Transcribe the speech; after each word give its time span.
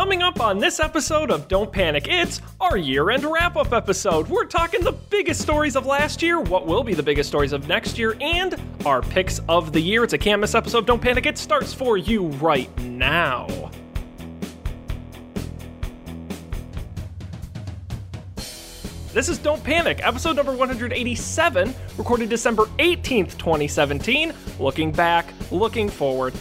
Coming 0.00 0.22
up 0.22 0.40
on 0.40 0.58
this 0.58 0.80
episode 0.80 1.30
of 1.30 1.46
Don't 1.46 1.70
Panic, 1.70 2.08
it's 2.08 2.40
our 2.58 2.78
year 2.78 3.10
end 3.10 3.22
wrap 3.22 3.56
up 3.56 3.74
episode. 3.74 4.26
We're 4.28 4.46
talking 4.46 4.82
the 4.82 4.92
biggest 4.92 5.42
stories 5.42 5.76
of 5.76 5.84
last 5.84 6.22
year, 6.22 6.40
what 6.40 6.66
will 6.66 6.82
be 6.82 6.94
the 6.94 7.02
biggest 7.02 7.28
stories 7.28 7.52
of 7.52 7.68
next 7.68 7.98
year, 7.98 8.16
and 8.18 8.56
our 8.86 9.02
picks 9.02 9.40
of 9.46 9.74
the 9.74 9.80
year. 9.80 10.02
It's 10.02 10.14
a 10.14 10.18
can't 10.18 10.40
miss 10.40 10.54
episode. 10.54 10.86
Don't 10.86 11.02
Panic, 11.02 11.26
it 11.26 11.36
starts 11.36 11.74
for 11.74 11.98
you 11.98 12.28
right 12.28 12.74
now. 12.78 13.46
This 19.12 19.28
is 19.28 19.36
Don't 19.36 19.62
Panic, 19.62 20.00
episode 20.02 20.34
number 20.34 20.52
187, 20.52 21.74
recorded 21.98 22.30
December 22.30 22.64
18th, 22.78 23.36
2017. 23.36 24.32
Looking 24.58 24.92
back, 24.92 25.26
looking 25.50 25.90
forward. 25.90 26.32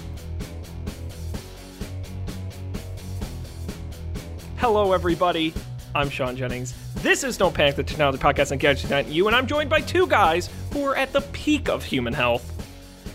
Hello, 4.60 4.94
everybody. 4.94 5.54
I'm 5.96 6.10
Sean 6.10 6.36
Jennings. 6.36 6.74
This 6.96 7.24
is 7.24 7.38
Don't 7.38 7.54
Panic, 7.54 7.76
the 7.76 7.84
technology 7.84 8.18
podcast 8.22 8.52
on 8.52 8.58
Gadget 8.58 8.84
United 8.84 9.12
You, 9.12 9.28
and 9.28 9.36
I'm 9.36 9.48
joined 9.48 9.70
by 9.70 9.82
two 9.82 10.06
guys 10.08 10.50
who 10.74 10.84
are 10.86 10.96
at 10.96 11.12
the 11.14 11.22
peak 11.22 11.70
of 11.70 11.84
human 11.84 12.14
health. 12.14 12.56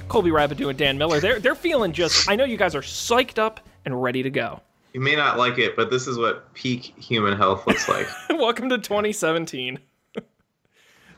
Colby 0.08 0.30
Rabideau 0.30 0.68
and 0.70 0.78
Dan 0.78 0.98
Miller. 0.98 1.20
They're 1.20 1.40
they're 1.40 1.54
feeling 1.54 1.92
just. 1.92 2.28
I 2.28 2.36
know 2.36 2.44
you 2.44 2.56
guys 2.56 2.74
are 2.74 2.82
psyched 2.82 3.38
up 3.38 3.60
and 3.84 4.00
ready 4.02 4.22
to 4.22 4.30
go. 4.30 4.60
You 4.92 5.00
may 5.00 5.16
not 5.16 5.38
like 5.38 5.58
it, 5.58 5.76
but 5.76 5.90
this 5.90 6.06
is 6.06 6.18
what 6.18 6.52
peak 6.54 6.94
human 6.98 7.36
health 7.36 7.66
looks 7.66 7.88
like. 7.88 8.06
Welcome 8.30 8.68
to 8.70 8.78
2017. 8.78 9.78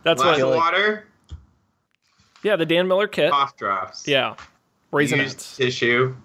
That's 0.03 0.23
Glass 0.23 0.39
what. 0.41 0.49
of 0.51 0.55
water, 0.57 1.07
Yeah, 2.43 2.57
the 2.57 2.65
Dan 2.67 2.87
Miller 2.89 3.09
kit. 3.09 3.31
cough 3.31 3.57
drops. 3.57 4.07
Yeah, 4.07 4.37
Used 4.95 5.13
raisinets. 5.15 5.57
tissue. 5.57 6.17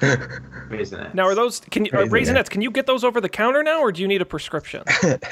Raisinets. 0.00 1.14
Now, 1.14 1.26
are 1.26 1.34
those 1.34 1.60
can 1.60 1.84
you, 1.84 1.90
are 1.92 2.04
Raisinets. 2.04 2.10
raisinets? 2.28 2.50
Can 2.50 2.62
you 2.62 2.70
get 2.70 2.86
those 2.86 3.04
over 3.04 3.20
the 3.20 3.28
counter 3.28 3.62
now, 3.62 3.80
or 3.80 3.90
do 3.92 4.00
you 4.02 4.08
need 4.08 4.22
a 4.22 4.26
prescription? 4.26 4.82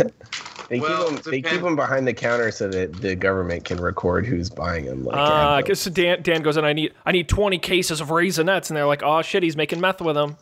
They 0.68 0.80
Well, 0.80 1.10
keep 1.10 1.22
them. 1.22 1.30
They 1.30 1.42
keep 1.42 1.60
them 1.62 1.76
behind 1.76 2.08
the 2.08 2.12
counter 2.12 2.50
so 2.50 2.68
that 2.68 2.94
the 2.94 3.14
government 3.14 3.64
can 3.64 3.78
record 3.78 4.26
who's 4.26 4.50
buying 4.50 4.86
them. 4.86 5.04
Like, 5.04 5.16
Ah, 5.16 5.54
uh, 5.54 5.56
because 5.58 5.84
Dan 5.84 6.22
Dan 6.22 6.42
goes 6.42 6.56
in. 6.56 6.64
I 6.64 6.72
need 6.72 6.92
I 7.04 7.12
need 7.12 7.28
20 7.28 7.58
cases 7.58 8.00
of 8.00 8.08
raisinets, 8.08 8.68
and 8.68 8.76
they're 8.76 8.86
like, 8.86 9.02
oh 9.04 9.22
shit, 9.22 9.44
he's 9.44 9.56
making 9.56 9.80
meth 9.80 10.00
with 10.00 10.16
them. 10.16 10.36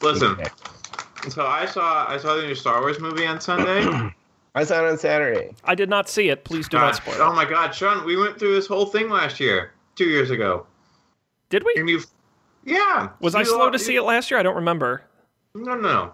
Listen. 0.00 0.38
So 1.28 1.44
I 1.44 1.66
saw 1.66 2.06
I 2.08 2.16
saw 2.16 2.36
the 2.36 2.42
new 2.42 2.54
Star 2.54 2.80
Wars 2.80 2.98
movie 3.00 3.26
on 3.26 3.38
Sunday. 3.40 3.84
I 4.54 4.64
saw 4.64 4.82
it 4.82 4.90
on 4.90 4.96
Saturday. 4.96 5.54
I 5.64 5.74
did 5.74 5.90
not 5.90 6.08
see 6.08 6.30
it. 6.30 6.44
Please 6.44 6.66
do 6.68 6.78
not 6.78 6.94
Gosh, 6.94 7.14
spoil 7.14 7.28
oh 7.28 7.34
my 7.34 7.44
God, 7.44 7.74
Sean, 7.74 8.06
we 8.06 8.16
went 8.16 8.38
through 8.38 8.54
this 8.54 8.66
whole 8.66 8.86
thing 8.86 9.10
last 9.10 9.38
year, 9.40 9.72
two 9.94 10.06
years 10.06 10.30
ago. 10.30 10.66
Did 11.50 11.64
we? 11.64 11.74
And 11.76 11.86
you, 11.90 12.00
yeah. 12.66 13.08
Was 13.20 13.34
I 13.34 13.38
You- 13.40 13.44
slow 13.46 13.70
to 13.70 13.78
see 13.78 13.96
it 13.96 14.02
last 14.02 14.30
year? 14.30 14.38
I 14.38 14.42
don't 14.42 14.56
remember. 14.56 15.02
No, 15.54 15.74
no, 15.74 15.80
no. 15.80 16.12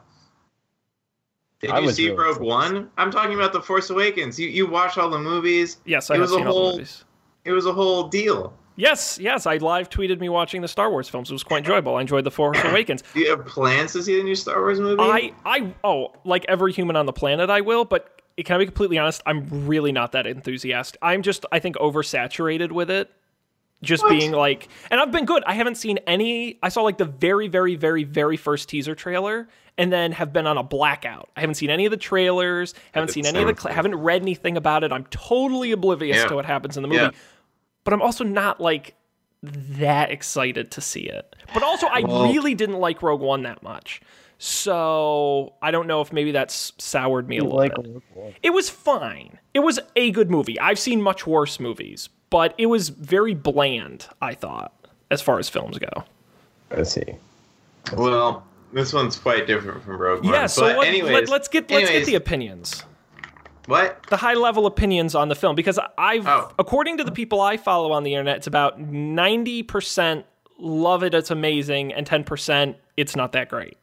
Did 1.60 1.70
I 1.70 1.78
you 1.80 1.90
see 1.92 2.06
really 2.10 2.18
Rogue 2.18 2.36
slow. 2.36 2.46
One? 2.46 2.90
I'm 2.98 3.10
talking 3.10 3.34
about 3.34 3.52
the 3.52 3.60
Force 3.60 3.88
Awakens. 3.90 4.38
You 4.38 4.48
you 4.48 4.66
watched 4.66 4.98
all 4.98 5.08
the 5.10 5.18
movies. 5.18 5.78
Yes, 5.84 6.10
I 6.10 6.14
It 6.14 6.18
have 6.18 6.22
was 6.22 6.32
a 6.32 6.34
seen 6.36 6.46
all 6.46 6.52
the 6.54 6.60
whole- 6.60 6.72
movies. 6.72 7.04
It 7.44 7.52
was 7.52 7.66
a 7.66 7.72
whole 7.72 8.04
deal. 8.08 8.52
Yes, 8.76 9.18
yes, 9.20 9.46
I 9.46 9.58
live 9.58 9.90
tweeted 9.90 10.18
me 10.18 10.28
watching 10.28 10.62
the 10.62 10.68
Star 10.68 10.90
Wars 10.90 11.08
films. 11.08 11.30
It 11.30 11.34
was 11.34 11.42
quite 11.42 11.58
enjoyable. 11.58 11.96
I 11.96 12.00
enjoyed 12.00 12.24
The 12.24 12.30
Force 12.30 12.58
Awakens. 12.64 13.02
Do 13.12 13.20
you 13.20 13.28
have 13.30 13.44
plans 13.44 13.92
to 13.92 14.02
see 14.02 14.16
the 14.16 14.22
new 14.22 14.34
Star 14.34 14.60
Wars 14.60 14.80
movie? 14.80 14.96
I, 15.02 15.34
I, 15.44 15.74
oh, 15.84 16.12
like 16.24 16.46
every 16.48 16.72
human 16.72 16.96
on 16.96 17.04
the 17.04 17.12
planet, 17.12 17.50
I 17.50 17.60
will. 17.60 17.84
But 17.84 18.22
can 18.44 18.54
I 18.56 18.58
be 18.60 18.64
completely 18.66 18.96
honest? 18.96 19.22
I'm 19.26 19.66
really 19.66 19.92
not 19.92 20.12
that 20.12 20.26
enthusiastic. 20.26 20.98
I'm 21.02 21.20
just, 21.22 21.44
I 21.52 21.58
think, 21.58 21.76
oversaturated 21.76 22.72
with 22.72 22.90
it. 22.90 23.10
Just 23.82 24.02
What? 24.04 24.10
being 24.10 24.30
like, 24.32 24.68
and 24.90 25.00
I've 25.00 25.10
been 25.10 25.24
good. 25.24 25.42
I 25.46 25.54
haven't 25.54 25.74
seen 25.74 25.98
any. 26.06 26.58
I 26.62 26.68
saw 26.68 26.82
like 26.82 26.98
the 26.98 27.04
very, 27.04 27.48
very, 27.48 27.74
very, 27.74 28.04
very 28.04 28.36
first 28.36 28.68
teaser 28.68 28.94
trailer, 28.94 29.48
and 29.76 29.92
then 29.92 30.12
have 30.12 30.32
been 30.32 30.46
on 30.46 30.56
a 30.56 30.62
blackout. 30.62 31.30
I 31.36 31.40
haven't 31.40 31.56
seen 31.56 31.68
any 31.70 31.84
of 31.86 31.90
the 31.90 31.96
trailers. 31.96 32.74
Haven't 32.92 33.08
seen 33.10 33.26
any 33.26 33.40
of 33.42 33.48
the. 33.48 33.60
Cl- 33.60 33.74
haven't 33.74 33.96
read 33.96 34.22
anything 34.22 34.56
about 34.56 34.84
it. 34.84 34.92
I'm 34.92 35.04
totally 35.06 35.72
oblivious 35.72 36.18
Yeah. 36.18 36.26
to 36.26 36.34
what 36.36 36.44
happens 36.44 36.76
in 36.76 36.82
the 36.82 36.88
movie. 36.88 37.00
Yeah. 37.02 37.10
But 37.84 37.92
I'm 37.92 38.02
also 38.02 38.22
not 38.22 38.60
like 38.60 38.94
that 39.42 40.12
excited 40.12 40.70
to 40.70 40.80
see 40.80 41.00
it. 41.00 41.34
But 41.52 41.64
also, 41.64 41.88
I 41.88 42.00
Well- 42.02 42.32
really 42.32 42.54
didn't 42.54 42.78
like 42.78 43.02
Rogue 43.02 43.20
One 43.20 43.42
that 43.42 43.62
much. 43.64 44.00
So 44.44 45.52
I 45.62 45.70
don't 45.70 45.86
know 45.86 46.00
if 46.00 46.12
maybe 46.12 46.32
that's 46.32 46.72
soured 46.76 47.28
me 47.28 47.38
a 47.38 47.44
little 47.44 47.58
Like, 47.58 47.76
bit. 47.76 48.34
It 48.42 48.50
was 48.50 48.68
fine. 48.68 49.38
It 49.54 49.60
was 49.60 49.78
a 49.94 50.10
good 50.10 50.32
movie. 50.32 50.58
I've 50.58 50.80
seen 50.80 51.00
much 51.00 51.28
worse 51.28 51.60
movies, 51.60 52.08
but 52.28 52.52
it 52.58 52.66
was 52.66 52.88
very 52.88 53.34
bland. 53.34 54.08
I 54.20 54.34
thought, 54.34 54.72
as 55.12 55.22
far 55.22 55.38
as 55.38 55.48
films 55.48 55.78
go. 55.78 56.04
let's 56.72 56.90
see. 56.90 57.04
Well, 57.96 58.44
this 58.72 58.92
one's 58.92 59.16
quite 59.16 59.46
different 59.46 59.84
from 59.84 59.96
Rogue 59.96 60.24
One. 60.24 60.34
Yeah. 60.34 60.46
So 60.46 60.62
but 60.62 60.76
let, 60.78 60.88
anyways, 60.88 61.28
let, 61.30 61.40
us 61.42 61.46
get 61.46 61.70
let's 61.70 61.88
get 61.88 62.06
the 62.06 62.16
opinions, 62.16 62.82
what? 63.66 64.02
the 64.10 64.16
high 64.16 64.34
level 64.34 64.66
opinions 64.66 65.14
on 65.14 65.28
the 65.28 65.36
film, 65.36 65.54
because 65.54 65.78
I've, 65.96 66.26
Oh. 66.26 66.50
according 66.58 66.96
to 66.98 67.04
the 67.04 67.12
people 67.12 67.40
I 67.40 67.58
follow 67.58 67.92
on 67.92 68.02
the 68.02 68.14
internet, 68.14 68.38
it's 68.38 68.48
about 68.48 68.80
ninety 68.80 69.62
percent 69.62 70.26
love 70.58 71.04
it, 71.04 71.14
it's 71.14 71.30
amazing, 71.30 71.92
and 71.92 72.04
ten 72.04 72.24
percent 72.24 72.76
it's 72.96 73.14
not 73.14 73.30
that 73.32 73.48
great. 73.48 73.76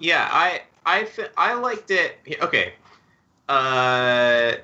Yeah, 0.00 0.28
I 0.32 0.62
I 0.84 1.08
I 1.36 1.54
liked 1.54 1.90
it. 1.90 2.16
Okay, 2.42 2.72
uh, 3.48 4.54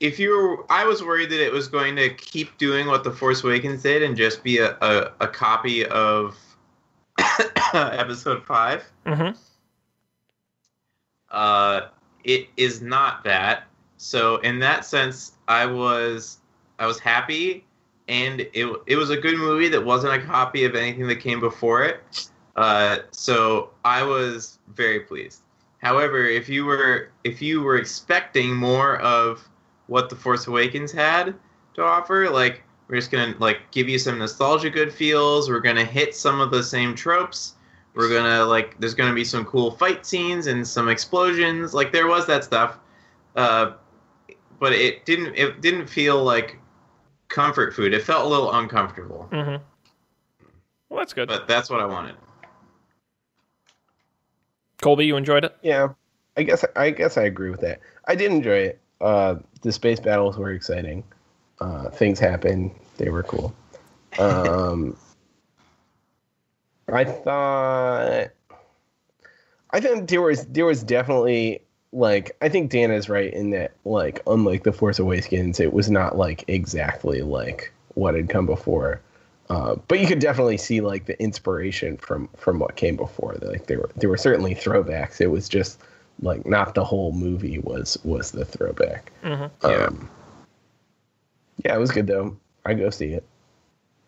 if 0.00 0.18
you 0.18 0.30
were, 0.30 0.72
I 0.72 0.84
was 0.84 1.02
worried 1.02 1.30
that 1.30 1.44
it 1.44 1.52
was 1.52 1.68
going 1.68 1.94
to 1.96 2.12
keep 2.14 2.58
doing 2.58 2.86
what 2.86 3.04
the 3.04 3.12
Force 3.12 3.44
Awakens 3.44 3.82
did 3.82 4.02
and 4.02 4.16
just 4.16 4.42
be 4.42 4.58
a 4.58 4.76
a, 4.80 5.12
a 5.20 5.28
copy 5.28 5.86
of 5.86 6.36
Episode 7.74 8.44
Five. 8.44 8.84
Mm-hmm. 9.06 9.38
uh, 11.30 11.82
it 12.24 12.48
is 12.56 12.82
not 12.82 13.24
that. 13.24 13.64
So 13.96 14.38
in 14.38 14.58
that 14.60 14.84
sense, 14.84 15.32
I 15.46 15.66
was 15.66 16.38
I 16.78 16.86
was 16.86 16.98
happy, 16.98 17.64
and 18.08 18.40
it 18.40 18.66
it 18.86 18.96
was 18.96 19.10
a 19.10 19.16
good 19.16 19.38
movie 19.38 19.68
that 19.68 19.84
wasn't 19.84 20.14
a 20.14 20.26
copy 20.26 20.64
of 20.64 20.74
anything 20.74 21.06
that 21.06 21.16
came 21.16 21.38
before 21.38 21.84
it. 21.84 22.28
Uh, 22.60 22.98
so 23.10 23.70
I 23.86 24.02
was 24.02 24.58
very 24.74 25.00
pleased. 25.00 25.40
However, 25.78 26.26
if 26.26 26.46
you 26.46 26.66
were 26.66 27.10
if 27.24 27.40
you 27.40 27.62
were 27.62 27.78
expecting 27.78 28.54
more 28.54 28.98
of 28.98 29.48
what 29.86 30.10
the 30.10 30.16
Force 30.16 30.46
Awakens 30.46 30.92
had 30.92 31.34
to 31.72 31.82
offer, 31.82 32.28
like 32.28 32.62
we're 32.86 32.96
just 32.96 33.10
gonna 33.10 33.34
like 33.38 33.70
give 33.70 33.88
you 33.88 33.98
some 33.98 34.18
nostalgia 34.18 34.68
good 34.68 34.92
feels, 34.92 35.48
we're 35.48 35.60
gonna 35.60 35.86
hit 35.86 36.14
some 36.14 36.38
of 36.38 36.50
the 36.50 36.62
same 36.62 36.94
tropes. 36.94 37.54
We're 37.94 38.10
gonna 38.10 38.44
like 38.44 38.78
there's 38.78 38.92
gonna 38.92 39.14
be 39.14 39.24
some 39.24 39.46
cool 39.46 39.70
fight 39.70 40.04
scenes 40.04 40.46
and 40.46 40.68
some 40.68 40.90
explosions. 40.90 41.72
Like 41.72 41.92
there 41.92 42.08
was 42.08 42.26
that 42.26 42.44
stuff. 42.44 42.78
Uh, 43.36 43.72
but 44.58 44.74
it 44.74 45.06
didn't 45.06 45.34
it 45.34 45.62
didn't 45.62 45.86
feel 45.86 46.22
like 46.22 46.58
comfort 47.28 47.74
food. 47.74 47.94
It 47.94 48.02
felt 48.02 48.26
a 48.26 48.28
little 48.28 48.52
uncomfortable. 48.52 49.30
Mm-hmm. 49.32 49.64
Well, 50.90 50.98
that's 50.98 51.14
good. 51.14 51.26
But 51.26 51.48
that's 51.48 51.70
what 51.70 51.80
I 51.80 51.86
wanted. 51.86 52.16
Colby, 54.80 55.06
you 55.06 55.16
enjoyed 55.16 55.44
it? 55.44 55.56
Yeah, 55.62 55.88
I 56.36 56.42
guess 56.42 56.64
I 56.76 56.90
guess 56.90 57.16
I 57.16 57.22
agree 57.22 57.50
with 57.50 57.60
that. 57.60 57.80
I 58.06 58.14
did 58.14 58.30
enjoy 58.30 58.58
it. 58.58 58.80
Uh, 59.00 59.36
the 59.62 59.72
space 59.72 60.00
battles 60.00 60.36
were 60.36 60.50
exciting. 60.50 61.04
Uh, 61.60 61.90
things 61.90 62.18
happened. 62.18 62.72
They 62.96 63.10
were 63.10 63.22
cool. 63.22 63.54
Um, 64.18 64.96
I 66.88 67.04
thought. 67.04 68.30
I 69.72 69.80
think 69.80 70.08
there 70.08 70.22
was 70.22 70.46
there 70.46 70.66
was 70.66 70.82
definitely 70.82 71.62
like 71.92 72.36
I 72.40 72.48
think 72.48 72.70
Dan 72.70 72.90
is 72.90 73.08
right 73.08 73.32
in 73.32 73.50
that 73.50 73.72
like 73.84 74.20
unlike 74.26 74.64
the 74.64 74.72
Force 74.72 74.98
Awakens, 74.98 75.60
it 75.60 75.72
was 75.72 75.90
not 75.90 76.16
like 76.16 76.44
exactly 76.48 77.22
like 77.22 77.72
what 77.94 78.14
had 78.14 78.28
come 78.28 78.46
before. 78.46 79.00
Uh, 79.50 79.74
but 79.88 79.98
you 79.98 80.06
could 80.06 80.20
definitely 80.20 80.56
see 80.56 80.80
like 80.80 81.06
the 81.06 81.20
inspiration 81.20 81.96
from 81.96 82.28
from 82.36 82.60
what 82.60 82.76
came 82.76 82.94
before. 82.96 83.34
Like 83.42 83.66
there 83.66 83.78
were 83.78 83.90
there 83.96 84.08
were 84.08 84.16
certainly 84.16 84.54
throwbacks. 84.54 85.20
It 85.20 85.26
was 85.26 85.48
just 85.48 85.80
like 86.22 86.46
not 86.46 86.76
the 86.76 86.84
whole 86.84 87.12
movie 87.12 87.58
was 87.58 87.98
was 88.04 88.30
the 88.30 88.44
throwback. 88.44 89.10
Mhm. 89.24 89.50
Yeah. 89.64 89.68
Um, 89.68 90.08
yeah, 91.64 91.74
it 91.74 91.78
was 91.80 91.90
good 91.90 92.06
though. 92.06 92.36
I 92.64 92.74
go 92.74 92.90
see 92.90 93.12
it. 93.12 93.24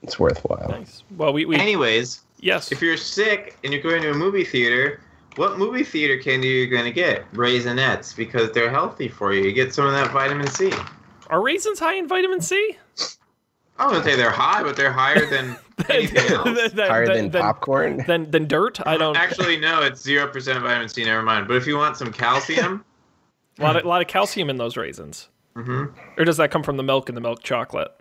It's 0.03 0.19
worthwhile. 0.19 0.69
Nice. 0.69 1.03
Well, 1.17 1.33
we, 1.33 1.45
we 1.45 1.57
Anyways, 1.57 2.21
yes. 2.39 2.71
if 2.73 2.81
you're 2.81 2.97
sick 2.97 3.57
and 3.65 3.73
you're 3.73 3.83
going 3.83 4.03
to 4.03 4.11
a 4.11 4.15
movie 4.15 4.45
theater, 4.45 5.01
what 5.37 5.59
movie 5.59 5.85
theater 5.85 6.19
candy 6.19 6.49
are 6.49 6.65
you 6.65 6.67
going 6.69 6.85
to 6.85 6.93
get? 6.93 7.31
Raisinets 7.33 8.15
because 8.17 8.53
they're 8.53 8.71
healthy 8.71 9.09
for 9.09 9.33
you. 9.33 9.45
You 9.45 9.53
get 9.53 9.75
some 9.75 9.87
of 9.87 9.93
that 9.93 10.13
vitamin 10.13 10.49
C. 10.49 10.73
Are 11.31 11.43
raisins 11.43 11.79
high 11.79 11.95
in 11.95 12.09
vitamin 12.09 12.41
C? 12.41 12.77
I 13.79 13.87
wouldn't 13.87 14.05
say 14.05 14.17
they're 14.17 14.31
high, 14.31 14.63
but 14.63 14.77
they're 14.77 14.93
higher 14.93 15.27
than 15.27 15.57
anything 15.89 16.19
else. 16.33 16.73
Higher 16.75 17.07
than, 17.07 17.31
popcorn. 17.31 18.05
Than, 18.07 18.31
than 18.31 18.47
dirt? 18.47 18.81
I 18.87 18.97
don't. 18.97 19.17
Actually, 19.17 19.57
no, 19.59 19.83
it's 19.83 20.03
zero 20.03 20.29
percent 20.29 20.63
vitamin 20.63 20.89
C. 20.89 21.05
Never 21.05 21.23
mind. 21.23 21.49
But 21.49 21.57
if 21.57 21.67
you 21.67 21.77
want 21.77 21.97
some 21.97 22.13
calcium, 22.13 22.85
a 23.59 23.63
lot 23.63 23.77
of, 23.77 23.85
lot 23.85 24.01
of 24.03 24.09
calcium 24.09 24.51
in 24.51 24.57
those 24.59 24.77
raisins. 24.77 25.29
hmm 25.57 25.87
Or 26.17 26.25
does 26.25 26.37
that 26.37 26.51
come 26.51 26.63
from 26.63 26.77
the 26.77 26.83
milk 26.83 27.09
and 27.09 27.17
the 27.17 27.21
milk 27.23 27.43
chocolate? 27.43 27.93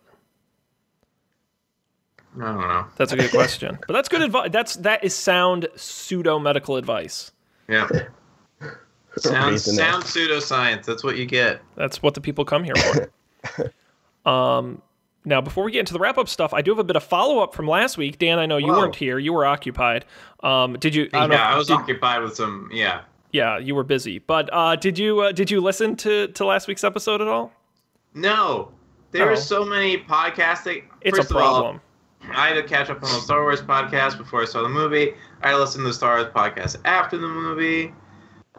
I 2.40 2.46
don't 2.46 2.62
know. 2.62 2.86
That's 2.96 3.12
a 3.12 3.18
good 3.18 3.32
question. 3.32 3.78
But 3.88 3.94
that's 3.94 4.08
good 4.08 4.22
advice. 4.22 4.50
That's 4.52 4.76
that 4.78 5.04
is 5.04 5.14
sound 5.16 5.68
pseudo 5.76 6.40
medical 6.40 6.78
advice. 6.78 7.32
Yeah. 7.68 7.88
Sound, 9.18 9.52
Based 9.52 9.68
on 9.68 9.76
sound 9.76 10.04
pseudoscience. 10.04 10.86
That's 10.86 11.04
what 11.04 11.18
you 11.18 11.26
get. 11.26 11.62
That's 11.76 12.02
what 12.02 12.14
the 12.14 12.22
people 12.22 12.46
come 12.46 12.64
here 12.64 12.76
for. 12.76 14.30
um, 14.30 14.82
now, 15.24 15.40
before 15.42 15.64
we 15.64 15.72
get 15.72 15.80
into 15.80 15.94
the 15.94 16.00
wrap 16.00 16.18
up 16.18 16.28
stuff, 16.28 16.54
I 16.54 16.62
do 16.62 16.72
have 16.72 16.80
a 16.80 16.84
bit 16.84 16.96
of 16.96 17.04
follow 17.04 17.40
up 17.40 17.54
from 17.54 17.68
last 17.68 17.98
week. 17.98 18.18
Dan, 18.18 18.40
I 18.40 18.46
know 18.46 18.58
you 18.58 18.68
Whoa. 18.68 18.80
weren't 18.80 18.96
here; 18.96 19.20
you 19.20 19.34
were 19.34 19.46
occupied. 19.46 20.06
Um, 20.42 20.74
did 20.80 20.96
you? 20.96 21.10
I 21.14 21.20
don't 21.22 21.30
know 21.30 21.36
yeah, 21.36 21.54
I 21.54 21.58
was 21.58 21.68
did- 21.68 21.74
occupied 21.78 22.24
with 22.24 22.36
some. 22.36 22.70
Yeah. 22.74 23.02
yeah, 23.32 23.58
you 23.58 23.76
were 23.76 23.84
busy. 23.84 24.20
But 24.20 24.50
uh, 24.52 24.76
did 24.76 24.98
you 24.98 25.20
uh, 25.22 25.32
did 25.32 25.52
you 25.52 25.62
listen 25.62 25.96
to 25.98 26.28
to 26.30 26.46
last 26.46 26.68
week's 26.68 26.84
episode 26.84 27.22
at 27.22 27.28
all? 27.28 27.52
No, 28.14 28.72
there 29.12 29.30
Oh. 29.30 29.34
are 29.34 29.36
so 29.38 29.64
many 29.64 29.98
podcasting. 29.98 30.84
It's 31.02 31.18
First 31.18 31.32
a 31.32 31.36
of 31.38 31.42
all, 31.42 31.62
problem. 31.62 31.82
I 32.34 32.48
had 32.50 32.54
to 32.56 32.64
catch 32.64 32.90
up 32.90 32.98
on 32.98 33.10
the 33.10 33.22
Star 33.22 33.42
Wars 33.42 33.62
podcast 33.62 34.18
before 34.18 34.42
I 34.42 34.46
saw 34.46 34.62
the 34.64 34.70
movie. 34.70 35.14
I 35.44 35.56
listened 35.56 35.84
to 35.84 35.88
the 35.88 35.94
Star 35.94 36.18
Wars 36.18 36.32
podcast 36.34 36.78
after 36.86 37.18
the 37.18 37.28
movie. 37.28 37.94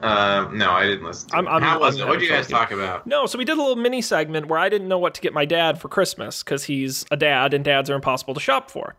Um, 0.02 0.58
no, 0.58 0.70
I 0.72 0.86
didn't 0.86 1.04
listen. 1.04 1.28
To 1.30 1.36
I'm- 1.36 1.46
it. 1.46 1.50
I'm- 1.50 1.62
How 1.62 1.78
was 1.78 1.98
I'm- 2.00 2.06
it? 2.06 2.10
What 2.10 2.18
did 2.18 2.28
you 2.28 2.34
guys 2.34 2.48
talk 2.48 2.70
about? 2.72 3.06
No, 3.06 3.26
so 3.26 3.38
we 3.38 3.44
did 3.44 3.56
a 3.56 3.60
little 3.60 3.76
mini 3.76 4.02
segment 4.02 4.48
where 4.48 4.58
I 4.58 4.68
didn't 4.68 4.88
know 4.88 4.98
what 4.98 5.14
to 5.14 5.20
get 5.20 5.32
my 5.32 5.44
dad 5.44 5.80
for 5.80 5.88
Christmas 5.88 6.42
because 6.42 6.64
he's 6.64 7.04
a 7.10 7.16
dad 7.16 7.54
and 7.54 7.64
dads 7.64 7.88
are 7.88 7.94
impossible 7.94 8.34
to 8.34 8.40
shop 8.40 8.70
for. 8.70 8.96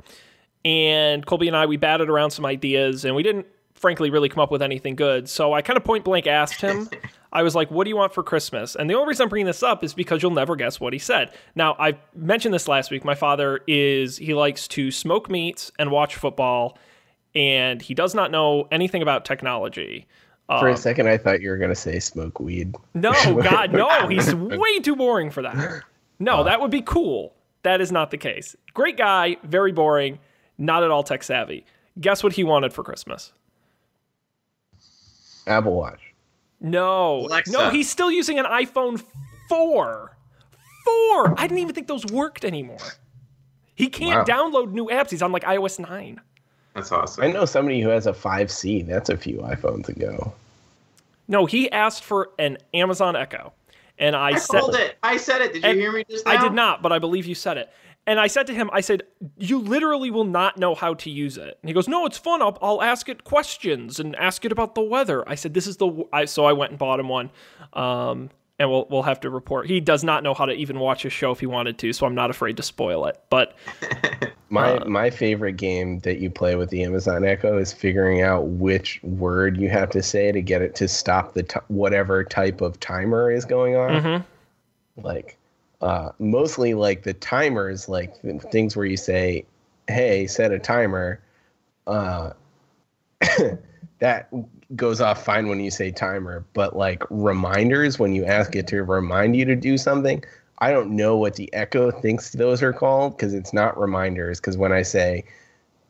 And 0.65 1.25
Colby 1.25 1.47
and 1.47 1.57
I, 1.57 1.65
we 1.65 1.77
batted 1.77 2.09
around 2.09 2.31
some 2.31 2.45
ideas 2.45 3.03
and 3.03 3.15
we 3.15 3.23
didn't, 3.23 3.47
frankly, 3.73 4.09
really 4.09 4.29
come 4.29 4.41
up 4.41 4.50
with 4.51 4.61
anything 4.61 4.95
good. 4.95 5.27
So 5.27 5.51
I 5.53 5.61
kind 5.61 5.75
of 5.75 5.83
point 5.83 6.05
blank 6.05 6.25
asked 6.25 6.61
him, 6.61 6.89
I 7.33 7.44
was 7.44 7.53
like, 7.55 7.69
what 7.69 7.83
do 7.83 7.89
you 7.89 7.97
want 7.97 8.13
for 8.13 8.23
Christmas? 8.23 8.75
And 8.75 8.89
the 8.89 8.94
only 8.94 9.09
reason 9.09 9.23
I'm 9.23 9.29
bringing 9.29 9.47
this 9.47 9.61
up 9.63 9.83
is 9.83 9.94
because 9.94 10.21
you'll 10.21 10.31
never 10.31 10.55
guess 10.55 10.79
what 10.79 10.94
he 10.94 11.00
said. 11.00 11.31
Now, 11.55 11.75
I 11.79 11.97
mentioned 12.15 12.53
this 12.53 12.67
last 12.69 12.91
week. 12.91 13.03
My 13.03 13.15
father 13.15 13.59
is, 13.67 14.17
he 14.17 14.33
likes 14.33 14.67
to 14.69 14.89
smoke 14.91 15.29
meats 15.29 15.71
and 15.77 15.91
watch 15.91 16.15
football, 16.15 16.77
and 17.35 17.81
he 17.81 17.94
does 17.95 18.13
not 18.15 18.29
know 18.31 18.67
anything 18.71 19.01
about 19.01 19.25
technology. 19.25 20.07
For 20.47 20.67
Um, 20.69 20.73
a 20.73 20.77
second, 20.77 21.07
I 21.07 21.17
thought 21.17 21.41
you 21.41 21.49
were 21.49 21.57
gonna 21.57 21.73
say 21.75 21.99
smoke 21.99 22.39
weed. 22.39 22.75
no, 22.93 23.11
God, 23.41 23.71
no. 23.71 24.07
He's 24.07 24.33
way 24.35 24.79
too 24.79 24.95
boring 24.95 25.29
for 25.31 25.41
that. 25.41 25.83
No, 26.19 26.43
that 26.43 26.59
would 26.61 26.71
be 26.71 26.81
cool. 26.81 27.33
That 27.63 27.79
is 27.81 27.91
not 27.91 28.11
the 28.11 28.17
case. 28.17 28.55
Great 28.73 28.97
guy, 28.97 29.37
very 29.43 29.71
boring, 29.71 30.19
not 30.57 30.83
at 30.83 30.91
all 30.91 31.03
tech 31.03 31.23
savvy. 31.23 31.65
Guess 31.99 32.23
what 32.23 32.33
he 32.33 32.43
wanted 32.43 32.73
for 32.73 32.83
Christmas? 32.83 33.31
Apple 35.47 35.73
Watch. 35.73 36.13
No. 36.59 37.19
Alexa. 37.25 37.51
No, 37.51 37.69
he's 37.69 37.89
still 37.89 38.11
using 38.11 38.39
an 38.39 38.45
iPhone 38.45 39.01
4. 39.49 40.17
4. 40.85 41.39
I 41.39 41.47
didn't 41.47 41.59
even 41.59 41.73
think 41.75 41.87
those 41.87 42.05
worked 42.07 42.45
anymore. 42.45 42.77
He 43.75 43.87
can't 43.89 44.27
Wow. 44.27 44.49
download 44.49 44.71
new 44.71 44.85
apps. 44.87 45.09
He's 45.09 45.21
on 45.21 45.31
like 45.31 45.43
iOS 45.43 45.79
9. 45.79 46.19
That's 46.73 46.91
awesome. 46.91 47.23
I 47.23 47.31
know 47.31 47.45
somebody 47.45 47.81
who 47.81 47.89
has 47.89 48.07
a 48.07 48.13
5C. 48.13 48.87
That's 48.87 49.09
a 49.09 49.17
few 49.17 49.37
iPhones 49.37 49.89
ago. 49.89 50.33
No, 51.27 51.45
he 51.45 51.71
asked 51.71 52.03
for 52.03 52.31
an 52.39 52.57
Amazon 52.73 53.15
Echo. 53.15 53.53
And 53.99 54.15
I, 54.15 54.29
I 54.29 54.37
said 54.37 54.63
it. 54.73 54.97
I 55.03 55.17
said 55.17 55.41
it. 55.41 55.53
Did 55.53 55.63
you 55.63 55.73
hear 55.73 55.91
me 55.91 56.03
just 56.09 56.25
now? 56.25 56.31
I 56.31 56.41
did 56.41 56.53
not, 56.53 56.81
but 56.81 56.91
I 56.91 56.99
believe 56.99 57.25
you 57.25 57.35
said 57.35 57.57
it. 57.57 57.71
And 58.05 58.19
I 58.19 58.27
said 58.27 58.47
to 58.47 58.53
him, 58.53 58.69
I 58.73 58.81
said, 58.81 59.03
you 59.37 59.59
literally 59.59 60.11
will 60.11 60.25
not 60.25 60.57
know 60.57 60.75
how 60.75 60.93
to 60.95 61.09
use 61.09 61.37
it. 61.37 61.57
And 61.61 61.69
he 61.69 61.73
goes, 61.73 61.87
no, 61.87 62.05
it's 62.05 62.17
fun. 62.17 62.41
I'll, 62.41 62.57
I'll 62.61 62.81
ask 62.81 63.07
it 63.07 63.23
questions 63.23 63.99
and 63.99 64.15
ask 64.17 64.43
it 64.43 64.51
about 64.51 64.75
the 64.75 64.81
weather. 64.81 65.27
I 65.29 65.35
said, 65.35 65.53
this 65.53 65.67
is 65.67 65.77
the, 65.77 66.05
I, 66.11 66.25
so 66.25 66.43
I 66.43 66.51
went 66.51 66.71
and 66.71 66.79
bought 66.79 66.99
him 66.99 67.07
one. 67.07 67.29
Um, 67.71 68.29
and 68.59 68.69
we'll, 68.69 68.88
we'll 68.89 69.03
have 69.03 69.19
to 69.21 69.29
report. 69.29 69.67
He 69.67 69.79
does 69.79 70.03
not 70.03 70.23
know 70.23 70.33
how 70.33 70.45
to 70.45 70.53
even 70.53 70.79
watch 70.79 71.05
a 71.05 71.09
show 71.09 71.31
if 71.31 71.39
he 71.39 71.45
wanted 71.45 71.77
to, 71.79 71.94
so 71.94 72.05
I'm 72.05 72.15
not 72.15 72.29
afraid 72.29 72.57
to 72.57 72.63
spoil 72.63 73.05
it. 73.07 73.21
But 73.29 73.55
My 74.53 74.73
Uh, 74.73 74.85
my 74.85 75.09
favorite 75.09 75.53
game 75.53 75.97
that 76.01 76.19
you 76.19 76.29
play 76.29 76.55
with 76.55 76.69
the 76.69 76.83
Amazon 76.83 77.25
Echo 77.25 77.57
is 77.57 77.73
figuring 77.73 78.21
out 78.21 78.45
which 78.50 79.01
word 79.01 79.57
you 79.57 79.67
have 79.67 79.89
to 79.89 80.03
say 80.03 80.31
to 80.31 80.44
get 80.44 80.61
it 80.61 80.75
to 80.75 80.88
stop 80.88 81.33
the 81.33 81.41
t- 81.41 81.59
whatever 81.69 82.23
type 82.23 82.61
of 82.61 82.79
timer 82.79 83.31
is 83.31 83.45
going 83.45 83.75
on. 83.75 83.89
Mm-hmm. 83.89 85.01
Like 85.03 85.39
uh, 85.81 86.11
mostly 86.19 86.75
like 86.75 87.01
the 87.01 87.15
timers, 87.15 87.89
like 87.89 88.21
th- 88.21 88.44
things 88.44 88.75
where 88.75 88.85
you 88.85 88.95
say, 88.95 89.44
"Hey, 89.88 90.27
set 90.27 90.51
a 90.51 90.59
timer." 90.59 91.19
Uh, 91.88 92.33
that 93.97 94.29
goes 94.75 95.01
off 95.01 95.23
fine 95.23 95.47
when 95.47 95.59
you 95.59 95.71
say 95.71 95.91
timer, 95.91 96.45
but 96.53 96.75
like 96.75 97.03
reminders 97.09 97.99
when 97.99 98.13
you 98.13 98.25
ask 98.25 98.55
it 98.55 98.67
to 98.67 98.83
remind 98.83 99.35
you 99.35 99.45
to 99.45 99.55
do 99.55 99.77
something, 99.77 100.23
I 100.59 100.71
don't 100.71 100.95
know 100.95 101.17
what 101.17 101.35
the 101.35 101.53
Echo 101.53 101.91
thinks 101.91 102.31
those 102.31 102.63
are 102.63 102.73
called 102.73 103.17
because 103.17 103.33
it's 103.33 103.53
not 103.53 103.79
reminders. 103.79 104.39
Because 104.39 104.57
when 104.57 104.71
I 104.71 104.81
say, 104.81 105.25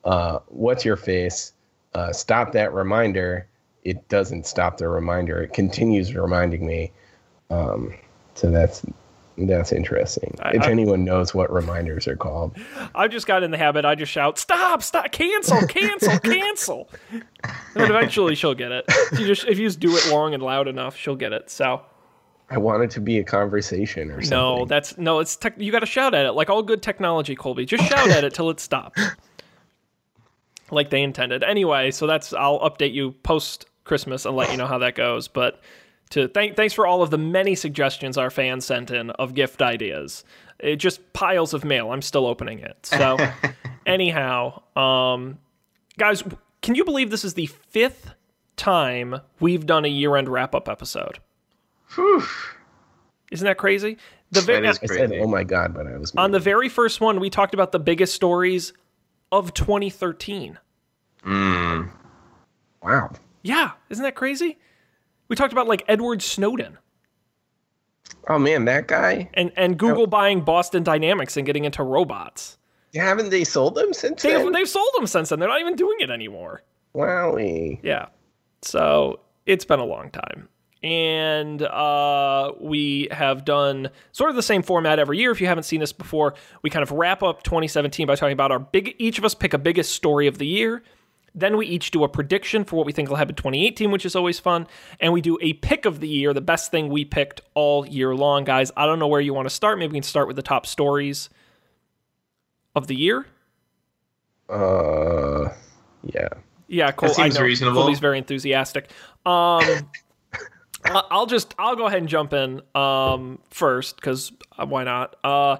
uh, 0.03 0.39
"What's 0.47 0.83
your 0.85 0.97
face?" 0.97 1.53
Uh, 1.93 2.11
stop 2.11 2.53
that 2.53 2.73
reminder. 2.73 3.47
It 3.83 4.07
doesn't 4.09 4.47
stop 4.47 4.77
the 4.77 4.87
reminder. 4.87 5.43
It 5.43 5.53
continues 5.53 6.15
reminding 6.15 6.65
me. 6.65 6.91
Um, 7.49 7.93
so 8.33 8.49
that's 8.49 8.83
that's 9.37 9.71
interesting. 9.71 10.35
I- 10.41 10.51
if 10.55 10.63
I- 10.63 10.69
anyone 10.71 11.03
knows 11.03 11.33
what 11.33 11.51
reminders 11.51 12.07
are 12.07 12.15
called, 12.15 12.55
I've 12.95 13.11
just 13.11 13.27
got 13.27 13.43
in 13.43 13.51
the 13.51 13.57
habit, 13.57 13.85
I 13.85 13.95
just 13.95 14.11
shout, 14.11 14.37
stop, 14.37 14.83
stop, 14.83 15.11
cancel, 15.11 15.65
cancel, 15.67 16.19
cancel. 16.23 16.89
And 17.41 17.53
eventually 17.89 18.35
she'll 18.35 18.53
get 18.55 18.71
it. 18.71 18.85
If 19.11 19.19
you 19.19 19.25
just, 19.27 19.47
if 19.47 19.57
you 19.59 19.67
just 19.67 19.79
do 19.79 19.95
it 19.95 20.09
long 20.09 20.33
and 20.33 20.41
loud 20.43 20.67
enough, 20.67 20.95
she'll 20.95 21.15
get 21.15 21.33
it. 21.33 21.49
So. 21.49 21.81
I 22.49 22.57
want 22.57 22.83
it 22.83 22.91
to 22.91 23.01
be 23.01 23.17
a 23.17 23.23
conversation 23.23 24.11
or 24.11 24.21
something. 24.21 24.29
No, 24.29 24.65
that's 24.65 24.97
no. 24.97 25.19
It's 25.19 25.35
tech, 25.35 25.55
you 25.57 25.71
got 25.71 25.79
to 25.79 25.85
shout 25.87 26.13
at 26.13 26.25
it 26.25 26.33
like 26.33 26.49
all 26.51 26.61
good 26.61 26.83
technology, 26.83 27.35
Colby. 27.35 27.65
Just 27.65 27.85
shout 27.89 28.09
at 28.09 28.23
it 28.23 28.33
till 28.35 28.49
it 28.51 28.59
stops, 28.59 29.01
like 30.69 30.89
they 30.89 31.01
intended. 31.01 31.43
Anyway, 31.43 31.89
so 31.89 32.05
that's 32.05 32.33
I'll 32.33 32.59
update 32.59 32.93
you 32.93 33.11
post 33.23 33.65
Christmas 33.85 34.25
and 34.25 34.35
let 34.35 34.51
you 34.51 34.57
know 34.57 34.67
how 34.67 34.77
that 34.79 34.93
goes. 34.93 35.27
But 35.27 35.61
to 36.13 36.27
thank 36.27 36.55
thanks 36.55 36.73
for 36.73 36.85
all 36.85 37.01
of 37.01 37.09
the 37.09 37.17
many 37.17 37.55
suggestions 37.55 38.17
our 38.19 38.29
fans 38.29 38.65
sent 38.65 38.91
in 38.91 39.09
of 39.11 39.33
gift 39.33 39.61
ideas. 39.61 40.23
It 40.59 40.75
just 40.75 41.13
piles 41.13 41.53
of 41.55 41.65
mail. 41.65 41.91
I'm 41.91 42.03
still 42.03 42.27
opening 42.27 42.59
it. 42.59 42.77
So 42.85 43.17
anyhow, 43.87 44.61
um, 44.77 45.39
guys, 45.97 46.23
can 46.61 46.75
you 46.75 46.85
believe 46.85 47.09
this 47.09 47.25
is 47.25 47.33
the 47.33 47.47
fifth 47.47 48.11
time 48.57 49.19
we've 49.39 49.65
done 49.65 49.85
a 49.85 49.89
year-end 49.89 50.29
wrap-up 50.29 50.69
episode? 50.69 51.17
Whew. 51.95 52.23
Isn't 53.31 53.45
that 53.45 53.57
crazy? 53.57 53.97
The 54.31 54.41
ve- 54.41 54.53
That 54.53 54.65
is 54.65 54.79
I 54.83 54.85
said, 54.85 55.11
"Oh 55.13 55.27
my 55.27 55.43
god," 55.43 55.73
but 55.73 55.87
I 55.87 55.97
was 55.97 56.13
on 56.15 56.31
the 56.31 56.39
very 56.39 56.69
first 56.69 57.01
one, 57.01 57.19
we 57.19 57.29
talked 57.31 57.55
about 57.55 57.71
the 57.71 57.79
biggest 57.79 58.13
stories 58.13 58.73
of 59.31 59.53
2013. 59.55 60.59
Mm. 61.25 61.89
wow. 62.83 63.11
Yeah, 63.41 63.71
isn't 63.89 64.03
that 64.03 64.15
crazy? 64.15 64.59
We 65.27 65.35
talked 65.35 65.53
about 65.53 65.67
like 65.67 65.83
Edward 65.87 66.21
Snowden 66.21 66.77
Oh 68.27 68.39
man, 68.39 68.65
that 68.65 68.87
guy. 68.87 69.29
and, 69.33 69.51
and 69.57 69.77
Google 69.77 70.07
buying 70.07 70.41
Boston 70.41 70.83
Dynamics 70.83 71.35
and 71.37 71.45
getting 71.45 71.65
into 71.65 71.83
robots. 71.83 72.57
Haven't 72.95 73.29
they 73.31 73.43
sold 73.43 73.75
them 73.75 73.91
since 73.93 74.21
They've, 74.21 74.37
then? 74.37 74.51
they've 74.51 74.69
sold 74.69 74.87
them 74.95 75.07
since 75.07 75.29
then. 75.29 75.39
They're 75.39 75.49
not 75.49 75.59
even 75.59 75.75
doing 75.75 75.97
it 75.99 76.09
anymore. 76.09 76.63
Wowie. 76.95 77.79
Yeah. 77.83 78.07
So 78.61 79.19
it's 79.45 79.65
been 79.65 79.79
a 79.79 79.85
long 79.85 80.09
time. 80.11 80.47
And 80.83 81.61
uh, 81.61 82.51
we 82.59 83.07
have 83.11 83.45
done 83.45 83.89
sort 84.11 84.29
of 84.29 84.35
the 84.35 84.43
same 84.43 84.61
format 84.61 84.99
every 84.99 85.17
year. 85.17 85.31
If 85.31 85.41
you 85.41 85.47
haven't 85.47 85.63
seen 85.63 85.79
this 85.79 85.93
before, 85.93 86.35
we 86.61 86.69
kind 86.69 86.83
of 86.83 86.91
wrap 86.91 87.23
up 87.23 87.41
2017 87.43 88.05
by 88.05 88.15
talking 88.15 88.33
about 88.33 88.51
our 88.51 88.59
big, 88.59 88.95
each 88.99 89.17
of 89.17 89.25
us 89.25 89.33
pick 89.33 89.53
a 89.53 89.57
biggest 89.57 89.93
story 89.93 90.27
of 90.27 90.37
the 90.37 90.45
year. 90.47 90.83
Then 91.35 91.57
we 91.57 91.65
each 91.65 91.91
do 91.91 92.03
a 92.03 92.09
prediction 92.09 92.63
for 92.63 92.75
what 92.75 92.85
we 92.85 92.91
think 92.91 93.09
will 93.09 93.15
happen 93.15 93.31
in 93.31 93.37
2018, 93.37 93.89
which 93.91 94.05
is 94.05 94.15
always 94.15 94.39
fun. 94.39 94.67
And 94.99 95.13
we 95.13 95.21
do 95.21 95.37
a 95.41 95.53
pick 95.53 95.85
of 95.85 95.99
the 95.99 96.07
year, 96.07 96.33
the 96.33 96.41
best 96.41 96.69
thing 96.69 96.89
we 96.89 97.05
picked 97.05 97.41
all 97.55 97.87
year 97.87 98.13
long. 98.13 98.43
Guys, 98.43 98.71
I 98.77 98.85
don't 98.85 98.99
know 98.99 99.07
where 99.07 99.21
you 99.21 99.33
want 99.33 99.47
to 99.47 99.53
start. 99.53 99.79
Maybe 99.79 99.93
we 99.93 99.97
can 99.97 100.03
start 100.03 100.27
with 100.27 100.35
the 100.35 100.43
top 100.43 100.65
stories 100.65 101.29
of 102.75 102.87
the 102.87 102.95
year. 102.95 103.25
Uh, 104.47 105.49
yeah. 106.03 106.29
Yeah, 106.67 106.91
cool. 106.91 107.09
That 107.09 107.15
seems 107.15 107.35
I 107.35 107.39
know. 107.39 107.45
reasonable. 107.45 107.81
Colby's 107.81 107.99
very 107.99 108.17
enthusiastic. 108.17 108.89
Um, 109.25 109.63
I'll 110.85 111.25
just 111.25 111.53
I'll 111.57 111.75
go 111.75 111.87
ahead 111.87 111.99
and 111.99 112.09
jump 112.09 112.33
in 112.33 112.61
um, 112.75 113.39
first 113.49 113.95
because 113.95 114.31
why 114.57 114.83
not? 114.83 115.15
Uh, 115.23 115.57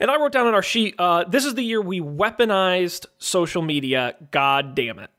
and 0.00 0.10
I 0.10 0.16
wrote 0.20 0.32
down 0.32 0.46
on 0.46 0.54
our 0.54 0.62
sheet. 0.62 0.94
Uh, 0.98 1.24
this 1.24 1.44
is 1.44 1.54
the 1.54 1.62
year 1.62 1.80
we 1.80 2.00
weaponized 2.00 3.06
social 3.18 3.62
media. 3.62 4.14
God 4.30 4.74
damn 4.74 4.98
it. 4.98 5.10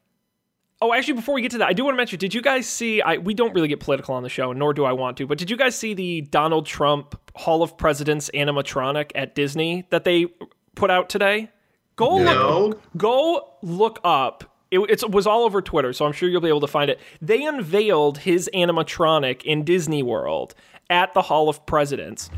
Oh, 0.82 0.94
actually, 0.94 1.16
before 1.16 1.36
we 1.36 1.42
get 1.42 1.52
to 1.52 1.58
that, 1.58 1.68
I 1.68 1.74
do 1.74 1.84
want 1.84 1.96
to 1.96 1.98
mention. 1.98 2.20
Did 2.20 2.34
you 2.34 2.42
guys 2.42 2.66
see? 2.66 3.02
I 3.02 3.18
we 3.18 3.34
don't 3.34 3.54
really 3.54 3.68
get 3.68 3.82
political 3.82 4.16
on 4.16 4.24
the 4.24 4.30
show, 4.30 4.54
nor 4.54 4.74
do 4.74 4.86
I 4.86 4.94
want 4.94 5.18
to. 5.18 5.28
But 5.28 5.38
did 5.38 5.50
you 5.50 5.58
guys 5.58 5.76
see 5.76 5.94
the 5.94 6.22
Donald 6.22 6.66
Trump 6.66 7.20
Hall 7.36 7.62
of 7.64 7.78
Presidents 7.78 8.30
animatronic 8.34 9.12
at 9.14 9.36
Disney 9.36 9.86
that 9.90 10.06
they 10.06 10.28
put 10.76 10.90
out 10.90 11.10
today? 11.10 11.50
Go 11.98 12.16
look 12.16 12.82
go 12.96 13.54
look 13.62 14.00
up. 14.06 14.46
It, 14.72 14.80
it's- 14.82 15.04
it 15.04 15.12
was 15.12 15.28
all 15.28 15.44
over 15.44 15.62
Twitter, 15.62 15.92
so 15.92 16.06
I'm 16.06 16.14
sure 16.14 16.30
you'll 16.30 16.40
be 16.42 16.48
able 16.48 16.62
to 16.62 16.68
find 16.68 16.90
it. 16.90 17.00
They 17.22 17.44
unveiled 17.46 18.20
his 18.20 18.50
animatronic 18.54 19.42
in 19.44 19.66
Disney 19.66 20.02
World 20.04 20.56
at 20.90 21.14
the 21.14 21.24
Hall 21.24 21.50
of 21.50 21.66
Presidents, 21.66 22.30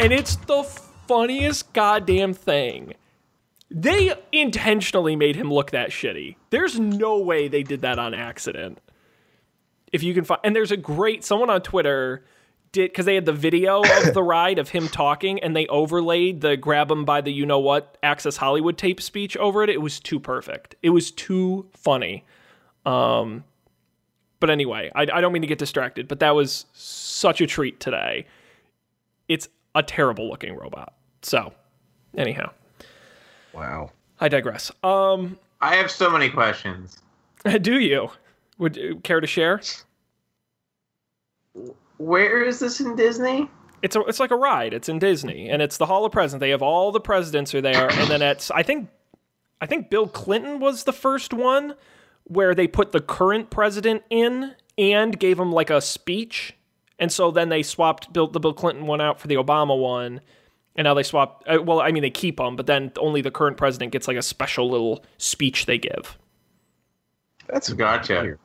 and 0.00 0.12
it's 0.12 0.36
the 0.36 0.64
funniest 1.06 1.72
goddamn 1.72 2.34
thing. 2.34 2.94
They 3.70 4.14
intentionally 4.32 5.16
made 5.16 5.36
him 5.36 5.52
look 5.52 5.72
that 5.72 5.90
shitty. 5.90 6.36
There's 6.50 6.78
no 6.78 7.18
way 7.18 7.48
they 7.48 7.62
did 7.62 7.82
that 7.82 7.98
on 7.98 8.14
accident. 8.14 8.78
If 9.92 10.02
you 10.02 10.14
can 10.14 10.24
find, 10.24 10.40
and 10.44 10.54
there's 10.54 10.72
a 10.72 10.76
great 10.76 11.24
someone 11.24 11.50
on 11.50 11.62
Twitter 11.62 12.24
did 12.72 12.90
because 12.90 13.06
they 13.06 13.14
had 13.14 13.26
the 13.26 13.32
video 13.32 13.82
of 13.82 14.14
the 14.14 14.22
ride 14.22 14.58
of 14.58 14.68
him 14.68 14.88
talking, 14.88 15.42
and 15.42 15.56
they 15.56 15.66
overlaid 15.66 16.40
the 16.40 16.56
grab 16.56 16.90
him 16.90 17.04
by 17.04 17.20
the 17.20 17.32
you 17.32 17.46
know 17.46 17.58
what 17.58 17.98
Access 18.02 18.36
Hollywood 18.36 18.78
tape 18.78 19.00
speech 19.00 19.36
over 19.36 19.62
it. 19.64 19.70
It 19.70 19.80
was 19.80 19.98
too 19.98 20.20
perfect. 20.20 20.76
It 20.82 20.90
was 20.90 21.10
too 21.10 21.68
funny. 21.72 22.24
Um, 22.84 23.44
but 24.38 24.50
anyway, 24.50 24.92
I, 24.94 25.02
I 25.02 25.20
don't 25.20 25.32
mean 25.32 25.42
to 25.42 25.48
get 25.48 25.58
distracted, 25.58 26.08
but 26.08 26.20
that 26.20 26.34
was 26.34 26.66
such 26.72 27.40
a 27.40 27.46
treat 27.46 27.80
today. 27.80 28.26
It's 29.28 29.48
a 29.74 29.82
terrible 29.82 30.28
looking 30.28 30.54
robot. 30.54 30.94
So, 31.26 31.52
anyhow, 32.16 32.52
Wow. 33.52 33.90
I 34.20 34.28
digress. 34.28 34.70
Um, 34.84 35.38
I 35.60 35.74
have 35.74 35.90
so 35.90 36.08
many 36.08 36.30
questions. 36.30 37.02
do 37.62 37.80
you 37.80 38.10
would 38.58 38.76
you 38.76 39.00
care 39.02 39.20
to 39.20 39.26
share? 39.26 39.60
Where 41.96 42.44
is 42.44 42.60
this 42.60 42.80
in 42.80 42.94
Disney? 42.94 43.50
It's 43.82 43.96
a, 43.96 44.00
it's 44.02 44.20
like 44.20 44.30
a 44.30 44.36
ride. 44.36 44.72
It's 44.72 44.88
in 44.88 45.00
Disney, 45.00 45.48
and 45.50 45.60
it's 45.60 45.78
the 45.78 45.86
Hall 45.86 46.04
of 46.04 46.12
Presidents. 46.12 46.40
They 46.40 46.50
have 46.50 46.62
all 46.62 46.92
the 46.92 47.00
presidents 47.00 47.54
are 47.56 47.60
there, 47.60 47.90
and 47.90 48.08
then 48.08 48.22
it's 48.22 48.52
I 48.52 48.62
think 48.62 48.88
I 49.60 49.66
think 49.66 49.90
Bill 49.90 50.06
Clinton 50.06 50.60
was 50.60 50.84
the 50.84 50.92
first 50.92 51.34
one 51.34 51.74
where 52.22 52.54
they 52.54 52.68
put 52.68 52.92
the 52.92 53.00
current 53.00 53.50
president 53.50 54.04
in 54.10 54.54
and 54.78 55.18
gave 55.18 55.40
him 55.40 55.50
like 55.50 55.70
a 55.70 55.80
speech, 55.80 56.54
and 57.00 57.10
so 57.10 57.32
then 57.32 57.48
they 57.48 57.64
swapped 57.64 58.12
Bill, 58.12 58.28
the 58.28 58.38
Bill 58.38 58.54
Clinton 58.54 58.86
one 58.86 59.00
out 59.00 59.18
for 59.18 59.26
the 59.26 59.34
Obama 59.34 59.76
one, 59.76 60.20
and 60.76 60.84
now 60.84 60.94
they 60.94 61.02
swap. 61.02 61.42
Uh, 61.46 61.58
well, 61.62 61.80
I 61.80 61.90
mean 61.90 62.02
they 62.02 62.10
keep 62.10 62.36
them, 62.36 62.56
but 62.56 62.66
then 62.66 62.92
only 62.98 63.20
the 63.20 63.30
current 63.30 63.56
president 63.56 63.92
gets 63.92 64.06
like 64.06 64.16
a 64.16 64.22
special 64.22 64.70
little 64.70 65.04
speech 65.18 65.66
they 65.66 65.78
give. 65.78 66.18
That's 67.48 67.72
Gotcha. 67.72 68.20
weird. 68.22 68.38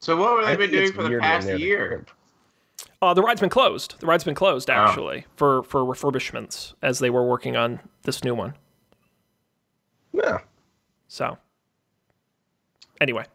So 0.00 0.16
what 0.16 0.38
have 0.40 0.48
I 0.48 0.56
they 0.56 0.66
been 0.66 0.70
doing 0.70 0.92
for 0.92 1.02
the 1.02 1.18
past 1.18 1.48
year? 1.48 1.88
different. 1.88 2.08
Uh, 3.02 3.12
the 3.14 3.22
ride's 3.22 3.40
been 3.40 3.50
closed. 3.50 3.96
The 4.00 4.06
ride's 4.06 4.24
been 4.24 4.34
closed 4.34 4.70
actually 4.70 5.26
for 5.36 5.62
for 5.64 5.82
refurbishments 5.82 6.74
as 6.82 6.98
they 6.98 7.10
were 7.10 7.26
working 7.26 7.56
on 7.56 7.80
this 8.02 8.24
new 8.24 8.34
one. 8.34 8.54
Yeah. 10.12 10.38
So, 11.08 11.36
anyway, 13.00 13.26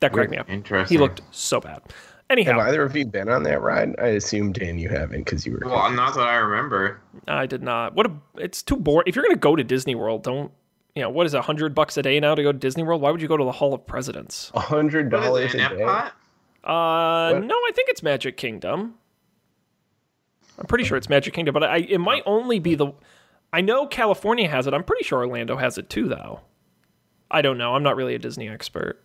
that 0.00 0.12
cracked 0.12 0.30
me 0.30 0.38
up. 0.38 0.50
Interesting. 0.50 0.94
He 0.94 1.00
looked 1.00 1.20
so 1.30 1.60
bad. 1.60 1.82
Anyhow, 2.28 2.58
Have 2.58 2.68
either 2.68 2.82
of 2.82 2.96
you 2.96 3.06
been 3.06 3.28
on 3.28 3.44
that 3.44 3.62
ride? 3.62 3.94
I 4.00 4.08
assume 4.08 4.52
Dan, 4.52 4.78
you 4.78 4.88
haven't 4.88 5.24
because 5.24 5.46
you 5.46 5.52
were. 5.52 5.60
Well, 5.64 5.90
not 5.92 6.14
that 6.14 6.26
I 6.26 6.34
remember. 6.36 7.00
I 7.28 7.46
did 7.46 7.62
not. 7.62 7.94
What 7.94 8.06
a! 8.06 8.12
It's 8.38 8.62
too 8.62 8.76
boring. 8.76 9.04
If 9.06 9.14
you're 9.14 9.22
gonna 9.24 9.36
go 9.36 9.54
to 9.54 9.62
Disney 9.62 9.94
World, 9.94 10.24
don't. 10.24 10.50
You 10.96 11.02
know 11.02 11.10
what 11.10 11.26
is 11.26 11.34
a 11.34 11.42
hundred 11.42 11.74
bucks 11.74 11.96
a 11.98 12.02
day 12.02 12.18
now 12.18 12.34
to 12.34 12.42
go 12.42 12.50
to 12.50 12.58
Disney 12.58 12.82
World? 12.82 13.00
Why 13.00 13.10
would 13.12 13.22
you 13.22 13.28
go 13.28 13.36
to 13.36 13.44
the 13.44 13.52
Hall 13.52 13.72
of 13.74 13.86
Presidents? 13.86 14.50
A 14.54 14.60
hundred 14.60 15.10
dollars 15.10 15.54
a 15.54 15.58
day. 15.58 15.64
Epcot? 15.64 16.10
Uh, 16.64 17.34
What? 17.34 17.44
no, 17.44 17.54
I 17.54 17.70
think 17.74 17.90
it's 17.90 18.02
Magic 18.02 18.36
Kingdom. 18.36 18.94
I'm 20.58 20.66
pretty 20.66 20.84
sure 20.84 20.96
it's 20.96 21.08
Magic 21.08 21.32
Kingdom, 21.34 21.52
but 21.52 21.62
I 21.62 21.76
it 21.78 21.98
might 21.98 22.22
only 22.26 22.58
be 22.58 22.74
the. 22.74 22.92
I 23.52 23.60
know 23.60 23.86
California 23.86 24.48
has 24.48 24.66
it. 24.66 24.74
I'm 24.74 24.82
pretty 24.84 25.04
sure 25.04 25.20
Orlando 25.20 25.56
has 25.56 25.78
it 25.78 25.88
too, 25.88 26.08
though. 26.08 26.40
I 27.30 27.40
don't 27.42 27.58
know. 27.58 27.74
I'm 27.74 27.82
not 27.84 27.94
really 27.94 28.14
a 28.14 28.18
Disney 28.18 28.48
expert 28.48 29.00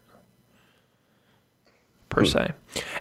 per 2.11 2.25
se. 2.25 2.51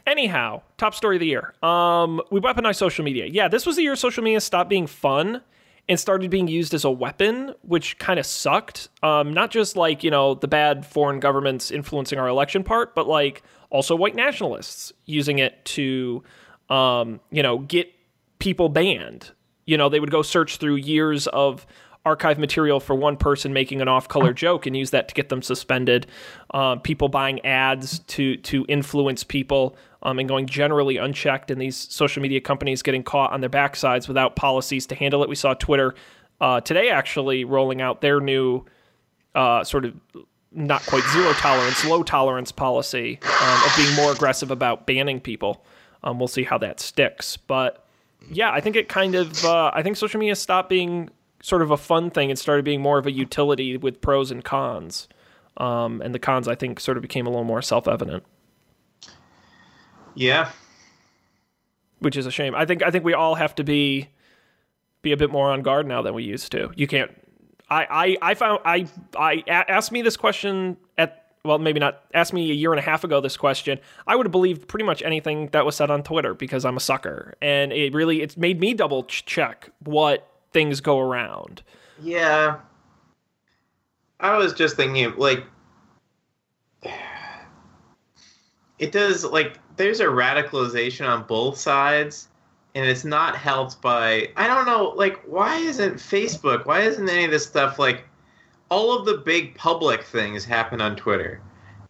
Anyhow, 0.07 0.63
top 0.79 0.95
story 0.95 1.17
of 1.17 1.21
the 1.21 1.27
year. 1.27 1.53
Um, 1.63 2.23
we 2.31 2.41
weaponized 2.41 2.77
social 2.77 3.05
media. 3.05 3.27
Yeah, 3.27 3.49
this 3.49 3.67
was 3.67 3.77
the 3.77 3.83
year 3.83 3.97
social 3.97 4.25
media 4.25 4.41
stopped 4.41 4.71
being 4.71 4.87
fun 4.87 5.43
and 5.89 6.01
started 6.01 6.31
being 6.31 6.49
used 6.49 6.73
as 6.73 6.85
a 6.85 6.91
weapon, 6.91 7.53
which 7.63 7.99
kind 7.99 8.19
of 8.19 8.25
sucked. 8.25 8.89
Um, 9.03 9.35
not 9.35 9.51
just 9.51 9.77
like 9.77 10.03
you 10.03 10.11
know 10.11 10.35
the 10.35 10.49
bad 10.49 10.87
foreign 10.87 11.21
governments 11.21 11.71
influencing 11.71 12.19
our 12.19 12.29
election 12.29 12.65
part, 12.65 12.95
but 12.95 13.07
like 13.07 13.43
also 13.69 13.95
white 13.95 14.15
nationalists 14.15 14.93
using 15.05 15.39
it 15.39 15.65
to, 15.65 16.23
um, 16.71 17.21
you 17.31 17.43
know, 17.43 17.59
get 17.59 17.93
people 18.39 18.69
banned. 18.69 19.33
You 19.67 19.77
know, 19.77 19.89
they 19.89 20.01
would 20.01 20.11
go 20.11 20.23
search 20.23 20.57
through 20.57 20.77
years 20.77 21.27
of 21.29 21.67
archive 22.07 22.39
material 22.39 22.81
for 22.81 22.95
one 22.95 23.17
person 23.17 23.53
making 23.53 23.83
an 23.83 23.89
off-color 23.89 24.33
joke 24.33 24.67
and 24.67 24.77
use 24.77 24.91
that 24.91 25.09
to 25.09 25.15
get 25.15 25.29
them 25.29 25.43
suspended. 25.43 26.07
Uh, 26.55 26.77
people 26.77 27.09
buying 27.09 27.45
ads 27.45 27.99
to 28.01 28.37
to 28.39 28.65
influence 28.69 29.23
people 29.23 29.77
um, 30.03 30.19
and 30.19 30.29
going 30.29 30.47
generally 30.47 30.97
unchecked, 30.97 31.51
and 31.51 31.61
these 31.61 31.77
social 31.77 32.23
media 32.23 32.41
companies 32.41 32.83
getting 32.83 33.03
caught 33.03 33.33
on 33.33 33.41
their 33.41 33.51
backsides 33.51 34.09
without 34.09 34.35
policies 34.35 34.87
to 34.87 34.95
handle 34.95 35.23
it. 35.23 35.29
We 35.29 35.35
saw 35.35 35.55
Twitter 35.55 35.95
uh, 36.41 36.61
today 36.63 36.89
actually 36.89 37.45
rolling 37.45 37.83
out 37.83 38.01
their 38.01 38.21
new 38.21 38.65
uh, 39.35 39.63
sort 39.65 39.85
of 39.85 39.95
not 40.53 40.85
quite 40.87 41.05
zero 41.13 41.33
tolerance, 41.35 41.85
low 41.85 42.03
tolerance 42.03 42.51
policy 42.51 43.21
um, 43.23 43.63
of 43.65 43.77
being 43.77 43.95
more 43.95 44.13
aggressive 44.13 44.51
about 44.51 44.87
banning 44.87 45.21
people. 45.21 45.65
Um, 46.03 46.19
we'll 46.19 46.29
see 46.29 46.45
how 46.45 46.59
that 46.59 46.81
sticks, 46.81 47.37
but 47.37 47.87
yeah, 48.31 48.51
I 48.51 48.61
think 48.61 48.75
it 48.75 48.89
kind 48.89 49.15
of 49.15 49.45
uh, 49.45 49.71
I 49.75 49.83
think 49.83 49.99
social 49.99 50.19
media 50.19 50.35
stopped 50.35 50.71
being 50.71 51.11
sort 51.43 51.63
of 51.63 51.71
a 51.71 51.77
fun 51.77 52.11
thing 52.11 52.31
and 52.31 52.39
started 52.39 52.65
being 52.65 52.81
more 52.81 52.99
of 52.99 53.07
a 53.07 53.11
utility 53.13 53.77
with 53.77 54.01
pros 54.01 54.31
and 54.31 54.45
cons. 54.45 55.09
Um, 55.57 56.01
and 56.03 56.15
the 56.15 56.19
cons 56.19 56.49
I 56.49 56.55
think 56.55 56.81
sort 56.81 56.97
of 56.97 57.03
became 57.03 57.27
a 57.27 57.31
little 57.31 57.45
more 57.45 57.61
self 57.63 57.87
evident, 57.89 58.25
Yeah. 60.15 60.51
which 61.99 62.17
is 62.17 62.27
a 62.27 62.31
shame. 62.31 62.55
I 62.55 62.65
think 62.65 62.83
I 62.83 62.91
think 62.91 63.05
we 63.05 63.15
all 63.15 63.35
have 63.35 63.55
to 63.57 63.65
be 63.65 64.09
be 65.03 65.13
a 65.13 65.17
bit 65.17 65.31
more 65.31 65.51
on 65.51 65.63
guard 65.63 65.87
now 65.87 66.03
than 66.03 66.15
we 66.15 66.23
used 66.23 66.53
to. 66.53 66.71
You 66.77 66.87
can't. 66.87 67.11
I 67.69 68.17
I, 68.23 68.31
I 68.31 68.35
found 68.35 68.61
I 68.65 68.87
I 69.17 69.45
asked 69.49 69.93
me 69.93 70.03
this 70.03 70.17
question 70.17 70.77
at 70.97 71.27
well 71.45 71.59
maybe 71.59 71.79
not 71.81 72.03
asked 72.15 72.33
me 72.33 72.51
a 72.51 72.55
year 72.55 72.73
and 72.73 72.79
a 72.79 72.83
half 72.83 73.05
ago 73.05 73.21
this 73.21 73.37
question. 73.37 73.79
I 74.07 74.17
would 74.17 74.27
have 74.27 74.33
believed 74.33 74.67
pretty 74.69 74.85
much 74.85 75.03
anything 75.03 75.49
that 75.49 75.65
was 75.67 75.77
said 75.77 75.91
on 75.91 76.03
Twitter 76.03 76.33
because 76.35 76.65
I'm 76.65 76.77
a 76.77 76.81
sucker, 76.81 77.35
and 77.43 77.73
it 77.73 77.93
really 77.93 78.23
it's 78.23 78.37
made 78.37 78.61
me 78.61 78.73
double 78.75 79.05
check 79.05 79.71
what 79.85 80.27
things 80.53 80.81
go 80.81 80.99
around. 80.99 81.63
Yeah. 82.03 82.57
I 84.19 84.37
was 84.37 84.53
just 84.53 84.77
thinking, 84.77 85.15
like, 85.17 85.45
it 88.79 88.93
does, 88.93 89.25
like, 89.25 89.59
there's 89.77 90.01
a 90.01 90.07
radicalization 90.07 91.09
on 91.09 91.27
both 91.27 91.57
sides, 91.57 92.29
and 92.75 92.87
it's 92.87 93.05
not 93.05 93.37
helped 93.37 93.81
by, 93.81 94.29
I 94.37 94.47
don't 94.47 94.67
know, 94.67 94.93
like, 94.97 95.23
why 95.27 95.57
isn't 95.57 95.95
Facebook, 95.95 96.67
why 96.67 96.81
isn't 96.83 97.09
any 97.09 97.25
of 97.25 97.31
this 97.31 97.47
stuff, 97.47 97.79
like, 97.79 98.05
all 98.71 98.97
of 98.97 99.07
the 99.07 99.19
big 99.19 99.55
public 99.55 100.05
things 100.05 100.45
happen 100.45 100.81
on 100.81 100.97
Twitter. 100.97 101.41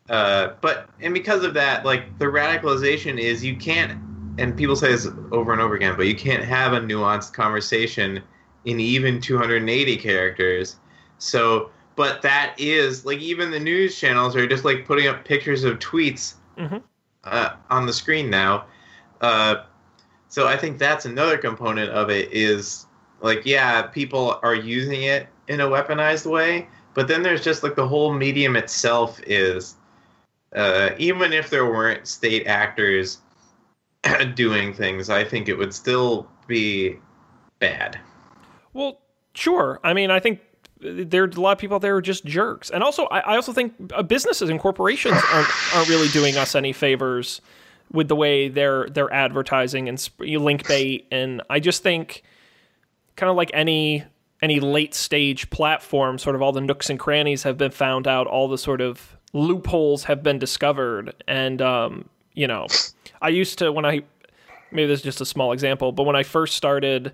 Uh, 0.08 0.54
but, 0.60 0.88
and 1.00 1.12
because 1.12 1.44
of 1.44 1.54
that, 1.54 1.84
like, 1.84 2.18
the 2.18 2.24
radicalization 2.24 3.18
is 3.18 3.44
you 3.44 3.56
can't, 3.56 4.00
and 4.38 4.56
people 4.56 4.74
say 4.76 4.88
this 4.92 5.08
over 5.32 5.52
and 5.52 5.60
over 5.60 5.74
again, 5.74 5.96
but 5.96 6.06
you 6.06 6.14
can't 6.14 6.44
have 6.44 6.72
a 6.72 6.80
nuanced 6.80 7.32
conversation 7.32 8.22
in 8.64 8.80
even 8.80 9.20
280 9.20 9.96
characters. 9.96 10.76
So, 11.18 11.70
but 11.96 12.22
that 12.22 12.54
is 12.58 13.04
like 13.04 13.18
even 13.18 13.50
the 13.50 13.60
news 13.60 13.98
channels 13.98 14.36
are 14.36 14.46
just 14.46 14.64
like 14.64 14.86
putting 14.86 15.06
up 15.08 15.24
pictures 15.24 15.64
of 15.64 15.78
tweets 15.78 16.34
Mhm. 16.58 16.82
uh, 17.24 17.50
on 17.70 17.86
the 17.86 17.92
screen 17.92 18.30
now. 18.30 18.64
Uh, 19.20 19.64
so 20.28 20.46
I 20.46 20.56
think 20.56 20.78
that's 20.78 21.04
another 21.04 21.36
component 21.36 21.90
of 21.90 22.10
it 22.10 22.32
is 22.32 22.86
like 23.20 23.44
yeah, 23.44 23.82
people 23.82 24.38
are 24.42 24.54
using 24.54 25.02
it 25.02 25.26
in 25.48 25.60
a 25.60 25.66
weaponized 25.66 26.26
way, 26.30 26.68
but 26.94 27.08
then 27.08 27.22
there's 27.22 27.42
just 27.42 27.62
like 27.62 27.74
the 27.74 27.86
whole 27.86 28.12
medium 28.12 28.56
itself 28.56 29.20
is 29.26 29.74
uh, 30.54 30.90
even 30.98 31.32
if 31.32 31.50
there 31.50 31.66
weren't 31.66 32.06
state 32.08 32.46
actors 32.46 33.18
doing 34.34 34.72
things, 34.72 35.10
I 35.10 35.24
think 35.24 35.48
it 35.48 35.54
would 35.56 35.74
still 35.74 36.28
be 36.46 36.96
bad. 37.58 37.98
Well, 38.72 39.00
sure. 39.34 39.80
I 39.82 39.94
mean, 39.94 40.10
I 40.10 40.20
think 40.20 40.40
there 40.80 41.24
are 41.24 41.26
a 41.26 41.40
lot 41.40 41.52
of 41.52 41.58
people 41.58 41.76
out 41.76 41.82
there 41.82 41.92
who 41.92 41.98
are 41.98 42.02
just 42.02 42.24
jerks, 42.24 42.70
and 42.70 42.82
also 42.82 43.04
I, 43.06 43.20
I 43.20 43.36
also 43.36 43.52
think 43.52 43.74
uh, 43.92 44.02
businesses 44.02 44.48
and 44.48 44.58
corporations 44.58 45.20
aren't 45.32 45.74
aren't 45.74 45.88
really 45.88 46.08
doing 46.08 46.36
us 46.36 46.54
any 46.54 46.72
favors 46.72 47.40
with 47.92 48.08
the 48.08 48.16
way 48.16 48.48
they're 48.48 48.88
they're 48.88 49.12
advertising 49.12 49.88
and 49.88 50.00
sp- 50.00 50.20
link 50.20 50.66
bait, 50.66 51.06
and 51.10 51.42
I 51.50 51.60
just 51.60 51.82
think 51.82 52.22
kind 53.16 53.28
of 53.28 53.36
like 53.36 53.50
any 53.52 54.04
any 54.42 54.58
late 54.60 54.94
stage 54.94 55.50
platform, 55.50 56.18
sort 56.18 56.34
of 56.34 56.40
all 56.40 56.52
the 56.52 56.62
nooks 56.62 56.88
and 56.88 56.98
crannies 56.98 57.42
have 57.42 57.58
been 57.58 57.72
found 57.72 58.08
out, 58.08 58.26
all 58.26 58.48
the 58.48 58.56
sort 58.56 58.80
of 58.80 59.16
loopholes 59.34 60.04
have 60.04 60.22
been 60.22 60.38
discovered, 60.38 61.22
and 61.28 61.60
um, 61.60 62.08
you 62.32 62.46
know, 62.46 62.66
I 63.20 63.28
used 63.28 63.58
to 63.58 63.70
when 63.70 63.84
I 63.84 64.02
maybe 64.72 64.86
this 64.86 65.00
is 65.00 65.04
just 65.04 65.20
a 65.20 65.26
small 65.26 65.52
example, 65.52 65.92
but 65.92 66.04
when 66.04 66.16
I 66.16 66.22
first 66.22 66.56
started 66.56 67.12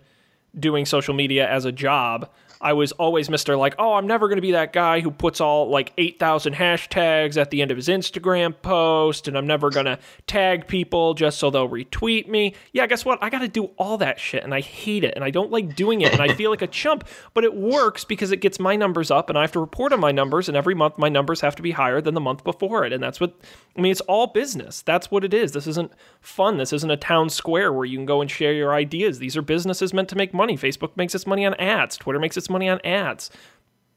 doing 0.58 0.86
social 0.86 1.14
media 1.14 1.48
as 1.48 1.64
a 1.64 1.72
job, 1.72 2.30
I 2.60 2.72
was 2.72 2.92
always 2.92 3.28
Mr. 3.28 3.58
like, 3.58 3.74
oh, 3.78 3.94
I'm 3.94 4.06
never 4.06 4.28
going 4.28 4.36
to 4.36 4.42
be 4.42 4.52
that 4.52 4.72
guy 4.72 5.00
who 5.00 5.10
puts 5.10 5.40
all 5.40 5.68
like 5.68 5.92
8,000 5.98 6.54
hashtags 6.54 7.36
at 7.36 7.50
the 7.50 7.62
end 7.62 7.70
of 7.70 7.76
his 7.76 7.88
Instagram 7.88 8.54
post, 8.62 9.28
and 9.28 9.36
I'm 9.36 9.46
never 9.46 9.70
going 9.70 9.86
to 9.86 9.98
tag 10.26 10.66
people 10.66 11.14
just 11.14 11.38
so 11.38 11.50
they'll 11.50 11.68
retweet 11.68 12.28
me. 12.28 12.54
Yeah, 12.72 12.86
guess 12.86 13.04
what? 13.04 13.18
I 13.22 13.30
got 13.30 13.40
to 13.40 13.48
do 13.48 13.70
all 13.76 13.98
that 13.98 14.18
shit, 14.18 14.42
and 14.42 14.54
I 14.54 14.60
hate 14.60 15.04
it, 15.04 15.14
and 15.14 15.24
I 15.24 15.30
don't 15.30 15.50
like 15.50 15.76
doing 15.76 16.00
it, 16.00 16.12
and 16.12 16.20
I 16.20 16.34
feel 16.34 16.50
like 16.50 16.62
a 16.62 16.66
chump, 16.66 17.06
but 17.34 17.44
it 17.44 17.54
works 17.54 18.04
because 18.04 18.32
it 18.32 18.40
gets 18.40 18.58
my 18.58 18.76
numbers 18.76 19.10
up, 19.10 19.28
and 19.28 19.38
I 19.38 19.42
have 19.42 19.52
to 19.52 19.60
report 19.60 19.92
on 19.92 20.00
my 20.00 20.12
numbers, 20.12 20.48
and 20.48 20.56
every 20.56 20.74
month 20.74 20.98
my 20.98 21.08
numbers 21.08 21.40
have 21.42 21.56
to 21.56 21.62
be 21.62 21.72
higher 21.72 22.00
than 22.00 22.14
the 22.14 22.20
month 22.20 22.44
before 22.44 22.84
it. 22.84 22.92
And 22.92 23.02
that's 23.02 23.20
what, 23.20 23.34
I 23.76 23.80
mean, 23.80 23.92
it's 23.92 24.00
all 24.02 24.28
business. 24.28 24.82
That's 24.82 25.10
what 25.10 25.24
it 25.24 25.34
is. 25.34 25.52
This 25.52 25.66
isn't 25.66 25.92
fun. 26.20 26.56
This 26.56 26.72
isn't 26.72 26.90
a 26.90 26.96
town 26.96 27.30
square 27.30 27.72
where 27.72 27.84
you 27.84 27.98
can 27.98 28.06
go 28.06 28.20
and 28.20 28.30
share 28.30 28.52
your 28.52 28.74
ideas. 28.74 29.18
These 29.18 29.36
are 29.36 29.42
businesses 29.42 29.92
meant 29.92 30.08
to 30.08 30.16
make 30.16 30.32
money. 30.32 30.56
Facebook 30.56 30.96
makes 30.96 31.14
its 31.14 31.26
money 31.26 31.44
on 31.44 31.54
ads, 31.54 31.96
Twitter 31.96 32.18
makes 32.18 32.36
its 32.36 32.45
money 32.50 32.68
on 32.68 32.80
ads. 32.84 33.30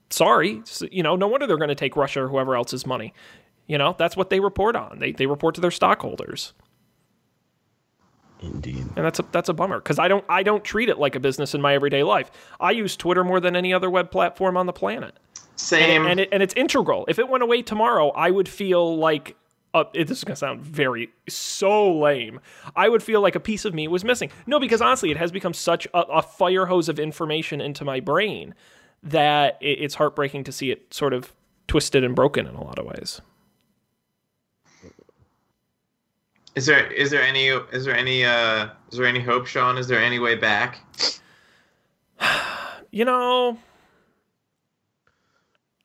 Sorry, 0.10 0.62
you 0.91 1.03
know, 1.03 1.15
no 1.15 1.27
wonder 1.27 1.46
they're 1.46 1.58
going 1.58 1.70
to 1.70 1.75
take 1.75 1.96
Russia 1.96 2.24
or 2.24 2.27
whoever 2.27 2.56
else's 2.56 2.86
money. 2.86 3.13
You 3.68 3.77
know, 3.77 3.96
that's 3.98 4.18
what 4.18 4.32
they 4.32 4.39
report 4.39 4.75
on. 4.75 4.98
They, 5.00 5.12
they 5.12 5.27
report 5.27 5.56
to 5.56 5.62
their 5.62 5.72
stockholders. 5.72 6.53
Indeed. 8.41 8.86
And 8.96 9.06
that's 9.06 9.20
a 9.20 9.25
that's 9.32 9.50
a 9.50 9.53
bummer 9.53 9.79
because 9.79 10.00
I 10.00 10.08
don't 10.08 10.24
I 10.29 10.44
don't 10.44 10.63
treat 10.63 10.89
it 10.89 10.98
like 10.98 11.15
a 11.15 11.20
business 11.20 11.53
in 11.53 11.62
my 11.62 11.75
everyday 11.75 12.03
life. 12.03 12.32
I 12.60 12.72
use 12.72 12.96
Twitter 12.96 13.24
more 13.24 13.39
than 13.39 13.56
any 13.56 13.74
other 13.74 13.89
web 13.89 14.12
platform 14.12 14.56
on 14.56 14.65
the 14.65 14.74
planet. 14.74 15.13
Same. 15.58 16.03
And, 16.03 16.12
and, 16.12 16.20
it, 16.22 16.29
and 16.32 16.41
it's 16.41 16.53
integral. 16.53 17.06
If 17.10 17.20
it 17.20 17.27
went 17.27 17.44
away 17.44 17.62
tomorrow, 17.62 18.12
I 18.12 18.32
would 18.32 18.48
feel 18.48 18.98
like 18.98 19.36
uh, 19.73 19.83
it, 19.93 20.07
this 20.07 20.17
is 20.17 20.23
gonna 20.23 20.35
sound 20.35 20.61
very 20.61 21.09
so 21.27 21.99
lame. 21.99 22.39
I 22.75 22.89
would 22.89 23.03
feel 23.03 23.21
like 23.21 23.35
a 23.35 23.39
piece 23.39 23.65
of 23.65 23.73
me 23.73 23.88
was 23.88 24.03
missing. 24.03 24.31
No, 24.47 24.59
because 24.59 24.81
honestly, 24.81 25.11
it 25.11 25.17
has 25.17 25.31
become 25.31 25.53
such 25.53 25.85
a, 25.93 25.99
a 25.99 26.21
fire 26.21 26.65
hose 26.65 26.89
of 26.89 26.99
information 26.99 27.61
into 27.61 27.85
my 27.85 27.99
brain 27.99 28.55
that 29.03 29.57
it, 29.61 29.79
it's 29.79 29.95
heartbreaking 29.95 30.43
to 30.45 30.51
see 30.51 30.71
it 30.71 30.93
sort 30.93 31.13
of 31.13 31.33
twisted 31.67 32.03
and 32.03 32.15
broken 32.15 32.47
in 32.47 32.55
a 32.55 32.63
lot 32.63 32.79
of 32.79 32.85
ways. 32.85 33.21
Is 36.55 36.65
there 36.65 36.91
is 36.91 37.11
there 37.11 37.21
any 37.21 37.47
is 37.47 37.85
there 37.85 37.95
any 37.95 38.25
uh 38.25 38.69
is 38.91 38.97
there 38.97 39.07
any 39.07 39.19
hope, 39.19 39.45
Sean? 39.45 39.77
Is 39.77 39.88
there 39.88 40.01
any 40.01 40.19
way 40.19 40.35
back? 40.35 40.79
You 42.91 43.05
know, 43.05 43.59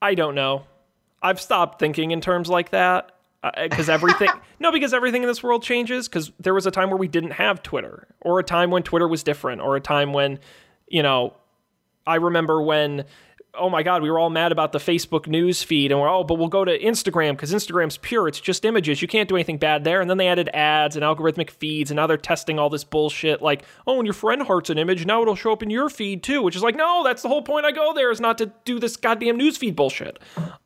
I 0.01 0.15
don't 0.15 0.35
know. 0.35 0.65
I've 1.21 1.39
stopped 1.39 1.79
thinking 1.79 2.13
in 2.13 2.23
terms 2.23 2.49
like 2.49 2.71
that 2.71 3.14
Uh, 3.45 3.51
uh, 3.59 3.69
because 3.69 3.91
everything 3.91 4.31
no 4.59 4.73
because 4.73 4.95
everything 4.95 5.23
in 5.23 5.29
this 5.29 5.43
world 5.43 5.63
changes 5.63 6.09
because 6.09 6.33
there 6.41 6.55
was 6.55 6.65
a 6.65 6.71
time 6.71 6.89
where 6.89 6.97
we 6.97 7.07
didn't 7.07 7.33
have 7.33 7.63
twitter 7.63 8.09
or 8.23 8.39
a 8.39 8.43
time 8.43 8.71
when 8.71 8.83
twitter 8.83 9.07
was 9.07 9.23
different 9.23 9.61
or 9.61 9.77
a 9.77 9.81
time 9.81 10.15
when 10.15 10.39
you 10.89 11.03
know 11.03 11.35
i 12.07 12.15
remember 12.15 12.63
when 12.63 13.05
oh 13.59 13.71
my 13.71 13.83
god 13.83 14.03
we 14.03 14.11
were 14.11 14.19
all 14.19 14.31
mad 14.31 14.53
about 14.53 14.73
the 14.73 14.79
facebook 14.79 15.27
news 15.27 15.63
feed 15.63 15.91
and 15.91 16.01
we're 16.01 16.09
oh 16.09 16.25
but 16.25 16.35
we'll 16.35 16.49
go 16.49 16.65
to 16.65 16.79
instagram 16.79 17.33
because 17.33 17.53
instagram's 17.53 17.97
pure. 17.99 18.29
It's 18.29 18.41
just 18.41 18.65
images. 18.65 19.03
You 19.03 19.09
can't 19.09 19.29
do 19.29 19.37
anything 19.37 19.59
bad 19.59 19.85
there. 19.85 20.01
And 20.01 20.09
then 20.09 20.19
they 20.19 20.29
added 20.29 20.49
ads 20.53 20.97
and 20.97 21.05
algorithmic 21.05 21.51
feeds 21.51 21.91
and 21.91 21.97
now 21.97 22.07
they're 22.07 22.17
testing 22.17 22.59
all 22.59 22.71
this 22.71 22.85
bullshit 22.85 23.43
like 23.43 23.65
oh 23.87 23.97
when 23.97 24.07
your 24.07 24.15
friend 24.15 24.43
hearts 24.43 24.71
an 24.71 24.79
image. 24.79 25.07
Now 25.07 25.23
it'll 25.23 25.35
show 25.35 25.53
up 25.53 25.63
in 25.63 25.71
your 25.71 25.89
feed 25.89 26.23
too 26.23 26.43
which 26.43 26.57
is 26.57 26.63
like 26.63 26.77
no 26.77 27.03
that's 27.05 27.23
the 27.23 27.29
whole 27.29 27.43
point 27.43 27.67
i 27.67 27.73
go 27.73 27.93
there 27.95 28.11
is 28.11 28.21
not 28.21 28.39
to 28.39 28.53
do 28.65 28.79
this 28.79 28.97
goddamn 28.97 29.37
news 29.37 29.57
feed 29.57 29.77
bullshit. 29.77 30.19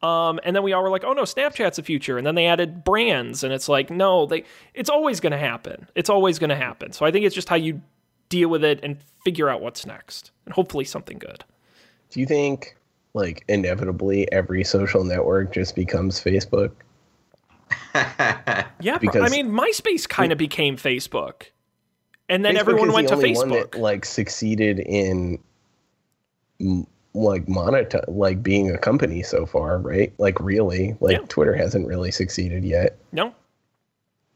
Um, 0.02 0.40
and 0.45 0.54
then 0.54 0.62
we 0.62 0.73
all 0.73 0.83
were 0.83 0.90
like 0.90 1.04
oh 1.04 1.12
no 1.12 1.23
snapchat's 1.23 1.76
the 1.76 1.83
future. 1.83 2.18
And 2.18 2.26
then 2.26 2.35
they 2.35 2.47
added 2.47 2.85
brands 2.85 3.45
and 3.45 3.52
it's 3.52 3.68
like 3.68 3.90
no 3.90 4.26
they 4.26 4.45
it's 4.75 4.90
always 4.90 5.21
going 5.21 5.33
to 5.33 5.38
happen. 5.38 5.88
It's 5.95 6.11
always 6.11 6.38
going 6.38 6.50
to 6.50 6.57
happen. 6.57 6.92
So 6.92 7.04
i 7.07 7.11
think 7.11 7.25
it's 7.25 7.35
just 7.35 7.49
how 7.49 7.57
you 7.57 7.83
deal 8.28 8.49
with 8.49 8.64
it 8.64 8.80
and 8.83 8.99
figure 9.25 9.49
out 9.49 9.61
what's 9.61 9.87
next 9.87 10.30
and 10.45 10.54
hopefully 10.54 10.85
something 10.85 11.18
good. 11.18 11.45
Do 12.11 12.21
you 12.21 12.26
think, 12.26 12.76
like, 13.18 13.44
inevitably 13.48 14.30
every 14.32 14.64
social 14.64 15.04
network 15.04 15.52
just 15.52 15.75
becomes 15.75 16.22
Facebook? 16.22 16.70
Yeah. 18.80 18.98
Because- 18.98 19.30
I 19.30 19.34
mean, 19.34 19.50
MySpace 19.50 20.08
kind 20.08 20.32
of 20.32 20.38
became 20.38 20.76
Facebook, 20.76 21.42
and 22.28 22.44
then 22.44 22.54
Facebook 22.54 22.58
everyone 22.60 22.88
is 22.88 22.94
went 22.94 23.08
the 23.08 23.14
to 23.14 23.16
only 23.18 23.32
one 23.37 23.50
Facebook. 23.50 23.72
that, 23.72 23.80
like, 23.80 24.04
succeeded 24.04 24.78
in, 24.80 25.38
like, 27.14 27.46
monetize, 27.46 28.04
like, 28.08 28.42
being 28.42 28.70
a 28.70 28.78
company 28.78 29.22
so 29.22 29.46
far, 29.46 29.78
right? 29.78 30.12
Like, 30.18 30.38
really, 30.40 30.96
like, 31.00 31.18
Yeah. 31.18 31.25
Twitter 31.28 31.54
hasn't 31.54 31.87
really 31.87 32.10
succeeded 32.10 32.64
yet, 32.64 32.98
no, 33.12 33.34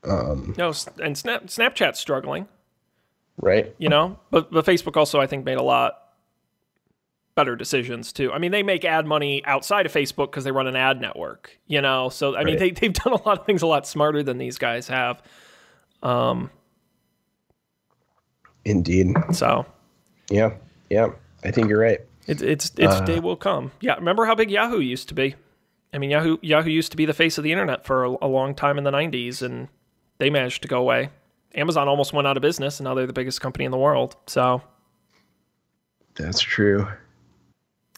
um, 0.05 0.55
no, 0.59 0.73
and 1.03 1.17
Snap, 1.17 1.45
Snapchat's 1.47 2.01
struggling, 2.01 2.49
right? 3.41 3.73
you 3.79 3.89
know, 3.89 4.19
but 4.31 4.51
but 4.51 4.65
Facebook 4.67 4.97
also 4.97 5.21
I 5.21 5.27
think 5.29 5.45
made 5.45 5.59
a 5.59 5.63
lot 5.63 6.12
better 7.35 7.57
decisions 7.57 8.13
too. 8.13 8.33
I 8.33 8.39
mean, 8.39 8.53
they 8.53 8.63
make 8.63 8.85
ad 8.85 9.07
money 9.07 9.45
outside 9.45 9.87
of 9.87 9.93
Facebook 9.93 10.31
because 10.31 10.45
they 10.45 10.51
run 10.51 10.67
an 10.67 10.77
ad 10.77 11.01
network, 11.01 11.59
you 11.67 11.81
know. 11.81 12.09
So 12.09 12.37
I 12.37 12.45
mean, 12.45 12.59
they 12.59 12.71
they've 12.71 12.93
done 12.93 13.13
a 13.13 13.23
lot 13.23 13.41
of 13.41 13.47
things 13.47 13.63
a 13.63 13.67
lot 13.67 13.87
smarter 13.87 14.23
than 14.23 14.39
these 14.39 14.59
guys 14.59 14.89
have. 14.89 15.23
Um, 16.03 16.51
Indeed. 18.65 19.15
so 19.33 19.67
Yeah, 20.31 20.55
yeah. 20.91 21.09
I 21.45 21.51
think 21.51 21.69
you're 21.69 21.81
right. 21.81 22.01
It's 22.27 22.43
it's 22.43 22.67
its 22.77 22.95
Uh, 22.95 23.01
day 23.01 23.21
will 23.21 23.37
come. 23.37 23.73
Yeah, 23.81 23.95
remember 23.97 24.27
how 24.27 24.35
big 24.35 24.51
Yahoo 24.51 24.79
used 24.79 25.09
to 25.09 25.15
be? 25.15 25.35
I 25.93 25.99
mean, 25.99 26.11
Yahoo 26.11 26.39
Yahoo 26.41 26.71
used 26.71 26.91
to 26.93 26.97
be 26.97 27.05
the 27.05 27.13
face 27.15 27.37
of 27.39 27.45
the 27.45 27.53
internet 27.53 27.85
for 27.85 28.05
a, 28.05 28.17
a 28.23 28.29
long 28.29 28.55
time 28.55 28.79
in 28.79 28.85
the 28.85 28.91
'90s, 28.93 29.43
and 29.43 29.69
they 30.19 30.31
managed 30.31 30.63
to 30.63 30.69
go 30.69 30.79
away. 30.79 31.11
Amazon 31.55 31.89
almost 31.89 32.13
went 32.13 32.27
out 32.27 32.37
of 32.37 32.41
business, 32.41 32.79
and 32.79 32.85
now 32.85 32.95
they're 32.95 33.07
the 33.07 33.13
biggest 33.13 33.41
company 33.41 33.65
in 33.65 33.71
the 33.71 33.79
world. 33.79 34.17
So 34.27 34.63
That's 36.15 36.41
true. 36.41 36.87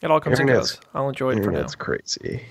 It 0.05 0.11
all 0.11 0.19
comes 0.19 0.39
and 0.39 0.49
Internet's- 0.49 0.71
goes. 0.77 0.81
I'll 0.93 1.09
enjoy 1.09 1.31
it 1.31 1.35
for 1.35 1.39
now. 1.41 1.47
Internet's 1.59 1.75
crazy. 1.75 2.45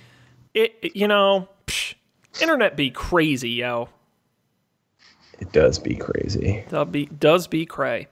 It, 0.52 0.74
it- 0.82 0.96
you 0.96 1.08
know, 1.08 1.48
psh, 1.66 1.94
internet 2.40 2.76
be 2.76 2.90
crazy, 2.90 3.50
yo. 3.50 3.88
It 5.40 5.52
does 5.52 5.78
be 5.78 5.96
crazy. 5.96 6.64
Does 6.68 6.88
be 6.88 7.06
does 7.06 7.46
be 7.48 7.66
cray. 7.66 8.08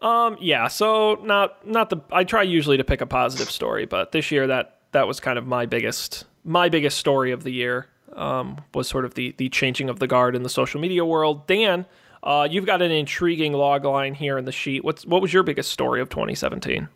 Um, 0.00 0.36
yeah. 0.40 0.68
So 0.68 1.18
not 1.22 1.66
not 1.66 1.90
the. 1.90 1.98
I 2.10 2.24
try 2.24 2.42
usually 2.42 2.76
to 2.78 2.84
pick 2.84 3.00
a 3.00 3.06
positive 3.06 3.50
story, 3.50 3.84
but 3.86 4.12
this 4.12 4.30
year 4.30 4.46
that 4.46 4.78
that 4.92 5.06
was 5.06 5.20
kind 5.20 5.38
of 5.38 5.46
my 5.46 5.66
biggest 5.66 6.24
my 6.44 6.68
biggest 6.68 6.98
story 6.98 7.30
of 7.32 7.42
the 7.42 7.50
year. 7.50 7.88
Um, 8.14 8.58
was 8.72 8.88
sort 8.88 9.04
of 9.04 9.14
the 9.14 9.34
the 9.38 9.48
changing 9.48 9.90
of 9.90 9.98
the 9.98 10.06
guard 10.06 10.34
in 10.36 10.42
the 10.44 10.48
social 10.48 10.80
media 10.80 11.04
world. 11.04 11.46
Dan, 11.46 11.84
uh, 12.22 12.46
you've 12.50 12.64
got 12.66 12.80
an 12.80 12.90
intriguing 12.90 13.52
log 13.52 13.84
line 13.84 14.14
here 14.14 14.38
in 14.38 14.44
the 14.44 14.52
sheet. 14.52 14.82
What's 14.84 15.04
what 15.04 15.20
was 15.20 15.32
your 15.32 15.42
biggest 15.42 15.70
story 15.72 16.00
of 16.00 16.08
2017? 16.08 16.88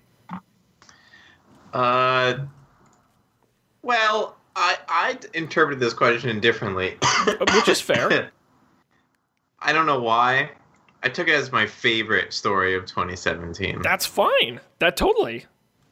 Uh, 1.72 2.38
well, 3.82 4.36
I 4.56 4.76
I 4.88 5.18
interpreted 5.34 5.80
this 5.80 5.94
question 5.94 6.40
differently. 6.40 6.96
Which 7.54 7.68
is 7.68 7.80
fair. 7.80 8.30
I 9.60 9.72
don't 9.72 9.86
know 9.86 10.00
why. 10.00 10.50
I 11.02 11.08
took 11.08 11.28
it 11.28 11.34
as 11.34 11.52
my 11.52 11.66
favorite 11.66 12.32
story 12.32 12.74
of 12.74 12.86
2017. 12.86 13.82
That's 13.82 14.06
fine. 14.06 14.60
That 14.80 14.96
totally. 14.96 15.46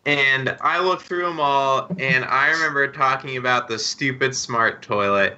And 0.05 0.57
I 0.61 0.81
looked 0.81 1.03
through 1.03 1.25
them 1.25 1.41
all, 1.41 1.89
and 1.99 2.25
I 2.25 2.51
remember 2.51 2.87
talking 2.91 3.37
about 3.37 3.67
the 3.69 3.79
stupid 3.79 4.37
smart 4.37 4.83
toilet 4.83 5.37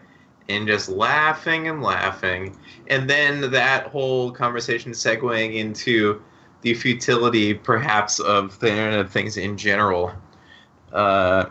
and 0.48 0.66
just 0.66 0.88
laughing 0.88 1.68
and 1.68 1.82
laughing. 1.82 2.56
And 2.88 3.08
then 3.08 3.50
that 3.50 3.86
whole 3.86 4.30
conversation 4.30 4.92
segueing 4.92 5.54
into 5.54 6.22
the 6.62 6.74
futility, 6.74 7.54
perhaps, 7.54 8.20
of 8.20 8.58
the 8.58 8.70
Internet 8.70 9.00
of 9.00 9.10
Things 9.10 9.36
in 9.36 9.56
general. 9.56 10.12
Uh, 10.92 11.46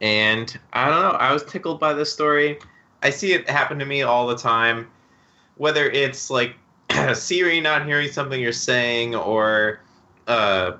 and 0.00 0.58
I 0.72 0.88
don't 0.88 1.00
know, 1.00 1.18
I 1.18 1.32
was 1.32 1.44
tickled 1.44 1.80
by 1.80 1.92
this 1.94 2.12
story. 2.12 2.58
I 3.02 3.10
see 3.10 3.32
it 3.32 3.48
happen 3.48 3.78
to 3.78 3.84
me 3.84 4.02
all 4.02 4.26
the 4.26 4.36
time, 4.36 4.88
whether 5.56 5.88
it's 5.90 6.30
like 6.30 6.54
Siri 7.14 7.60
not 7.60 7.86
hearing 7.86 8.10
something 8.10 8.40
you're 8.40 8.52
saying 8.52 9.14
or. 9.14 9.80
Uh, 10.26 10.72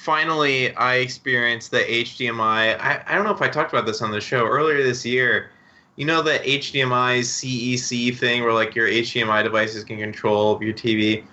finally 0.00 0.74
I 0.76 0.96
experienced 0.96 1.70
the 1.70 1.80
HDMI. 1.80 2.78
I, 2.80 3.02
I 3.06 3.14
don't 3.14 3.24
know 3.24 3.34
if 3.34 3.42
I 3.42 3.48
talked 3.48 3.72
about 3.72 3.86
this 3.86 4.00
on 4.00 4.10
the 4.10 4.20
show 4.20 4.46
earlier 4.46 4.82
this 4.82 5.04
year. 5.04 5.50
You 5.96 6.06
know 6.06 6.22
the 6.22 6.38
HDMI 6.38 7.20
CEC 7.20 8.16
thing 8.16 8.42
where 8.42 8.54
like 8.54 8.74
your 8.74 8.88
HDMI 8.88 9.42
devices 9.44 9.84
can 9.84 9.98
control 9.98 10.62
your 10.62 10.72
TV. 10.72 11.24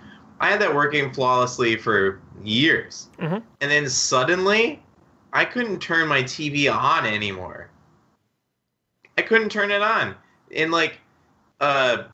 I 0.42 0.50
had 0.50 0.60
that 0.62 0.76
working 0.76 1.14
flawlessly 1.14 1.78
for 1.78 2.20
years. 2.44 3.08
Mhm. 3.20 3.42
And 3.62 3.72
then 3.72 3.90
suddenly 3.90 4.84
I 5.38 5.46
couldn't 5.46 5.80
turn 5.80 6.08
my 6.08 6.24
TV 6.24 6.74
on 6.74 7.06
anymore. 7.06 7.70
I 9.20 9.22
couldn't 9.22 9.50
turn 9.50 9.70
it 9.70 9.84
on. 9.84 10.16
And 10.52 10.72
like 10.72 11.00
uh 11.62 12.06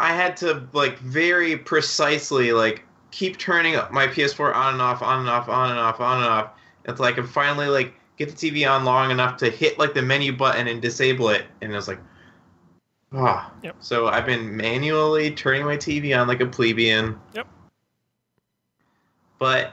I 0.00 0.14
had 0.14 0.34
to 0.38 0.66
like 0.72 0.98
very 0.98 1.58
precisely 1.58 2.52
like 2.52 2.84
keep 3.10 3.36
turning 3.36 3.76
up 3.76 3.92
my 3.92 4.06
PS4 4.06 4.54
on 4.54 4.72
and 4.72 4.82
off, 4.82 5.02
on 5.02 5.20
and 5.20 5.28
off, 5.28 5.50
on 5.50 5.70
and 5.70 5.78
off, 5.78 6.00
on 6.00 6.22
and 6.22 6.26
off. 6.26 6.50
Until 6.86 7.04
I 7.04 7.12
could 7.12 7.28
finally 7.28 7.66
like 7.66 7.92
get 8.16 8.30
the 8.30 8.34
TV 8.34 8.66
on 8.66 8.86
long 8.86 9.10
enough 9.10 9.36
to 9.38 9.50
hit 9.50 9.78
like 9.78 9.92
the 9.92 10.00
menu 10.00 10.34
button 10.34 10.68
and 10.68 10.80
disable 10.80 11.28
it. 11.28 11.44
And 11.60 11.70
it 11.70 11.76
was 11.76 11.86
like, 11.86 12.00
ah. 13.12 13.52
Yep. 13.62 13.76
So 13.80 14.08
I've 14.08 14.24
been 14.24 14.56
manually 14.56 15.32
turning 15.32 15.66
my 15.66 15.76
TV 15.76 16.18
on 16.18 16.26
like 16.26 16.40
a 16.40 16.46
plebeian. 16.46 17.20
Yep. 17.34 17.46
But 19.38 19.72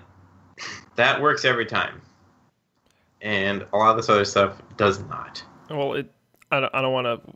that 0.95 1.21
works 1.21 1.45
every 1.45 1.65
time, 1.65 2.01
and 3.25 3.65
a 3.73 3.77
lot 3.77 3.89
of 3.89 3.97
this 3.97 4.07
other 4.07 4.23
stuff 4.23 4.61
does 4.77 5.03
not. 5.03 5.43
Well, 5.69 5.95
it. 5.95 6.09
I 6.51 6.59
don't, 6.61 6.75
I 6.75 6.81
don't 6.81 6.93
want 6.93 7.05
to 7.07 7.33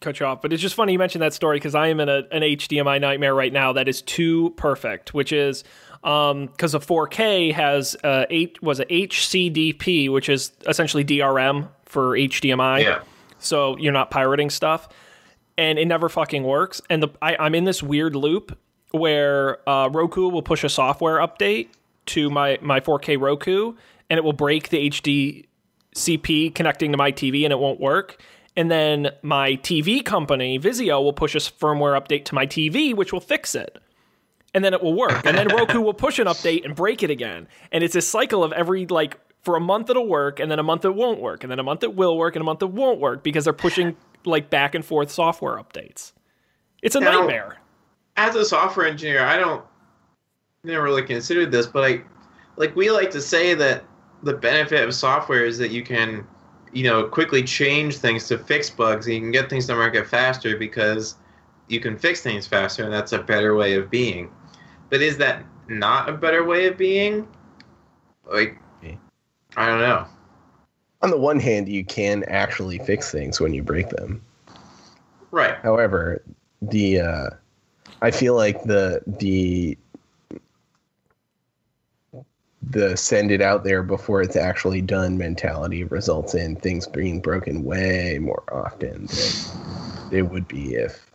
cut 0.00 0.18
you 0.18 0.26
off, 0.26 0.40
but 0.40 0.52
it's 0.52 0.62
just 0.62 0.74
funny 0.74 0.92
you 0.92 0.98
mentioned 0.98 1.22
that 1.22 1.34
story 1.34 1.56
because 1.56 1.74
I 1.74 1.88
am 1.88 2.00
in 2.00 2.08
a, 2.08 2.22
an 2.32 2.42
HDMI 2.42 3.00
nightmare 3.00 3.34
right 3.34 3.52
now 3.52 3.74
that 3.74 3.88
is 3.88 4.00
too 4.00 4.54
perfect, 4.56 5.12
which 5.12 5.32
is 5.32 5.64
because 6.02 6.74
a 6.74 6.78
4K 6.78 7.52
has 7.52 7.94
uh, 8.02 8.24
eight 8.30 8.60
was 8.62 8.80
a 8.80 8.86
HCDP, 8.86 10.10
which 10.10 10.28
is 10.28 10.52
essentially 10.66 11.04
DRM 11.04 11.68
for 11.84 12.12
HDMI. 12.12 12.82
Yeah. 12.82 13.02
So 13.38 13.76
you're 13.76 13.92
not 13.92 14.10
pirating 14.10 14.48
stuff, 14.50 14.88
and 15.58 15.78
it 15.78 15.86
never 15.86 16.08
fucking 16.08 16.42
works. 16.42 16.80
And 16.88 17.02
the 17.02 17.08
I, 17.20 17.36
I'm 17.36 17.54
in 17.54 17.64
this 17.64 17.82
weird 17.82 18.16
loop 18.16 18.58
where 18.92 19.68
uh, 19.68 19.90
Roku 19.90 20.28
will 20.30 20.42
push 20.42 20.64
a 20.64 20.70
software 20.70 21.18
update 21.18 21.68
to 22.06 22.30
my 22.30 22.58
my 22.62 22.80
4K 22.80 23.20
Roku, 23.20 23.74
and 24.10 24.18
it 24.18 24.24
will 24.24 24.32
break 24.32 24.68
the 24.70 24.90
HD 24.90 25.46
CP 25.94 26.54
connecting 26.54 26.92
to 26.92 26.98
my 26.98 27.12
TV, 27.12 27.44
and 27.44 27.52
it 27.52 27.58
won't 27.58 27.80
work. 27.80 28.20
And 28.56 28.70
then 28.70 29.10
my 29.22 29.52
TV 29.56 30.04
company, 30.04 30.58
Vizio, 30.58 31.02
will 31.02 31.12
push 31.12 31.34
a 31.34 31.38
firmware 31.38 32.00
update 32.00 32.24
to 32.26 32.34
my 32.34 32.46
TV, 32.46 32.94
which 32.94 33.12
will 33.12 33.20
fix 33.20 33.54
it. 33.54 33.78
And 34.54 34.64
then 34.64 34.74
it 34.74 34.82
will 34.82 34.94
work. 34.94 35.24
And 35.24 35.36
then 35.36 35.48
Roku 35.56 35.80
will 35.80 35.94
push 35.94 36.18
an 36.18 36.26
update 36.26 36.64
and 36.64 36.74
break 36.74 37.02
it 37.02 37.10
again. 37.10 37.46
And 37.70 37.84
it's 37.84 37.94
a 37.94 38.00
cycle 38.00 38.42
of 38.42 38.52
every, 38.52 38.86
like, 38.86 39.16
for 39.42 39.56
a 39.56 39.60
month 39.60 39.90
it'll 39.90 40.08
work, 40.08 40.40
and 40.40 40.50
then 40.50 40.58
a 40.58 40.62
month 40.62 40.84
it 40.84 40.94
won't 40.94 41.20
work, 41.20 41.44
and 41.44 41.50
then 41.50 41.58
a 41.58 41.62
month 41.62 41.84
it 41.84 41.94
will 41.94 42.18
work, 42.18 42.34
and 42.34 42.40
a 42.40 42.44
month 42.44 42.62
it 42.62 42.70
won't 42.70 42.98
work 42.98 43.22
because 43.22 43.44
they're 43.44 43.52
pushing, 43.52 43.96
like, 44.24 44.50
back 44.50 44.74
and 44.74 44.84
forth 44.84 45.10
software 45.10 45.56
updates. 45.56 46.12
It's 46.82 46.96
a 46.96 47.00
Now- 47.00 47.20
nightmare. 47.20 47.58
As 48.16 48.34
a 48.34 48.44
software 48.44 48.86
engineer, 48.86 49.24
I 49.24 49.38
don't 49.38 49.62
never 50.64 50.82
really 50.82 51.02
considered 51.02 51.52
this, 51.52 51.66
but 51.66 51.84
I 51.84 52.02
like 52.56 52.74
we 52.74 52.90
like 52.90 53.12
to 53.12 53.20
say 53.20 53.54
that 53.54 53.84
the 54.22 54.32
benefit 54.32 54.86
of 54.86 54.94
software 54.94 55.44
is 55.44 55.58
that 55.58 55.70
you 55.70 55.82
can, 55.82 56.26
you 56.72 56.84
know, 56.84 57.04
quickly 57.04 57.42
change 57.42 57.96
things 57.96 58.26
to 58.28 58.38
fix 58.38 58.68
bugs 58.70 59.06
and 59.06 59.14
you 59.14 59.20
can 59.20 59.30
get 59.30 59.48
things 59.48 59.66
to 59.66 59.74
market 59.74 60.06
faster 60.06 60.56
because 60.56 61.16
you 61.68 61.80
can 61.80 61.96
fix 61.96 62.22
things 62.22 62.46
faster 62.46 62.84
and 62.84 62.92
that's 62.92 63.12
a 63.12 63.18
better 63.18 63.54
way 63.54 63.74
of 63.74 63.90
being. 63.90 64.30
But 64.90 65.02
is 65.02 65.18
that 65.18 65.44
not 65.68 66.08
a 66.08 66.12
better 66.12 66.44
way 66.44 66.66
of 66.66 66.76
being? 66.76 67.28
Like 68.26 68.58
I 69.56 69.66
don't 69.66 69.80
know. 69.80 70.06
On 71.02 71.10
the 71.10 71.16
one 71.16 71.40
hand, 71.40 71.68
you 71.68 71.84
can 71.84 72.24
actually 72.24 72.78
fix 72.78 73.10
things 73.10 73.40
when 73.40 73.54
you 73.54 73.62
break 73.62 73.88
them. 73.88 74.22
Right. 75.30 75.56
However, 75.62 76.22
the 76.60 77.00
uh, 77.00 77.30
I 78.02 78.10
feel 78.10 78.34
like 78.34 78.62
the 78.64 79.02
the 79.06 79.78
the 82.70 82.96
send 82.96 83.30
it 83.30 83.40
out 83.40 83.64
there 83.64 83.82
before 83.82 84.20
it's 84.20 84.36
actually 84.36 84.82
done 84.82 85.16
mentality 85.16 85.84
results 85.84 86.34
in 86.34 86.56
things 86.56 86.86
being 86.86 87.20
broken 87.20 87.64
way 87.64 88.18
more 88.20 88.44
often 88.52 89.06
than 89.06 90.12
it 90.18 90.22
would 90.22 90.46
be 90.46 90.74
if, 90.74 91.10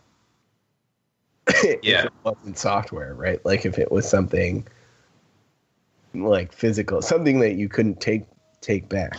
if 1.46 1.80
Yeah. 1.82 2.06
it 2.06 2.12
wasn't 2.24 2.58
software, 2.58 3.14
right? 3.14 3.44
Like 3.44 3.64
if 3.64 3.78
it 3.78 3.92
was 3.92 4.08
something 4.08 4.66
like 6.14 6.52
physical, 6.52 7.02
something 7.02 7.40
that 7.40 7.54
you 7.54 7.68
couldn't 7.68 8.00
take 8.00 8.24
take 8.60 8.88
back. 8.88 9.18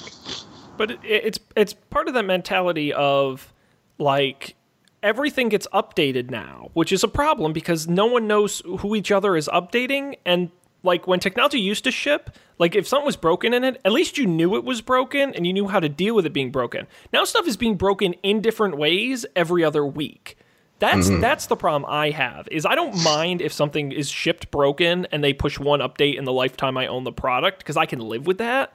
But 0.77 0.91
it, 0.91 0.99
it's 1.03 1.39
it's 1.55 1.73
part 1.73 2.07
of 2.07 2.13
that 2.15 2.25
mentality 2.25 2.91
of 2.91 3.53
like 3.97 4.55
everything 5.03 5.49
gets 5.49 5.67
updated 5.73 6.29
now, 6.29 6.69
which 6.73 6.91
is 6.91 7.03
a 7.03 7.07
problem 7.07 7.53
because 7.53 7.87
no 7.87 8.05
one 8.05 8.27
knows 8.27 8.61
who 8.79 8.95
each 8.95 9.11
other 9.11 9.35
is 9.35 9.47
updating 9.53 10.17
and 10.25 10.51
like 10.85 11.07
when 11.07 11.19
technology 11.19 11.59
used 11.59 11.83
to 11.83 11.91
ship, 11.91 12.29
like 12.57 12.75
if 12.75 12.87
something 12.87 13.05
was 13.05 13.17
broken 13.17 13.53
in 13.53 13.63
it, 13.63 13.81
at 13.83 13.91
least 13.91 14.17
you 14.17 14.25
knew 14.25 14.55
it 14.55 14.63
was 14.63 14.81
broken 14.81 15.33
and 15.33 15.45
you 15.45 15.51
knew 15.51 15.67
how 15.67 15.79
to 15.79 15.89
deal 15.89 16.15
with 16.15 16.25
it 16.25 16.33
being 16.33 16.51
broken. 16.51 16.87
Now 17.11 17.23
stuff 17.25 17.47
is 17.47 17.57
being 17.57 17.75
broken 17.75 18.13
in 18.23 18.41
different 18.41 18.77
ways 18.77 19.25
every 19.35 19.63
other 19.63 19.85
week. 19.85 20.37
That's 20.79 21.09
that's 21.09 21.47
the 21.47 21.55
problem 21.55 21.89
I 21.89 22.09
have. 22.09 22.47
Is 22.51 22.65
I 22.65 22.75
don't 22.75 23.01
mind 23.03 23.41
if 23.41 23.53
something 23.53 23.91
is 23.91 24.09
shipped 24.09 24.51
broken 24.51 25.05
and 25.11 25.23
they 25.23 25.33
push 25.33 25.57
one 25.57 25.79
update 25.79 26.17
in 26.17 26.25
the 26.25 26.33
lifetime 26.33 26.77
I 26.77 26.87
own 26.87 27.05
the 27.05 27.13
product 27.13 27.59
because 27.59 27.77
I 27.77 27.85
can 27.85 27.99
live 27.99 28.27
with 28.27 28.39
that. 28.39 28.73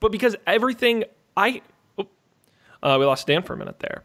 But 0.00 0.12
because 0.12 0.34
everything 0.46 1.04
I 1.36 1.62
oh, 1.96 2.06
uh, 2.82 2.96
we 2.98 3.06
lost 3.06 3.26
Dan 3.26 3.42
for 3.42 3.54
a 3.54 3.56
minute 3.56 3.78
there. 3.78 4.02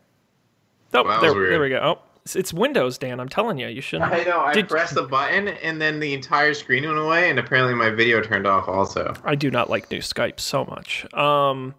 Oh, 0.93 1.03
Wow, 1.03 1.21
there, 1.21 1.33
there 1.33 1.59
we 1.59 1.69
go. 1.69 1.79
Oh, 1.81 1.99
it's, 2.25 2.53
Windows, 2.53 2.97
Dan. 2.97 3.19
I'm 3.19 3.29
telling 3.29 3.57
you, 3.57 3.67
you 3.67 3.81
shouldn't. 3.81 4.11
I 4.11 4.23
know. 4.23 4.39
I 4.41 4.53
Did- 4.53 4.69
pressed 4.69 4.95
the 4.95 5.03
button 5.03 5.47
and 5.49 5.81
then 5.81 5.99
the 5.99 6.13
entire 6.13 6.53
screen 6.53 6.85
went 6.85 6.97
away 6.97 7.29
and 7.29 7.37
apparently 7.39 7.73
my 7.73 7.89
video 7.89 8.21
turned 8.21 8.47
off 8.47 8.67
also. 8.67 9.13
I 9.23 9.35
do 9.35 9.51
not 9.51 9.69
like 9.69 9.89
new 9.91 9.99
Skype 9.99 10.39
so 10.39 10.65
much. 10.65 11.11
Um, 11.13 11.75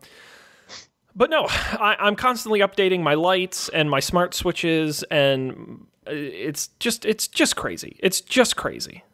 but 1.17 1.31
no, 1.31 1.47
I, 1.49 1.97
I'm 2.01 2.17
constantly 2.17 2.61
updating 2.61 3.01
my 3.03 3.15
lights 3.15 3.69
and 3.71 3.89
my 3.89 4.01
smart 4.01 4.35
switches, 4.35 5.03
and 5.05 5.87
it's 6.07 6.69
just 6.81 7.05
it's 7.05 7.29
just 7.29 7.57
crazy. 7.57 7.97
It's 8.01 8.21
just 8.21 8.57
crazy. 8.57 9.05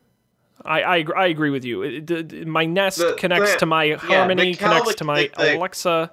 I 0.64 0.82
I, 0.82 1.04
I 1.16 1.26
agree 1.26 1.50
with 1.50 1.64
you. 1.64 1.82
It- 1.82 2.06
the- 2.06 2.22
the- 2.22 2.44
my 2.46 2.64
Nest 2.64 2.98
The- 2.98 3.14
connects 3.18 3.54
to 3.56 3.66
my 3.66 3.84
yeah, 3.84 3.96
Harmony, 3.96 4.54
cal- 4.54 4.70
connects 4.78 4.94
to 4.96 5.04
my 5.04 5.30
Alexa. 5.36 6.10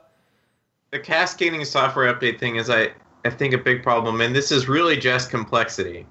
the 0.91 0.99
cascading 0.99 1.63
software 1.65 2.13
update 2.13 2.37
thing 2.39 2.57
is 2.57 2.69
I, 2.69 2.91
I 3.27 3.29
think 3.29 3.53
a 3.53 3.57
big 3.57 3.83
problem 3.83 4.21
and 4.21 4.35
this 4.35 4.51
is 4.51 4.67
really 4.67 4.97
just 4.97 5.29
complexity. 5.29 6.07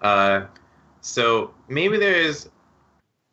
Uh, 0.00 0.46
so 1.00 1.54
maybe 1.68 1.96
there 1.96 2.14
is 2.14 2.48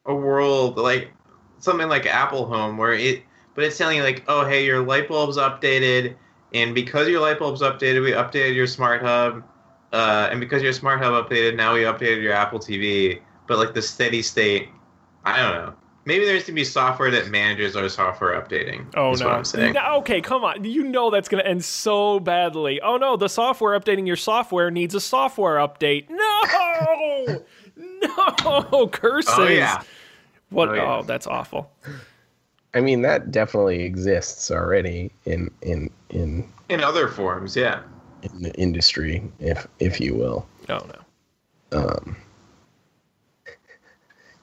a 0.06 0.16
world 0.16 0.78
like 0.78 1.12
something 1.60 1.90
like 1.90 2.06
apple 2.06 2.46
home 2.46 2.78
where 2.78 2.94
it 2.94 3.24
but 3.56 3.64
it's 3.66 3.78
telling 3.78 3.98
you 3.98 4.04
like 4.04 4.24
oh 4.28 4.46
hey 4.46 4.66
your 4.66 4.82
light 4.82 5.08
bulb's 5.10 5.38
updated 5.38 6.16
and 6.54 6.74
because 6.74 7.10
your 7.10 7.20
light 7.20 7.40
bulb's 7.40 7.62
updated 7.62 8.02
we 8.02 8.12
updated 8.12 8.56
your 8.56 8.68
smart 8.68 9.02
hub 9.02 9.44
uh, 9.94 10.28
and 10.32 10.40
because 10.40 10.62
your 10.62 10.74
smart 10.74 11.02
hub 11.02 11.14
updated 11.14 11.56
now 11.56 11.74
we 11.74 11.82
updated 11.82 12.22
your 12.22 12.34
apple 12.34 12.60
tv 12.60 13.20
but 13.48 13.58
like 13.58 13.74
the 13.74 13.82
steady 13.82 14.22
state 14.22 14.70
i 15.26 15.42
don't 15.42 15.54
know 15.54 15.74
maybe 16.08 16.26
there's 16.26 16.46
to 16.46 16.52
be 16.52 16.64
software 16.64 17.12
that 17.12 17.30
manages 17.30 17.76
our 17.76 17.90
software 17.90 18.42
updating 18.42 18.86
Oh 18.96 19.12
is 19.12 19.20
no. 19.20 19.28
what 19.28 19.36
i'm 19.36 19.46
saying 19.46 19.74
No, 19.74 19.98
Okay, 19.98 20.22
come 20.22 20.44
on. 20.44 20.64
You 20.64 20.84
know 20.84 21.10
that's 21.12 21.28
going 21.30 21.44
to 21.44 21.50
end 21.50 21.64
so 21.66 22.20
badly. 22.20 22.80
Oh 22.82 22.98
no, 22.98 23.18
the 23.18 23.28
software 23.30 23.78
updating 23.80 24.08
your 24.08 24.16
software 24.16 24.72
needs 24.72 24.96
a 24.96 25.02
software 25.02 25.56
update. 25.58 26.10
No, 26.10 27.44
no 28.72 28.88
curses. 28.88 29.34
oh 29.38 29.48
yeah 29.48 29.82
What? 30.50 30.70
Oh, 30.70 30.76
Oh, 31.00 31.04
that's 31.04 31.28
awful. 31.28 31.70
I 32.74 32.80
mean, 32.82 33.02
that 33.02 33.32
definitely 33.32 33.84
exists 33.84 34.50
already 34.52 35.12
in 35.26 35.50
in 35.62 35.90
in 36.10 36.48
In 36.70 36.82
other 36.84 37.08
forms, 37.08 37.56
yeah. 37.56 37.82
in 38.24 38.42
the 38.44 38.54
industry, 38.56 39.22
if 39.40 39.68
if 39.80 40.00
you 40.00 40.16
will. 40.16 40.48
Oh 40.70 40.80
no. 41.72 41.80
Um, 41.80 42.16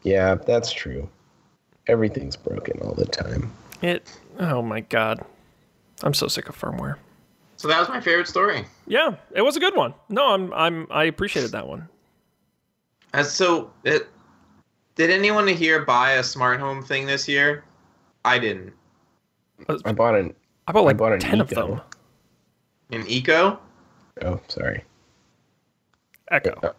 yeah, 0.02 0.34
that's 0.34 0.72
true. 0.72 1.08
Everything's 1.86 2.36
broken 2.36 2.80
all 2.80 2.94
the 2.94 3.06
time. 3.06 3.52
It. 3.82 4.10
Oh 4.38 4.62
my 4.62 4.80
god. 4.80 5.24
I'm 6.02 6.14
so 6.14 6.28
sick 6.28 6.48
of 6.48 6.58
firmware. 6.58 6.96
So 7.56 7.68
that 7.68 7.78
was 7.78 7.88
my 7.88 8.00
favorite 8.00 8.28
story. 8.28 8.64
Yeah, 8.86 9.14
it 9.32 9.42
was 9.42 9.56
a 9.56 9.60
good 9.60 9.76
one. 9.76 9.94
No, 10.08 10.32
I'm. 10.32 10.52
I'm. 10.52 10.86
I 10.90 11.04
appreciated 11.04 11.52
that 11.52 11.66
one. 11.66 11.88
Uh, 13.12 13.22
so, 13.22 13.70
it, 13.84 14.08
did 14.96 15.10
anyone 15.10 15.46
here 15.46 15.84
buy 15.84 16.12
a 16.12 16.22
smart 16.22 16.58
home 16.60 16.82
thing 16.82 17.06
this 17.06 17.28
year? 17.28 17.64
I 18.24 18.38
didn't. 18.38 18.72
I 19.84 19.92
bought 19.92 20.14
an. 20.14 20.34
I 20.66 20.72
bought 20.72 20.84
like 20.84 20.96
bought 20.96 21.12
an 21.12 21.20
ten 21.20 21.40
of 21.40 21.48
them. 21.48 21.80
An 22.90 23.06
Eco? 23.06 23.58
Oh, 24.22 24.40
sorry. 24.48 24.84
Echo. 26.30 26.74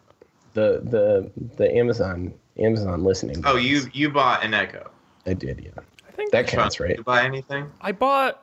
The 0.54 0.82
the 0.84 1.30
the 1.56 1.74
Amazon 1.74 2.32
Amazon 2.58 3.02
listening. 3.02 3.38
Oh, 3.38 3.56
device. 3.56 3.64
you 3.64 3.90
you 3.92 4.10
bought 4.10 4.44
an 4.44 4.54
Echo. 4.54 4.90
I 5.26 5.34
did, 5.34 5.60
yeah. 5.64 5.82
I 6.08 6.12
think 6.12 6.30
That 6.32 6.48
Sean, 6.48 6.60
counts, 6.60 6.76
did 6.76 6.84
right? 6.84 6.96
you 6.98 7.04
buy 7.04 7.24
anything? 7.24 7.70
I 7.80 7.92
bought. 7.92 8.42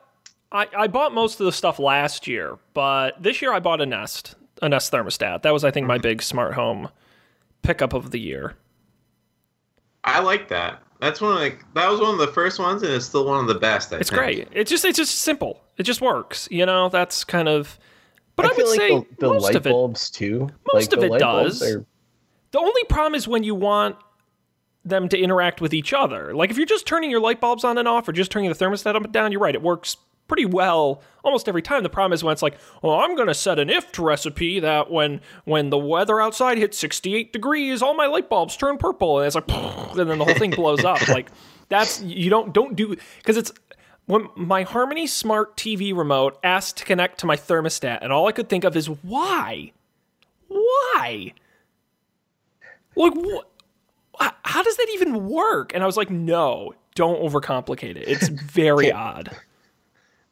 I, 0.52 0.68
I 0.76 0.86
bought 0.86 1.12
most 1.12 1.40
of 1.40 1.46
the 1.46 1.52
stuff 1.52 1.78
last 1.80 2.28
year, 2.28 2.58
but 2.74 3.20
this 3.20 3.42
year 3.42 3.52
I 3.52 3.58
bought 3.58 3.80
a 3.80 3.86
Nest, 3.86 4.36
a 4.62 4.68
Nest 4.68 4.92
thermostat. 4.92 5.42
That 5.42 5.52
was, 5.52 5.64
I 5.64 5.72
think, 5.72 5.86
my 5.88 5.96
mm-hmm. 5.96 6.02
big 6.02 6.22
smart 6.22 6.54
home 6.54 6.90
pickup 7.62 7.92
of 7.92 8.12
the 8.12 8.20
year. 8.20 8.54
I 10.04 10.20
like 10.20 10.48
that. 10.50 10.80
That's 11.00 11.20
one 11.20 11.32
of 11.32 11.38
the, 11.40 11.56
that 11.74 11.90
was 11.90 12.00
one 12.00 12.12
of 12.12 12.18
the 12.18 12.28
first 12.28 12.58
ones, 12.60 12.82
and 12.82 12.92
it's 12.92 13.06
still 13.06 13.26
one 13.26 13.40
of 13.40 13.46
the 13.48 13.56
best. 13.58 13.92
I 13.92 13.96
It's 13.98 14.10
think. 14.10 14.20
great. 14.20 14.48
It's 14.52 14.70
just 14.70 14.84
it's 14.84 14.96
just 14.96 15.16
simple. 15.18 15.60
It 15.76 15.82
just 15.82 16.00
works. 16.00 16.46
You 16.50 16.66
know, 16.66 16.88
that's 16.88 17.24
kind 17.24 17.48
of. 17.48 17.78
But 18.36 18.46
I, 18.46 18.48
feel 18.54 18.66
would 18.66 18.70
like 18.70 18.80
say 18.80 18.88
the, 18.90 19.06
the 19.18 19.28
most 19.32 19.42
light 19.42 19.54
of 19.56 19.66
it. 19.66 19.70
bulbs 19.70 20.10
too. 20.10 20.48
most 20.72 20.92
like, 20.92 21.02
of 21.02 21.08
the 21.08 21.14
it 21.16 21.18
does. 21.18 21.62
are- 21.62 21.84
The 22.52 22.58
only 22.58 22.84
problem 22.88 23.14
is 23.14 23.26
when 23.26 23.42
you 23.44 23.54
want 23.54 23.96
them 24.84 25.08
to 25.08 25.18
interact 25.18 25.60
with 25.60 25.72
each 25.72 25.92
other. 25.92 26.34
Like 26.34 26.50
if 26.50 26.56
you're 26.56 26.66
just 26.66 26.86
turning 26.86 27.10
your 27.10 27.20
light 27.20 27.40
bulbs 27.40 27.64
on 27.64 27.78
and 27.78 27.88
off, 27.88 28.08
or 28.08 28.12
just 28.12 28.30
turning 28.30 28.50
the 28.50 28.56
thermostat 28.56 28.94
up 28.94 29.04
and 29.04 29.12
down, 29.12 29.32
you're 29.32 29.40
right. 29.40 29.54
It 29.54 29.62
works 29.62 29.96
pretty 30.26 30.44
well 30.44 31.02
almost 31.22 31.48
every 31.48 31.62
time. 31.62 31.82
The 31.82 31.90
problem 31.90 32.12
is 32.12 32.24
when 32.24 32.32
it's 32.32 32.42
like, 32.42 32.56
oh, 32.82 32.98
I'm 32.98 33.14
going 33.14 33.28
to 33.28 33.34
set 33.34 33.58
an 33.58 33.70
if 33.70 33.98
recipe 33.98 34.60
that 34.60 34.90
when 34.90 35.20
when 35.44 35.70
the 35.70 35.78
weather 35.78 36.20
outside 36.20 36.58
hits 36.58 36.78
68 36.78 37.32
degrees, 37.32 37.82
all 37.82 37.94
my 37.94 38.06
light 38.06 38.28
bulbs 38.28 38.56
turn 38.56 38.78
purple, 38.78 39.18
and 39.18 39.26
it's 39.26 39.34
like, 39.34 39.48
and 39.50 40.10
then 40.10 40.18
the 40.18 40.24
whole 40.24 40.34
thing 40.34 40.50
blows 40.50 40.84
up. 40.84 41.00
Like 41.08 41.30
That's 41.68 42.00
you 42.02 42.30
don't 42.30 42.52
don't 42.52 42.74
do 42.74 42.96
because 43.18 43.36
it's 43.36 43.52
when 44.06 44.28
my 44.36 44.62
Harmony 44.62 45.06
Smart 45.06 45.56
TV 45.56 45.96
remote 45.96 46.38
asked 46.42 46.78
to 46.78 46.84
connect 46.84 47.20
to 47.20 47.26
my 47.26 47.36
thermostat, 47.36 47.98
and 48.02 48.12
all 48.12 48.26
I 48.26 48.32
could 48.32 48.48
think 48.48 48.64
of 48.64 48.76
is 48.76 48.86
why, 48.86 49.72
why, 50.48 51.32
like 52.96 53.14
what? 53.14 53.48
How 54.20 54.62
does 54.62 54.76
that 54.76 54.86
even 54.94 55.28
work? 55.28 55.72
And 55.74 55.82
I 55.82 55.86
was 55.86 55.96
like, 55.96 56.10
no, 56.10 56.74
don't 56.94 57.20
overcomplicate 57.20 57.96
it. 57.96 58.08
It's 58.08 58.28
very 58.28 58.92
odd. 58.92 59.34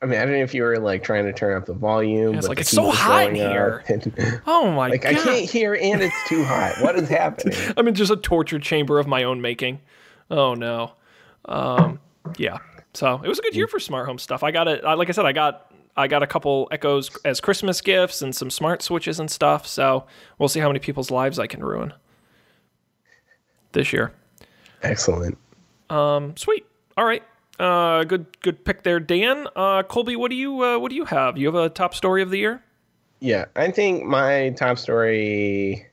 Imagine 0.03 0.35
if 0.37 0.53
you 0.53 0.63
were 0.65 0.79
like 0.79 1.05
trying 1.05 1.25
to 1.27 1.33
turn 1.33 1.57
up 1.57 1.67
the 1.67 1.75
volume. 1.75 2.35
it's 2.35 2.49
like, 2.49 2.59
it's 2.61 2.71
so 2.71 2.91
hot 2.91 3.29
in 3.29 3.35
here. 3.37 3.85
and- 3.89 4.41
Oh 4.47 4.71
my 4.73 4.89
like 4.89 5.03
god! 5.03 5.15
I 5.15 5.23
can't 5.23 5.49
hear, 5.51 5.75
and 5.75 6.03
it's 6.03 6.29
too 6.29 6.45
hot. 6.45 6.75
What 6.81 6.97
is 6.97 7.09
happening? 7.09 7.57
I'm 7.77 7.87
in 7.87 7.95
just 7.95 8.11
a 8.11 8.17
torture 8.17 8.59
chamber 8.59 8.99
of 8.99 9.07
my 9.07 9.23
own 9.23 9.41
making. 9.41 9.81
Oh 10.31 10.55
no. 10.55 10.93
Um, 11.45 12.01
yeah. 12.37 12.59
So 12.95 13.21
it 13.25 13.29
was 13.29 13.39
a 13.39 13.43
good 13.43 13.55
year 13.55 13.69
for 13.69 13.79
smart 13.79 14.07
home 14.07 14.19
stuff. 14.19 14.43
I 14.43 14.51
got 14.51 14.67
it. 14.67 14.83
Like 14.83 15.09
I 15.09 15.13
said, 15.13 15.25
I 15.25 15.33
got 15.33 15.73
I 15.97 16.09
got 16.09 16.23
a 16.23 16.27
couple 16.27 16.69
Echoes 16.73 17.11
as 17.25 17.41
Christmas 17.41 17.81
gifts 17.81 18.23
and 18.23 18.35
some 18.35 18.51
smart 18.51 18.83
switches 18.83 19.21
and 19.21 19.31
stuff. 19.31 19.67
So 19.69 20.07
we'll 20.39 20.49
see 20.49 20.61
how 20.61 20.69
many 20.69 20.81
people's 20.81 21.11
lives 21.13 21.39
I 21.39 21.47
can 21.47 21.63
ruin 21.65 21.93
this 23.73 23.93
year. 23.93 24.13
Excellent. 24.83 25.39
Um, 25.91 26.37
sweet. 26.37 26.67
All 26.97 27.05
right. 27.05 27.23
Uh, 27.59 28.05
good 28.05 28.27
good 28.41 28.65
pick 28.65 28.83
there, 28.83 28.99
Dan. 28.99 29.47
Uh, 29.55 29.83
Colby, 29.83 30.17
what 30.17 30.31
do 30.31 30.37
you 30.37 30.63
uh, 30.65 30.79
what 30.79 30.91
do 30.91 30.97
you 30.97 31.05
have? 31.05 31.37
You 31.37 31.47
have 31.47 31.55
a 31.55 31.69
top 31.69 31.95
story 31.95 32.23
of 32.23 32.31
the 32.31 32.39
year? 32.39 32.63
Yeah, 33.21 33.45
I 33.55 33.71
think 33.71 34.05
my 34.05 34.51
top 34.57 34.79
story 34.79 35.87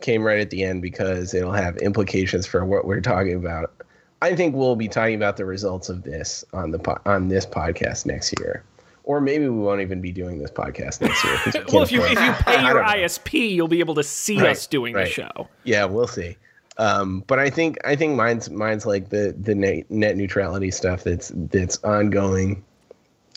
came 0.00 0.22
right 0.22 0.40
at 0.40 0.48
the 0.48 0.64
end 0.64 0.80
because 0.80 1.34
it'll 1.34 1.52
have 1.52 1.76
implications 1.78 2.46
for 2.46 2.64
what 2.64 2.86
we're 2.86 3.02
talking 3.02 3.34
about. 3.34 3.84
I 4.22 4.34
think 4.34 4.54
we'll 4.54 4.76
be 4.76 4.88
talking 4.88 5.14
about 5.14 5.36
the 5.36 5.44
results 5.44 5.88
of 5.88 6.02
this 6.02 6.44
on 6.52 6.70
the 6.70 6.78
po- 6.78 7.00
on 7.06 7.28
this 7.28 7.44
podcast 7.44 8.06
next 8.06 8.34
year, 8.40 8.64
or 9.10 9.20
maybe 9.20 9.48
we 9.48 9.58
won't 9.58 9.80
even 9.80 10.00
be 10.00 10.12
doing 10.12 10.38
this 10.38 10.52
podcast 10.52 11.00
next 11.00 11.24
year. 11.24 11.64
Well, 11.72 11.82
if 11.82 11.90
you 11.90 12.00
if 12.04 12.10
you 12.10 12.32
pay 12.44 12.62
your. 12.66 12.80
ISP, 12.80 13.50
you'll 13.50 13.66
be 13.66 13.80
able 13.80 13.96
to 13.96 14.04
see 14.04 14.40
Right, 14.40 14.50
us 14.50 14.68
doing 14.68 14.94
the 14.94 15.04
show. 15.04 15.48
Yeah, 15.64 15.84
we'll 15.86 16.06
see. 16.06 16.36
Um, 16.78 17.24
but 17.26 17.40
I 17.40 17.50
think 17.50 17.76
I 17.84 17.96
think 17.96 18.14
mine's 18.14 18.48
mine's 18.50 18.86
like 18.86 19.08
the 19.08 19.34
the 19.36 19.56
net, 19.56 19.90
net 19.90 20.16
neutrality 20.16 20.70
stuff 20.70 21.02
that's 21.02 21.32
that's 21.34 21.82
ongoing 21.82 22.64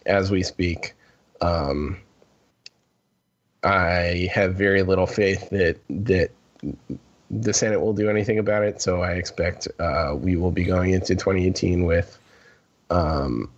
as 0.05 0.29
we 0.29 0.43
speak. 0.43 0.93
Um, 1.41 1.97
I 3.63 4.29
have 4.31 4.53
very 4.53 4.83
little 4.83 5.07
faith 5.07 5.49
that 5.49 5.79
that 5.89 6.29
the 7.31 7.51
Senate 7.51 7.81
will 7.81 7.93
do 7.93 8.11
anything 8.11 8.37
about 8.37 8.61
it, 8.61 8.79
so 8.79 9.01
I 9.01 9.13
expect 9.13 9.67
uh, 9.79 10.13
we 10.15 10.35
will 10.35 10.51
be 10.51 10.65
going 10.65 10.91
into 10.91 11.15
2018 11.15 11.83
with, 11.83 12.19
um, 12.91 13.49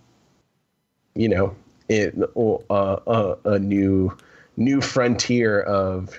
you 1.14 1.28
know, 1.28 1.54
it 1.88 2.14
uh, 2.36 2.96
a, 3.06 3.36
a 3.44 3.58
new 3.58 4.16
new 4.56 4.80
frontier 4.80 5.60
of 5.62 6.18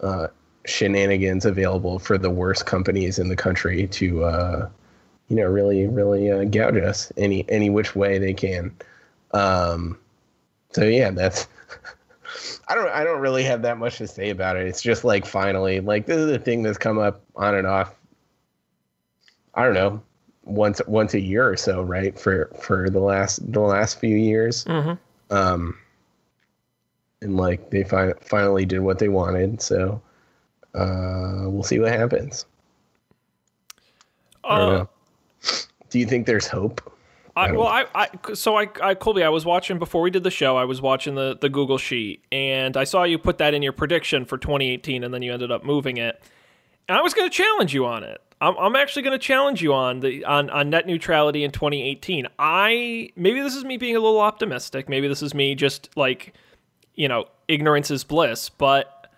uh, 0.00 0.28
shenanigans 0.66 1.44
available 1.44 1.98
for 1.98 2.18
the 2.18 2.30
worst 2.30 2.66
companies 2.66 3.18
in 3.18 3.28
the 3.28 3.36
country 3.36 3.86
to 3.88 4.24
uh, 4.24 4.68
you 5.28 5.36
know 5.36 5.46
really 5.46 5.86
really 5.86 6.30
uh, 6.30 6.44
gouge 6.44 6.76
us 6.76 7.12
any 7.16 7.44
any 7.48 7.70
which 7.70 7.96
way 7.96 8.18
they 8.18 8.34
can. 8.34 8.74
Um, 9.32 9.98
so 10.72 10.84
yeah 10.84 11.10
that's 11.10 11.48
I 12.68 12.74
don't 12.74 12.88
I 12.88 13.04
don't 13.04 13.20
really 13.20 13.44
have 13.44 13.62
that 13.62 13.78
much 13.78 13.98
to 13.98 14.06
say 14.06 14.30
about 14.30 14.56
it. 14.56 14.66
It's 14.66 14.82
just 14.82 15.04
like 15.04 15.26
finally 15.26 15.80
like 15.80 16.06
this 16.06 16.18
is 16.18 16.30
a 16.30 16.38
thing 16.38 16.62
that's 16.62 16.78
come 16.78 16.98
up 16.98 17.22
on 17.36 17.54
and 17.54 17.66
off. 17.66 17.94
I 19.54 19.64
don't 19.64 19.74
know 19.74 20.02
once 20.44 20.80
once 20.86 21.14
a 21.14 21.20
year 21.20 21.48
or 21.48 21.56
so 21.56 21.82
right 21.82 22.18
for 22.18 22.50
for 22.60 22.90
the 22.90 23.00
last 23.00 23.50
the 23.52 23.60
last 23.60 23.98
few 23.98 24.16
years 24.16 24.64
Mm-hmm. 24.66 25.34
um 25.34 25.78
and 27.22 27.36
like 27.36 27.70
they 27.70 27.84
fi- 27.84 28.12
finally 28.20 28.66
did 28.66 28.80
what 28.80 28.98
they 28.98 29.08
wanted 29.08 29.60
so 29.62 30.00
uh 30.74 31.44
we'll 31.48 31.62
see 31.62 31.78
what 31.78 31.92
happens 31.92 32.44
Uh, 34.44 34.84
do 35.90 35.98
you 35.98 36.06
think 36.06 36.26
there's 36.26 36.46
hope 36.46 36.80
I, 37.36 37.48
I 37.48 37.52
well, 37.52 37.66
I, 37.66 37.86
I, 37.96 38.08
so 38.34 38.56
I, 38.56 38.68
I, 38.80 38.94
Colby, 38.94 39.24
I 39.24 39.28
was 39.28 39.44
watching 39.44 39.78
before 39.80 40.02
we 40.02 40.10
did 40.10 40.22
the 40.22 40.30
show. 40.30 40.56
I 40.56 40.64
was 40.64 40.80
watching 40.80 41.16
the 41.16 41.36
the 41.40 41.48
Google 41.48 41.78
sheet, 41.78 42.22
and 42.30 42.76
I 42.76 42.84
saw 42.84 43.02
you 43.02 43.18
put 43.18 43.38
that 43.38 43.54
in 43.54 43.60
your 43.62 43.72
prediction 43.72 44.24
for 44.24 44.38
2018, 44.38 45.02
and 45.02 45.12
then 45.12 45.20
you 45.22 45.32
ended 45.32 45.50
up 45.50 45.64
moving 45.64 45.96
it. 45.96 46.22
And 46.88 46.96
I 46.96 47.00
was 47.02 47.12
going 47.12 47.28
to 47.28 47.36
challenge 47.36 47.74
you 47.74 47.86
on 47.86 48.04
it. 48.04 48.20
I'm, 48.44 48.58
I'm 48.58 48.76
actually 48.76 49.02
going 49.02 49.18
to 49.18 49.26
challenge 49.26 49.62
you 49.62 49.72
on 49.72 50.00
the 50.00 50.22
on, 50.26 50.50
on 50.50 50.68
net 50.68 50.86
neutrality 50.86 51.44
in 51.44 51.50
2018. 51.50 52.26
I 52.38 53.10
maybe 53.16 53.40
this 53.40 53.56
is 53.56 53.64
me 53.64 53.78
being 53.78 53.96
a 53.96 54.00
little 54.00 54.20
optimistic. 54.20 54.86
Maybe 54.86 55.08
this 55.08 55.22
is 55.22 55.32
me 55.32 55.54
just 55.54 55.88
like, 55.96 56.34
you 56.94 57.08
know, 57.08 57.24
ignorance 57.48 57.90
is 57.90 58.04
bliss. 58.04 58.50
But 58.50 59.10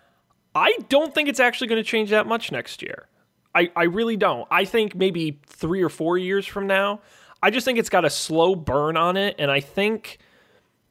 I 0.55 0.77
don't 0.87 1.13
think 1.13 1.27
it's 1.27 1.41
actually 1.41 1.67
going 1.67 1.83
to 1.83 1.89
change 1.89 2.09
that 2.11 2.25
much 2.25 2.53
next 2.53 2.81
year. 2.81 3.09
I, 3.53 3.69
I 3.75 3.83
really 3.83 4.15
don't. 4.15 4.47
I 4.49 4.63
think 4.63 4.95
maybe 4.95 5.41
three 5.45 5.81
or 5.81 5.89
four 5.89 6.17
years 6.17 6.45
from 6.45 6.65
now, 6.65 7.01
I 7.43 7.49
just 7.49 7.65
think 7.65 7.79
it's 7.79 7.89
got 7.89 8.05
a 8.05 8.09
slow 8.09 8.55
burn 8.55 8.95
on 8.95 9.17
it. 9.17 9.35
And 9.39 9.51
I 9.51 9.59
think, 9.59 10.19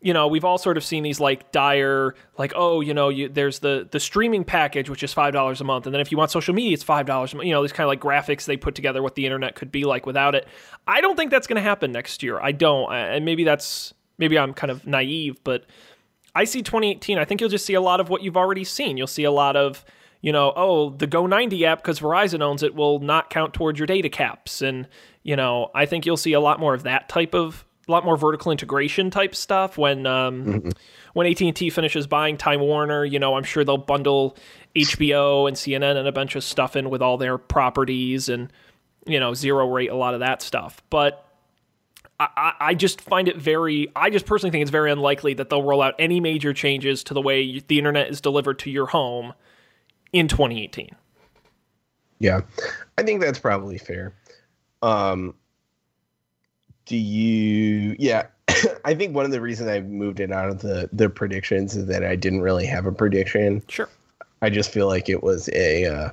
you 0.06 0.12
know, 0.12 0.28
we've 0.28 0.44
all 0.44 0.56
sort 0.56 0.76
of 0.76 0.84
seen 0.84 1.02
these 1.02 1.18
like 1.18 1.50
dire, 1.50 2.14
like, 2.38 2.52
oh, 2.54 2.80
you 2.80 2.94
know, 2.94 3.08
you, 3.08 3.28
there's 3.28 3.58
the 3.58 3.88
the 3.90 3.98
streaming 3.98 4.44
package, 4.44 4.88
which 4.88 5.02
is 5.02 5.12
$5 5.12 5.60
a 5.60 5.64
month. 5.64 5.84
And 5.84 5.92
then 5.92 6.00
if 6.00 6.12
you 6.12 6.16
want 6.16 6.30
social 6.30 6.54
media, 6.54 6.74
it's 6.74 6.84
$5. 6.84 7.44
You 7.44 7.50
know, 7.50 7.60
these 7.60 7.72
kind 7.72 7.86
of 7.86 7.88
like 7.88 8.00
graphics 8.00 8.44
they 8.44 8.56
put 8.56 8.76
together 8.76 9.02
what 9.02 9.16
the 9.16 9.26
internet 9.26 9.56
could 9.56 9.72
be 9.72 9.82
like 9.82 10.06
without 10.06 10.36
it. 10.36 10.46
I 10.86 11.00
don't 11.00 11.16
think 11.16 11.32
that's 11.32 11.48
going 11.48 11.56
to 11.56 11.62
happen 11.62 11.90
next 11.90 12.22
year. 12.22 12.38
I 12.38 12.52
don't. 12.52 12.92
And 12.94 13.24
maybe 13.24 13.42
that's, 13.42 13.94
maybe 14.16 14.38
I'm 14.38 14.54
kind 14.54 14.70
of 14.70 14.86
naive, 14.86 15.42
but 15.42 15.66
I 16.36 16.44
see 16.44 16.62
2018. 16.62 17.18
I 17.18 17.24
think 17.24 17.40
you'll 17.40 17.50
just 17.50 17.66
see 17.66 17.74
a 17.74 17.80
lot 17.80 17.98
of 17.98 18.08
what 18.08 18.22
you've 18.22 18.36
already 18.36 18.62
seen. 18.62 18.96
You'll 18.96 19.08
see 19.08 19.24
a 19.24 19.32
lot 19.32 19.56
of, 19.56 19.84
you 20.20 20.30
know, 20.30 20.52
oh, 20.54 20.90
the 20.90 21.08
Go90 21.08 21.62
app 21.62 21.82
because 21.82 21.98
Verizon 21.98 22.42
owns 22.42 22.62
it 22.62 22.76
will 22.76 23.00
not 23.00 23.28
count 23.28 23.54
towards 23.54 23.80
your 23.80 23.86
data 23.86 24.08
caps, 24.08 24.62
and 24.62 24.86
you 25.24 25.34
know, 25.34 25.72
I 25.74 25.84
think 25.84 26.06
you'll 26.06 26.16
see 26.16 26.34
a 26.34 26.40
lot 26.40 26.60
more 26.60 26.74
of 26.74 26.84
that 26.84 27.08
type 27.08 27.34
of, 27.34 27.65
a 27.88 27.92
lot 27.92 28.04
more 28.04 28.16
vertical 28.16 28.50
integration 28.50 29.10
type 29.10 29.34
stuff 29.34 29.78
when 29.78 30.06
um, 30.06 30.70
when 31.12 31.26
AT 31.26 31.40
and 31.40 31.54
T 31.54 31.70
finishes 31.70 32.06
buying 32.06 32.36
Time 32.36 32.60
Warner. 32.60 33.04
You 33.04 33.18
know, 33.18 33.36
I'm 33.36 33.44
sure 33.44 33.64
they'll 33.64 33.76
bundle 33.78 34.36
HBO 34.74 35.46
and 35.48 35.56
CNN 35.56 35.96
and 35.96 36.08
a 36.08 36.12
bunch 36.12 36.34
of 36.36 36.42
stuff 36.44 36.76
in 36.76 36.90
with 36.90 37.00
all 37.02 37.16
their 37.16 37.38
properties 37.38 38.28
and 38.28 38.52
you 39.06 39.20
know 39.20 39.34
zero 39.34 39.68
rate 39.70 39.90
a 39.90 39.96
lot 39.96 40.14
of 40.14 40.20
that 40.20 40.42
stuff, 40.42 40.82
but. 40.90 41.22
I- 41.22 41.22
I, 42.18 42.52
I 42.68 42.74
just 42.74 43.02
find 43.02 43.28
it 43.28 43.36
very. 43.36 43.88
I 43.94 44.08
just 44.08 44.24
personally 44.24 44.50
think 44.50 44.62
it's 44.62 44.70
very 44.70 44.90
unlikely 44.90 45.34
that 45.34 45.50
they'll 45.50 45.62
roll 45.62 45.82
out 45.82 45.94
any 45.98 46.18
major 46.18 46.54
changes 46.54 47.04
to 47.04 47.12
the 47.12 47.20
way 47.20 47.58
the 47.68 47.76
internet 47.76 48.08
is 48.08 48.22
delivered 48.22 48.58
to 48.60 48.70
your 48.70 48.86
home 48.86 49.34
in 50.14 50.26
2018. 50.26 50.96
yeah 52.20 52.40
i 52.96 53.02
think 53.02 53.20
that's 53.20 53.38
probably 53.38 53.76
fair 53.76 54.14
um 54.80 55.34
do 56.86 56.96
you 56.96 57.94
yeah 57.98 58.26
i 58.84 58.94
think 58.94 59.14
one 59.14 59.24
of 59.24 59.30
the 59.30 59.40
reasons 59.40 59.68
i 59.68 59.80
moved 59.80 60.20
it 60.20 60.32
out 60.32 60.48
of 60.48 60.60
the 60.60 60.88
the 60.92 61.08
predictions 61.08 61.76
is 61.76 61.86
that 61.86 62.04
i 62.04 62.16
didn't 62.16 62.40
really 62.40 62.66
have 62.66 62.86
a 62.86 62.92
prediction 62.92 63.62
Sure. 63.68 63.88
I 64.42 64.50
just 64.50 64.70
feel 64.70 64.86
like 64.86 65.08
it 65.08 65.22
was 65.22 65.48
a 65.52 65.86
uh, 65.86 66.10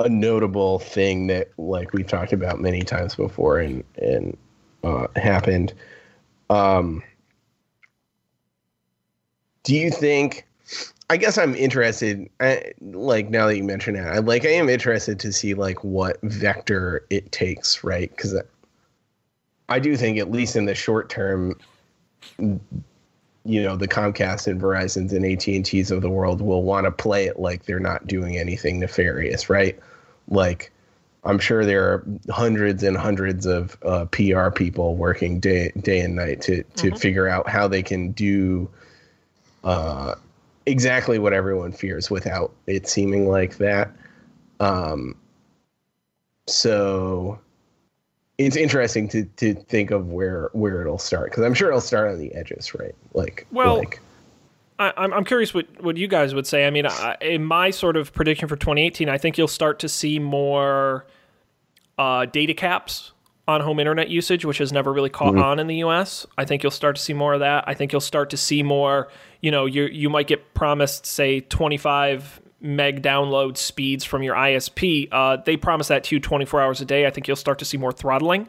a 0.00 0.08
notable 0.08 0.78
thing 0.78 1.28
that 1.28 1.48
like 1.58 1.92
we've 1.92 2.06
talked 2.06 2.32
about 2.32 2.60
many 2.60 2.82
times 2.82 3.14
before 3.14 3.58
and 3.58 3.82
and 3.96 4.36
uh, 4.82 5.06
happened. 5.16 5.72
Um, 6.50 7.02
do 9.62 9.74
you 9.74 9.90
think? 9.90 10.46
I 11.10 11.18
guess 11.18 11.36
I'm 11.36 11.54
interested. 11.54 12.28
I, 12.40 12.72
like 12.80 13.28
now 13.28 13.46
that 13.46 13.56
you 13.56 13.64
mention 13.64 13.96
it, 13.96 14.02
I 14.02 14.18
like 14.18 14.44
I 14.44 14.50
am 14.50 14.68
interested 14.68 15.18
to 15.20 15.32
see 15.32 15.54
like 15.54 15.82
what 15.84 16.18
vector 16.22 17.06
it 17.10 17.32
takes, 17.32 17.82
right? 17.82 18.10
Because 18.10 18.40
I 19.68 19.78
do 19.78 19.96
think 19.96 20.18
at 20.18 20.30
least 20.30 20.56
in 20.56 20.66
the 20.66 20.74
short 20.74 21.08
term, 21.08 21.58
you 22.38 23.62
know 23.62 23.76
the 23.76 23.88
Comcast 23.88 24.46
and 24.46 24.60
Verizon's 24.60 25.12
and 25.12 25.24
AT 25.24 25.46
and 25.46 25.64
T's 25.64 25.90
of 25.90 26.02
the 26.02 26.10
world 26.10 26.40
will 26.40 26.62
want 26.62 26.84
to 26.84 26.90
play 26.90 27.26
it 27.26 27.38
like 27.38 27.64
they're 27.64 27.80
not 27.80 28.06
doing 28.06 28.38
anything 28.38 28.80
nefarious, 28.80 29.50
right? 29.50 29.78
Like 30.28 30.72
I'm 31.24 31.38
sure 31.38 31.64
there 31.64 31.84
are 31.84 32.04
hundreds 32.30 32.82
and 32.82 32.96
hundreds 32.96 33.46
of 33.46 33.76
uh, 33.84 34.06
PR 34.06 34.50
people 34.50 34.96
working 34.96 35.40
day 35.40 35.72
day 35.80 36.00
and 36.00 36.16
night 36.16 36.40
to 36.42 36.62
to 36.62 36.94
figure 36.96 37.28
out 37.28 37.48
how 37.48 37.68
they 37.68 37.82
can 37.82 38.12
do 38.12 38.68
uh, 39.62 40.14
exactly 40.66 41.18
what 41.18 41.32
everyone 41.32 41.72
fears 41.72 42.10
without 42.10 42.52
it 42.66 42.86
seeming 42.86 43.28
like 43.28 43.56
that. 43.58 43.90
Um, 44.60 45.16
so 46.46 47.38
it's 48.38 48.56
interesting 48.56 49.08
to 49.08 49.24
to 49.36 49.54
think 49.54 49.90
of 49.90 50.08
where 50.08 50.50
where 50.52 50.80
it'll 50.80 50.98
start 50.98 51.30
because 51.30 51.44
I'm 51.44 51.54
sure 51.54 51.68
it'll 51.68 51.80
start 51.80 52.10
on 52.10 52.18
the 52.18 52.34
edges, 52.34 52.74
right? 52.74 52.94
Like, 53.12 53.46
Well, 53.52 53.78
like, 53.78 54.00
I, 54.78 54.92
I'm 54.96 55.12
I'm 55.12 55.24
curious 55.24 55.54
what 55.54 55.66
what 55.82 55.96
you 55.96 56.08
guys 56.08 56.34
would 56.34 56.46
say. 56.46 56.66
I 56.66 56.70
mean, 56.70 56.86
I, 56.86 57.16
in 57.20 57.44
my 57.44 57.70
sort 57.70 57.96
of 57.96 58.12
prediction 58.12 58.48
for 58.48 58.56
2018, 58.56 59.08
I 59.08 59.18
think 59.18 59.38
you'll 59.38 59.48
start 59.48 59.78
to 59.80 59.88
see 59.88 60.18
more. 60.18 61.06
uh, 61.96 62.26
data 62.26 62.54
caps 62.54 63.12
on 63.46 63.60
home 63.60 63.78
internet 63.78 64.08
usage, 64.08 64.44
which 64.44 64.58
has 64.58 64.72
never 64.72 64.92
really 64.92 65.10
caught 65.10 65.36
on 65.36 65.58
in 65.60 65.66
the 65.66 65.76
U.S. 65.76 66.26
I 66.38 66.44
think 66.44 66.62
you'll 66.62 66.72
start 66.72 66.96
to 66.96 67.02
see 67.02 67.12
more 67.12 67.34
of 67.34 67.40
that. 67.40 67.64
I 67.66 67.74
think 67.74 67.92
you'll 67.92 68.00
start 68.00 68.30
to 68.30 68.36
see 68.36 68.62
more. 68.62 69.08
You 69.42 69.50
know, 69.50 69.66
you 69.66 69.84
you 69.84 70.08
might 70.10 70.26
get 70.26 70.54
promised 70.54 71.06
say 71.06 71.40
25 71.40 72.40
meg 72.64 73.02
download 73.02 73.56
speeds 73.56 74.04
from 74.04 74.22
your 74.22 74.34
ISP. 74.34 75.08
Uh, 75.12 75.36
they 75.36 75.56
promise 75.56 75.88
that 75.88 76.02
to 76.04 76.16
you 76.16 76.20
24 76.20 76.60
hours 76.62 76.80
a 76.80 76.84
day. 76.84 77.06
I 77.06 77.10
think 77.10 77.28
you'll 77.28 77.36
start 77.36 77.58
to 77.58 77.64
see 77.64 77.76
more 77.76 77.92
throttling. 77.92 78.48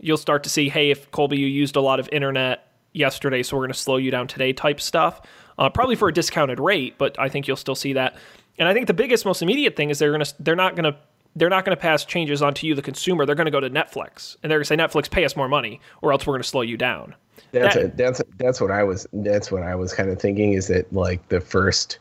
You'll 0.00 0.16
start 0.16 0.42
to 0.44 0.50
see, 0.50 0.70
hey, 0.70 0.90
if 0.90 1.10
Colby, 1.10 1.36
you 1.38 1.46
used 1.46 1.76
a 1.76 1.80
lot 1.80 2.00
of 2.00 2.08
internet 2.10 2.72
yesterday, 2.94 3.42
so 3.42 3.56
we're 3.56 3.64
going 3.64 3.72
to 3.72 3.78
slow 3.78 3.98
you 3.98 4.10
down 4.10 4.26
today 4.26 4.52
type 4.54 4.80
stuff. 4.80 5.20
Uh, 5.58 5.68
probably 5.68 5.94
for 5.94 6.08
a 6.08 6.12
discounted 6.12 6.58
rate, 6.58 6.94
but 6.96 7.18
I 7.18 7.28
think 7.28 7.46
you'll 7.46 7.56
still 7.58 7.74
see 7.74 7.92
that. 7.92 8.16
And 8.58 8.66
I 8.66 8.72
think 8.72 8.86
the 8.86 8.94
biggest, 8.94 9.26
most 9.26 9.42
immediate 9.42 9.76
thing 9.76 9.90
is 9.90 9.98
they're 9.98 10.10
going 10.10 10.24
to 10.24 10.34
they're 10.40 10.56
not 10.56 10.74
going 10.74 10.90
to 10.90 10.98
they're 11.36 11.50
not 11.50 11.64
going 11.66 11.76
to 11.76 11.80
pass 11.80 12.04
changes 12.04 12.40
on 12.40 12.54
to 12.54 12.66
you, 12.66 12.74
the 12.74 12.82
consumer. 12.82 13.26
They're 13.26 13.34
going 13.34 13.44
to 13.44 13.50
go 13.52 13.60
to 13.60 13.70
Netflix 13.70 14.36
and 14.42 14.50
they're 14.50 14.58
going 14.58 14.64
to 14.64 14.68
say, 14.68 14.76
Netflix, 14.76 15.10
pay 15.10 15.24
us 15.24 15.36
more 15.36 15.48
money, 15.48 15.80
or 16.02 16.12
else 16.12 16.26
we're 16.26 16.32
going 16.32 16.42
to 16.42 16.48
slow 16.48 16.62
you 16.62 16.78
down. 16.78 17.14
That's 17.52 17.74
That- 17.74 17.84
a, 17.84 17.88
that's 17.88 18.22
that's 18.38 18.60
what 18.60 18.70
I 18.70 18.82
was 18.84 19.06
that's 19.12 19.52
what 19.52 19.62
I 19.62 19.74
was 19.74 19.92
kind 19.92 20.08
of 20.08 20.18
thinking 20.18 20.54
is 20.54 20.68
that 20.68 20.90
like 20.94 21.28
the 21.28 21.40
first 21.42 21.98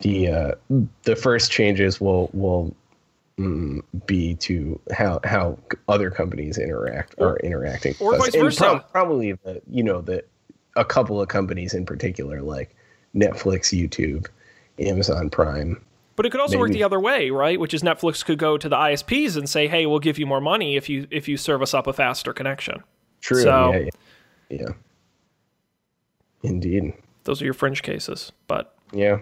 the 0.00 0.28
uh 0.28 0.52
the 1.02 1.14
first 1.16 1.50
changes 1.50 2.00
will 2.00 2.30
will 2.32 2.74
mm, 3.38 3.82
be 4.06 4.34
to 4.36 4.80
how 4.92 5.20
how 5.24 5.58
other 5.88 6.10
companies 6.10 6.58
interact 6.58 7.14
are 7.20 7.38
interacting 7.40 7.94
or 8.00 8.16
vice 8.16 8.34
And 8.34 8.42
versa. 8.44 8.84
probably 8.92 9.32
the 9.32 9.60
you 9.70 9.82
know 9.82 10.00
the 10.00 10.24
a 10.76 10.84
couple 10.84 11.20
of 11.20 11.28
companies 11.28 11.74
in 11.74 11.84
particular 11.84 12.40
like 12.42 12.74
Netflix, 13.14 13.76
YouTube, 13.76 14.26
Amazon 14.78 15.28
Prime. 15.30 15.82
But 16.16 16.26
it 16.26 16.30
could 16.30 16.40
also 16.40 16.58
work 16.58 16.70
the 16.70 16.84
other 16.84 17.00
way, 17.00 17.30
right? 17.30 17.58
Which 17.58 17.74
is 17.74 17.82
Netflix 17.82 18.24
could 18.24 18.38
go 18.38 18.56
to 18.58 18.68
the 18.68 18.76
ISPs 18.76 19.36
and 19.36 19.48
say, 19.48 19.66
"Hey, 19.68 19.86
we'll 19.86 19.98
give 20.00 20.18
you 20.18 20.26
more 20.26 20.40
money 20.40 20.76
if 20.76 20.88
you 20.88 21.06
if 21.10 21.26
you 21.28 21.36
serve 21.36 21.60
us 21.62 21.72
up 21.74 21.86
a 21.86 21.92
faster 21.92 22.32
connection." 22.32 22.82
True. 23.20 23.42
So- 23.42 23.72
yeah, 23.72 23.78
yeah. 23.78 24.58
Yeah. 24.60 24.68
Indeed. 26.42 26.92
Those 27.24 27.42
are 27.42 27.44
your 27.44 27.54
fringe 27.54 27.82
cases, 27.82 28.32
but 28.46 28.74
Yeah. 28.92 29.20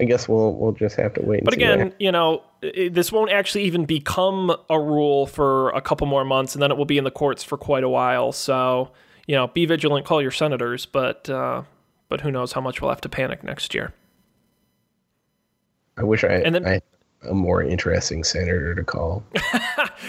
I 0.00 0.04
guess 0.04 0.28
we'll 0.28 0.54
we'll 0.54 0.72
just 0.72 0.96
have 0.96 1.12
to 1.14 1.22
wait. 1.22 1.38
And 1.40 1.44
But 1.44 1.54
see 1.54 1.64
what 1.64 1.74
again, 1.74 1.94
you 1.98 2.10
know, 2.10 2.42
this 2.62 3.12
won't 3.12 3.30
actually 3.30 3.64
even 3.64 3.84
become 3.84 4.56
a 4.70 4.80
rule 4.80 5.26
for 5.26 5.70
a 5.70 5.80
couple 5.80 6.06
more 6.06 6.24
months, 6.24 6.54
and 6.54 6.62
then 6.62 6.70
it 6.70 6.76
will 6.78 6.86
be 6.86 6.98
in 6.98 7.04
the 7.04 7.10
courts 7.10 7.44
for 7.44 7.56
quite 7.58 7.84
a 7.84 7.88
while. 7.88 8.32
So, 8.32 8.90
you 9.26 9.34
know, 9.36 9.48
be 9.48 9.66
vigilant, 9.66 10.06
call 10.06 10.22
your 10.22 10.30
senators, 10.30 10.86
but 10.86 11.28
uh, 11.28 11.62
but 12.08 12.22
who 12.22 12.30
knows 12.30 12.52
how 12.52 12.60
much 12.60 12.80
we'll 12.80 12.90
have 12.90 13.00
to 13.02 13.08
panic 13.08 13.44
next 13.44 13.74
year. 13.74 13.92
I 15.96 16.04
wish 16.04 16.24
I, 16.24 16.28
And 16.28 16.54
then- 16.54 16.66
I 16.66 16.70
had 16.70 16.82
a 17.28 17.34
more 17.34 17.62
interesting 17.62 18.24
senator 18.24 18.74
to 18.74 18.82
call. 18.84 19.22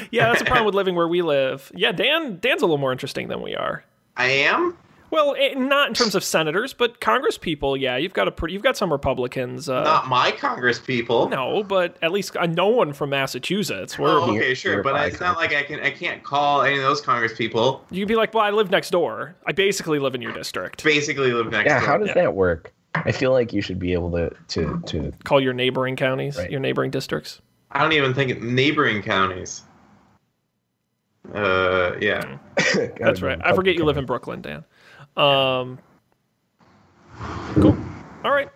Yeah, 0.10 0.27
that's 0.27 0.39
the 0.39 0.45
problem 0.45 0.65
with 0.65 0.75
living 0.75 0.95
where 0.95 1.08
we 1.08 1.21
live. 1.21 1.69
Yeah, 1.75 1.91
Dan 1.91 2.38
Dan's 2.39 2.62
a 2.62 2.65
little 2.65 2.77
more 2.77 2.91
interesting 2.93 3.27
than 3.27 3.41
we 3.41 3.56
are. 3.56 3.84
I 4.17 4.27
am. 4.27 4.77
Well, 5.12 5.36
eh, 5.38 5.54
not 5.56 5.89
in 5.89 5.93
terms 5.93 6.15
of 6.15 6.24
senators, 6.24 6.74
but 6.74 7.00
Congress 7.02 7.38
people. 7.38 7.76
Yeah, 7.76 7.97
you've 7.97 8.13
got 8.13 8.28
a 8.28 8.32
pretty, 8.32 8.54
you've 8.54 8.63
got 8.63 8.78
some 8.78 8.91
Republicans. 8.91 9.67
Uh, 9.69 9.84
Not 9.84 10.08
my 10.08 10.32
Congress 10.32 10.80
people. 10.80 11.28
no, 11.30 11.63
but 11.63 11.97
at 12.02 12.12
least 12.13 12.36
uh, 12.38 12.45
no 12.45 12.69
one 12.69 12.93
from 12.93 13.10
Massachusetts. 13.12 14.00
We're, 14.00 14.10
Oh, 14.10 14.28
You're- 14.28 14.39
okay, 14.39 14.54
sure, 14.54 14.82
but 14.82 14.93
by 14.93 15.06
it's 15.08 15.19
not 15.19 15.36
like 15.38 15.54
I 15.54 15.63
can 15.63 15.82
I 15.82 15.91
can't 15.91 16.24
call 16.24 16.62
any 16.62 16.78
of 16.78 16.82
those 16.84 17.02
Congress 17.02 17.34
people. 17.36 17.86
You 17.91 18.00
can 18.04 18.08
be 18.08 18.15
like, 18.15 18.34
well, 18.34 18.43
I 18.43 18.52
live 18.52 18.71
next 18.71 18.89
door. 18.91 19.36
I 19.45 19.52
basically 19.52 20.00
live 20.00 20.15
in 20.15 20.21
your 20.21 20.32
district. 20.34 20.84
Basically, 20.84 21.32
live 21.34 21.52
next 21.52 21.67
Yeah, 21.69 21.80
door. 21.80 21.88
how 21.89 21.97
does 21.97 22.08
Yeah. 22.08 22.13
that 22.15 22.34
work? 22.34 22.74
I 22.95 23.12
feel 23.12 23.32
like 23.32 23.52
you 23.54 23.62
should 23.62 23.80
be 23.80 23.93
able 23.93 24.12
to 24.12 24.32
to 24.50 24.82
to. 24.88 25.12
Call 25.26 25.41
your 25.41 25.54
neighboring 25.54 25.95
counties, 25.97 26.38
Right. 26.38 26.50
your 26.50 26.60
neighboring 26.62 26.89
districts. 26.91 27.41
I 27.71 27.82
don't 27.82 27.93
even 27.93 28.13
think 28.13 28.32
it, 28.32 28.41
neighboring 28.41 29.02
counties. 29.02 29.63
Uh, 31.34 31.93
yeah. 32.02 32.38
That's 33.00 33.21
right. 33.21 33.39
I 33.43 33.54
forget 33.54 33.76
you 33.76 33.86
live 33.86 33.97
in 33.97 34.06
Brooklyn, 34.06 34.41
Dan. 34.41 34.65
Um, 35.17 35.80
cool. 37.54 37.78
All 38.24 38.32
right. 38.32 38.50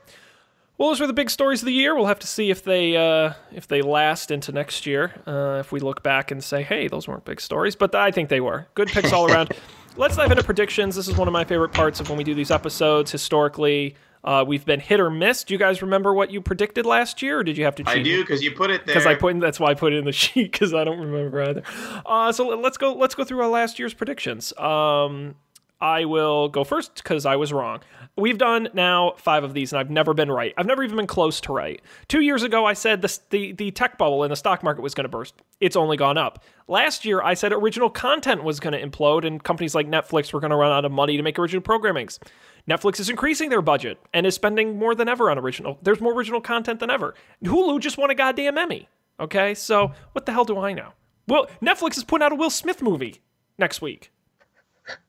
Well, 0.77 0.89
those 0.89 0.99
were 0.99 1.07
the 1.07 1.13
big 1.13 1.29
stories 1.29 1.61
of 1.61 1.67
the 1.67 1.73
year. 1.73 1.95
We'll 1.95 2.07
have 2.07 2.19
to 2.19 2.27
see 2.27 2.49
if 2.49 2.63
they 2.63 2.97
uh, 2.97 3.33
if 3.53 3.67
they 3.67 3.81
last 3.81 4.29
into 4.29 4.51
next 4.51 4.85
year. 4.85 5.13
Uh, 5.25 5.57
if 5.59 5.71
we 5.71 5.79
look 5.79 6.03
back 6.03 6.31
and 6.31 6.43
say, 6.43 6.63
"Hey, 6.63 6.87
those 6.87 7.07
weren't 7.07 7.23
big 7.23 7.39
stories," 7.39 7.75
but 7.75 7.95
I 7.95 8.11
think 8.11 8.29
they 8.29 8.41
were 8.41 8.67
good 8.73 8.89
picks 8.89 9.13
all 9.13 9.31
around. 9.31 9.53
Let's 9.97 10.17
dive 10.17 10.31
into 10.31 10.43
predictions. 10.43 10.97
This 10.97 11.07
is 11.07 11.15
one 11.15 11.29
of 11.29 11.31
my 11.31 11.45
favorite 11.45 11.71
parts 11.71 12.01
of 12.01 12.09
when 12.09 12.17
we 12.17 12.25
do 12.25 12.33
these 12.35 12.51
episodes. 12.51 13.09
Historically, 13.09 13.95
uh, 14.25 14.43
we've 14.45 14.65
been 14.65 14.81
hit 14.81 14.99
or 14.99 15.09
miss. 15.09 15.45
Do 15.45 15.53
you 15.53 15.57
guys 15.57 15.81
remember 15.81 16.13
what 16.13 16.29
you 16.31 16.41
predicted 16.41 16.85
last 16.85 17.21
year, 17.21 17.39
or 17.39 17.43
did 17.45 17.57
you 17.57 17.63
have 17.63 17.75
to 17.75 17.83
cheat? 17.85 17.95
I 17.99 18.03
do 18.03 18.21
because 18.21 18.43
you 18.43 18.51
put 18.51 18.71
it 18.71 18.85
there. 18.85 18.95
because 18.95 19.05
I 19.05 19.15
put 19.15 19.31
in, 19.31 19.39
that's 19.39 19.57
why 19.61 19.69
I 19.69 19.73
put 19.75 19.93
it 19.93 19.97
in 19.97 20.03
the 20.03 20.11
sheet 20.23 20.51
because 20.51 20.73
I 20.73 20.83
don't 20.83 20.99
remember 20.99 21.41
either. 21.41 21.63
Uh, 22.05 22.33
so 22.33 22.47
let's 22.49 22.77
go 22.77 22.93
let's 22.93 23.15
go 23.15 23.23
through 23.23 23.39
our 23.39 23.47
last 23.49 23.79
year's 23.79 23.93
predictions. 23.93 24.51
Um, 24.57 25.35
I 25.81 26.05
will 26.05 26.47
go 26.47 26.63
first 26.63 26.95
because 26.95 27.25
I 27.25 27.35
was 27.35 27.51
wrong. 27.51 27.81
We've 28.17 28.37
done 28.37 28.69
now 28.73 29.13
five 29.17 29.43
of 29.43 29.53
these, 29.53 29.73
and 29.73 29.79
I've 29.79 29.89
never 29.89 30.13
been 30.13 30.31
right. 30.31 30.53
I've 30.57 30.65
never 30.65 30.83
even 30.83 30.95
been 30.95 31.07
close 31.07 31.41
to 31.41 31.53
right. 31.53 31.81
Two 32.07 32.21
years 32.21 32.43
ago, 32.43 32.65
I 32.65 32.73
said 32.73 33.01
the 33.01 33.19
the, 33.29 33.51
the 33.51 33.71
tech 33.71 33.97
bubble 33.97 34.23
in 34.23 34.29
the 34.29 34.35
stock 34.35 34.63
market 34.63 34.81
was 34.81 34.93
going 34.93 35.03
to 35.03 35.09
burst. 35.09 35.35
It's 35.59 35.75
only 35.75 35.97
gone 35.97 36.17
up. 36.17 36.43
Last 36.67 37.03
year, 37.03 37.21
I 37.21 37.33
said 37.33 37.51
original 37.51 37.89
content 37.89 38.43
was 38.43 38.59
going 38.59 38.73
to 38.73 38.81
implode, 38.81 39.25
and 39.25 39.43
companies 39.43 39.75
like 39.75 39.87
Netflix 39.87 40.31
were 40.31 40.39
going 40.39 40.51
to 40.51 40.55
run 40.55 40.71
out 40.71 40.85
of 40.85 40.91
money 40.91 41.17
to 41.17 41.23
make 41.23 41.37
original 41.37 41.61
programmings. 41.61 42.19
Netflix 42.67 42.99
is 42.99 43.09
increasing 43.09 43.49
their 43.49 43.61
budget 43.61 43.99
and 44.13 44.25
is 44.25 44.33
spending 44.33 44.79
more 44.79 44.95
than 44.95 45.07
ever 45.07 45.29
on 45.29 45.37
original. 45.37 45.77
There's 45.83 46.01
more 46.01 46.13
original 46.13 46.41
content 46.41 46.79
than 46.79 46.89
ever. 46.89 47.13
Hulu 47.43 47.79
just 47.79 47.97
won 47.97 48.09
a 48.09 48.15
goddamn 48.15 48.57
Emmy. 48.57 48.89
Okay, 49.19 49.53
so 49.53 49.91
what 50.13 50.25
the 50.25 50.31
hell 50.31 50.45
do 50.45 50.57
I 50.57 50.73
know? 50.73 50.93
Well, 51.27 51.47
Netflix 51.61 51.97
is 51.97 52.03
putting 52.03 52.25
out 52.25 52.31
a 52.31 52.35
Will 52.35 52.49
Smith 52.49 52.81
movie 52.81 53.21
next 53.57 53.81
week. 53.81 54.11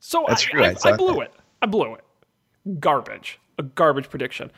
So 0.00 0.24
That's 0.28 0.42
I, 0.46 0.50
true, 0.50 0.64
I 0.64 0.68
I, 0.68 0.74
saw 0.74 0.88
I 0.90 0.96
blew 0.96 1.14
that. 1.14 1.22
it. 1.22 1.34
I 1.62 1.66
blew 1.66 1.94
it. 1.94 2.04
Garbage. 2.80 3.38
A 3.58 3.62
garbage 3.62 4.08
prediction. 4.10 4.50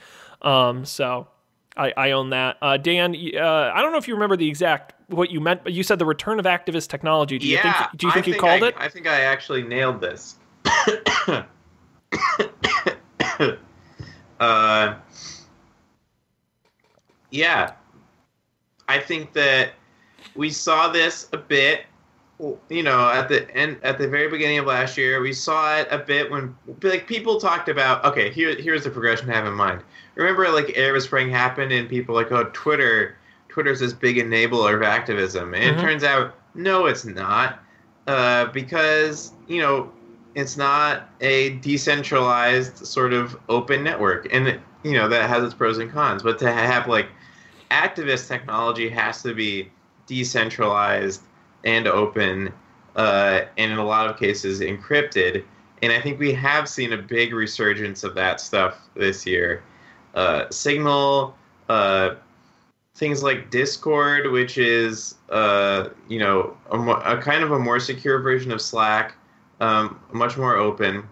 Um, 0.43 0.85
so 0.85 1.29
I, 1.77 1.93
I 1.97 2.11
own 2.11 2.31
that. 2.31 2.57
Uh, 2.61 2.77
Dan, 2.77 3.15
uh, 3.37 3.73
I 3.75 3.81
don't 3.83 3.93
know 3.93 3.99
if 3.99 4.09
you 4.09 4.15
remember 4.15 4.37
the 4.37 4.49
exact 4.49 4.95
what 5.09 5.31
you 5.31 5.41
meant, 5.41 5.65
but 5.65 5.73
you 5.73 5.83
said 5.83 5.99
the 5.99 6.07
return 6.07 6.39
of 6.39 6.45
activist 6.45 6.89
technology. 6.89 7.39
Do 7.39 7.47
you 7.47 7.55
yeah. 7.55 7.89
think? 7.89 7.99
Do 7.99 8.07
you 8.07 8.11
I 8.11 8.15
think 8.15 8.27
you 8.27 8.35
called 8.39 8.63
I, 8.63 8.69
it? 8.69 8.75
I 8.79 8.89
think 8.89 9.07
I 9.07 9.21
actually 9.21 9.63
nailed 9.63 10.01
this. 10.01 10.37
uh, 14.41 14.95
yeah. 17.31 17.73
I 18.89 18.99
think 18.99 19.33
that 19.35 19.73
we 20.35 20.51
saw 20.51 20.89
this 20.89 21.29
a 21.33 21.37
bit 21.37 21.83
you 22.69 22.83
know 22.83 23.09
at 23.11 23.29
the 23.29 23.51
end 23.57 23.79
at 23.83 23.99
the 23.99 24.07
very 24.07 24.29
beginning 24.29 24.59
of 24.59 24.67
last 24.67 24.97
year 24.97 25.21
we 25.21 25.33
saw 25.33 25.77
it 25.77 25.89
a 25.91 25.99
bit 25.99 26.31
when 26.31 26.55
like 26.83 27.07
people 27.07 27.41
talked 27.41 27.69
about 27.69 28.05
okay 28.05 28.31
here 28.31 28.55
here's 28.55 28.85
the 28.85 28.91
progression 28.91 29.27
to 29.27 29.33
have 29.33 29.47
in 29.47 29.53
mind. 29.55 29.83
Remember 30.15 30.49
like 30.51 30.77
arab 30.77 31.03
spring 31.03 31.31
happened 31.31 31.73
and 31.73 31.89
people 31.89 32.15
like 32.15 32.31
oh 32.31 32.49
twitter 32.53 33.17
twitter's 33.49 33.81
this 33.81 33.93
big 33.93 34.17
enabler 34.17 34.75
of 34.77 34.83
activism. 34.83 35.55
And 35.55 35.77
Mhm. 35.77 35.79
it 35.79 35.83
turns 35.83 36.05
out 36.05 36.35
no 36.55 36.87
it's 36.87 37.05
not 37.05 37.59
uh, 38.07 38.47
because 38.47 39.33
you 39.49 39.61
know 39.61 39.91
it's 40.35 40.57
not 40.57 41.09
a 41.21 41.51
decentralized 41.59 42.87
sort 42.87 43.13
of 43.13 43.37
open 43.49 43.83
network. 43.83 44.29
And 44.33 44.47
it, 44.47 44.61
you 44.85 44.93
know 44.93 45.09
that 45.09 45.29
has 45.29 45.43
its 45.43 45.55
pros 45.55 45.79
and 45.79 45.91
cons. 45.91 46.23
But 46.23 46.39
to 46.39 46.53
have 46.53 46.87
like 46.87 47.09
activist 47.73 48.29
technology 48.29 48.89
has 48.89 49.23
to 49.23 49.35
be 49.35 49.71
decentralized 50.07 51.23
and 51.65 51.87
open 51.87 52.53
uh, 52.97 53.43
and 53.57 53.73
in 53.73 53.79
a 53.79 53.85
lot 53.85 54.09
of 54.11 54.19
cases 54.19 54.61
encrypted. 54.61 55.45
And 55.83 55.93
i 55.93 56.01
think 56.01 56.19
we 56.19 56.33
have 56.33 56.69
seen 56.69 56.93
a 56.93 56.99
big 56.99 57.33
resurgence 57.33 58.05
of 58.05 58.15
that 58.15 58.41
stuff 58.41 58.89
this 58.95 59.27
year. 59.27 59.63
Uh, 60.15 60.49
signal 60.51 61.37
uh, 61.69 62.15
things 62.95 63.23
like 63.23 63.51
discord 63.51 64.31
which 64.33 64.59
is 64.59 65.15
uh, 65.31 65.89
you 66.09 66.19
know 66.19 66.57
a, 66.71 66.79
a 66.79 67.23
kind 67.23 67.45
of 67.45 67.53
a 67.53 67.59
more 67.59 67.79
secure 67.79 68.19
version 68.21 68.51
of 68.51 68.61
slack 68.61 69.15
um, 69.61 70.01
much 70.13 70.37
more 70.37 70.57
open. 70.57 71.09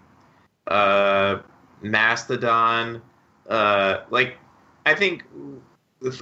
Uh, 0.67 1.39
mastodon 1.81 3.01
uh, 3.49 4.01
like 4.09 4.37
i 4.85 4.93
think 4.93 5.23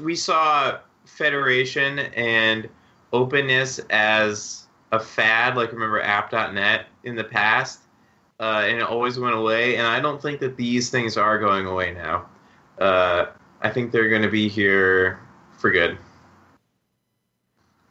we 0.01 0.15
saw 0.15 0.77
federation 1.05 1.99
and 1.99 2.69
openness 3.13 3.79
as 3.89 4.67
a 4.91 4.99
fad 4.99 5.55
like 5.55 5.71
remember 5.71 6.01
app.net 6.01 6.85
in 7.03 7.15
the 7.15 7.23
past? 7.23 7.81
Uh, 8.39 8.63
and 8.65 8.77
it 8.77 8.83
always 8.83 9.17
went 9.17 9.33
away 9.33 9.77
and 9.77 9.87
i 9.87 9.97
don't 9.99 10.21
think 10.21 10.41
that 10.41 10.57
these 10.57 10.89
things 10.89 11.15
are 11.17 11.39
going 11.39 11.65
away 11.65 11.93
now. 11.93 12.25
Uh, 12.79 13.27
i 13.61 13.69
think 13.69 13.91
they're 13.91 14.09
going 14.09 14.21
to 14.21 14.29
be 14.29 14.47
here 14.49 15.19
for 15.57 15.71
good. 15.71 15.97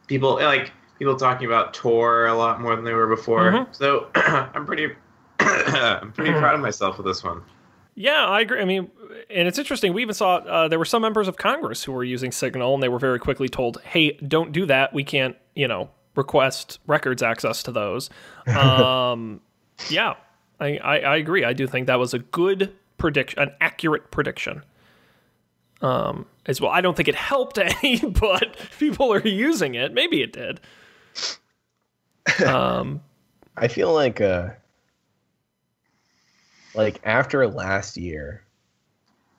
People 0.07 0.35
like 0.35 0.71
people 0.99 1.17
talking 1.17 1.47
about 1.47 1.73
tor 1.73 2.27
a 2.27 2.35
lot 2.35 2.61
more 2.61 2.77
than 2.77 2.85
they 2.85 2.93
were 2.93 3.07
before. 3.07 3.51
Mhm. 3.51 3.75
so 3.75 4.09
i'm 4.15 4.67
pretty 4.67 4.95
i'm 5.41 6.13
pretty 6.13 6.33
proud 6.33 6.55
of 6.55 6.61
myself 6.61 6.99
with 6.99 7.07
this 7.07 7.25
one. 7.25 7.43
Yeah, 7.97 8.27
I 8.27 8.41
agree. 8.41 8.61
I 8.61 8.65
mean, 8.65 8.91
and 9.31 9.49
it's 9.49 9.59
interesting. 9.59 9.93
We 9.93 10.03
even 10.03 10.15
saw 10.15 10.37
uh, 10.37 10.69
there 10.69 10.79
were 10.79 10.85
some 10.85 11.03
members 11.03 11.29
of 11.29 11.37
Congress 11.37 11.85
who 11.85 11.93
were 11.93 12.05
using 12.05 12.33
Signal, 12.33 12.75
and 12.75 12.83
they 12.83 12.89
were 12.89 12.99
very 12.99 13.19
quickly 13.19 13.49
told, 13.49 13.81
"Hey, 13.83 14.13
don't 14.13 14.53
do 14.53 14.67
that. 14.67 14.93
We 14.93 15.05
can't, 15.05 15.37
you 15.55 15.69
know, 15.69 15.91
request 16.17 16.79
records 16.87 17.23
access 17.23 17.63
to 17.65 17.73
those. 17.73 18.11
Um, 18.47 19.41
yeah, 19.89 20.15
I, 20.61 20.77
I, 20.77 20.99
I 20.99 21.17
agree. 21.17 21.45
I 21.45 21.55
do 21.55 21.67
think 21.67 21.87
that 21.87 21.99
was 21.99 22.15
a 22.15 22.19
good 22.19 22.75
prediction, 22.99 23.39
an 23.41 23.53
accurate 23.61 24.11
prediction. 24.11 24.63
Um, 25.81 26.27
as 26.47 26.61
well, 26.61 26.71
I 26.71 26.81
don't 26.81 26.97
think 26.97 27.09
it 27.09 27.15
helped 27.15 27.59
any, 27.59 27.99
but 28.07 28.57
people 28.79 29.13
are 29.13 29.27
using 29.27 29.75
it. 29.75 29.93
Maybe 29.93 30.23
it 30.23 30.33
did. 30.33 30.61
Um, 32.47 33.03
I 33.57 33.69
feel 33.69 33.93
like 33.93 34.21
uh 34.21 34.51
like 36.75 37.01
after 37.05 37.47
last 37.49 37.97
year, 37.97 38.44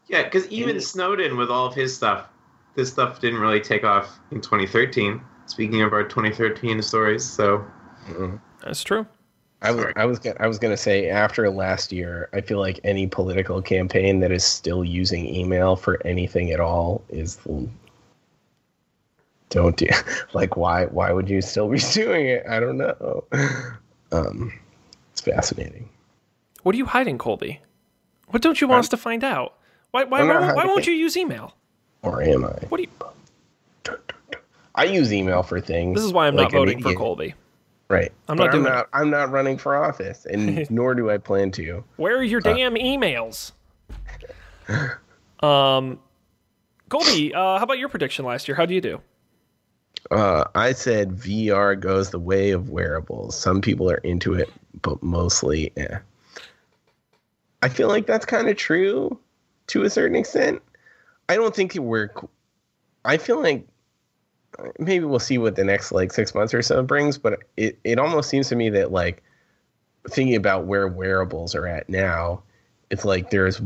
Yeah, 0.07 0.23
because 0.23 0.47
even 0.47 0.79
Snowden, 0.79 1.37
with 1.37 1.49
all 1.49 1.65
of 1.65 1.73
his 1.73 1.95
stuff, 1.95 2.27
this 2.75 2.91
stuff 2.91 3.19
didn't 3.19 3.39
really 3.39 3.59
take 3.59 3.83
off 3.83 4.19
in 4.31 4.41
2013. 4.41 5.21
Speaking 5.47 5.81
of 5.81 5.93
our 5.93 6.03
2013 6.03 6.81
stories, 6.81 7.23
so 7.23 7.65
that's 8.63 8.83
true. 8.83 9.05
I 9.61 9.71
was 9.71 9.85
I 9.95 10.05
was 10.05 10.19
gonna, 10.19 10.35
I 10.39 10.47
was 10.47 10.59
gonna 10.59 10.77
say 10.77 11.09
after 11.09 11.49
last 11.49 11.91
year, 11.91 12.29
I 12.33 12.41
feel 12.41 12.59
like 12.59 12.79
any 12.83 13.07
political 13.07 13.61
campaign 13.61 14.19
that 14.19 14.31
is 14.31 14.43
still 14.43 14.83
using 14.83 15.33
email 15.33 15.75
for 15.75 16.05
anything 16.05 16.51
at 16.51 16.59
all 16.59 17.03
is 17.09 17.39
don't 19.49 19.77
do 19.77 19.87
like 20.33 20.57
why 20.57 20.85
why 20.85 21.11
would 21.11 21.29
you 21.29 21.41
still 21.41 21.69
be 21.69 21.79
doing 21.93 22.27
it? 22.27 22.43
I 22.47 22.59
don't 22.59 22.77
know. 22.77 23.23
Um, 24.11 24.53
it's 25.11 25.21
fascinating. 25.21 25.89
What 26.63 26.75
are 26.75 26.77
you 26.77 26.85
hiding, 26.85 27.17
Colby? 27.17 27.61
What 28.29 28.41
don't 28.41 28.59
you 28.59 28.67
want 28.67 28.79
us 28.79 28.89
to 28.89 28.97
find 28.97 29.23
out? 29.23 29.55
Why, 29.95 30.03
why, 30.03 30.23
why, 30.23 30.53
why 30.53 30.65
won't 30.65 30.85
you 30.85 30.91
use 30.91 31.15
email? 31.15 31.55
Or 32.01 32.21
am 32.21 32.43
I? 32.43 32.49
What 32.67 32.79
do 32.79 32.83
you? 32.83 33.97
I 34.75 34.83
use 34.83 35.13
email 35.13 35.41
for 35.41 35.61
things. 35.61 35.95
This 35.95 36.03
is 36.03 36.11
why 36.11 36.27
I'm 36.27 36.35
like 36.35 36.51
not 36.51 36.59
voting 36.59 36.81
for 36.81 36.93
Colby. 36.95 37.33
Right. 37.87 38.11
I'm 38.27 38.35
But 38.35 38.47
not 38.47 38.51
doing 38.51 38.65
I'm 38.65 38.73
not 38.73 38.89
I'm 38.91 39.09
not 39.09 39.31
running 39.31 39.57
for 39.57 39.81
office, 39.81 40.25
and 40.25 40.69
nor 40.69 40.95
do 40.95 41.09
I 41.09 41.17
plan 41.17 41.49
to. 41.51 41.81
Where 41.95 42.17
are 42.17 42.23
your 42.23 42.41
damn 42.41 42.75
emails? 42.75 43.53
Um, 45.41 45.99
Colby, 46.89 47.33
uh, 47.33 47.57
how 47.57 47.63
about 47.63 47.77
your 47.77 47.87
prediction 47.87 48.25
last 48.25 48.47
year? 48.47 48.55
How 48.55 48.65
do 48.65 48.73
you 48.73 48.81
do? 48.81 49.01
Uh, 50.09 50.45
I 50.55 50.71
said 50.71 51.11
VR 51.11 51.79
goes 51.79 52.09
the 52.09 52.19
way 52.19 52.51
of 52.51 52.69
wearables. 52.69 53.37
Some 53.37 53.61
people 53.61 53.91
are 53.91 53.97
into 53.97 54.33
it, 54.33 54.49
but 54.81 55.03
mostly, 55.03 55.71
eh. 55.77 55.99
I 57.61 57.69
feel 57.69 57.89
like 57.89 58.07
that's 58.07 58.25
kind 58.25 58.49
of 58.49 58.57
true 58.57 59.19
to 59.67 59.83
a 59.83 59.89
certain 59.89 60.15
extent. 60.15 60.61
I 61.29 61.35
don't 61.35 61.55
think 61.55 61.75
we're. 61.75 62.11
I 63.03 63.17
feel 63.17 63.41
like 63.41 63.67
maybe 64.79 65.05
we'll 65.05 65.19
see 65.19 65.37
what 65.37 65.55
the 65.55 65.63
next 65.63 65.91
like 65.91 66.13
six 66.13 66.33
months 66.33 66.53
or 66.53 66.61
so 66.61 66.83
brings, 66.83 67.17
but 67.17 67.39
it 67.57 67.79
it 67.83 67.99
almost 67.99 68.29
seems 68.29 68.49
to 68.49 68.55
me 68.55 68.69
that 68.69 68.91
like 68.91 69.23
thinking 70.09 70.35
about 70.35 70.65
where 70.65 70.87
wearables 70.87 71.55
are 71.55 71.67
at 71.67 71.89
now, 71.89 72.43
it's 72.89 73.05
like 73.05 73.31
there's 73.31 73.61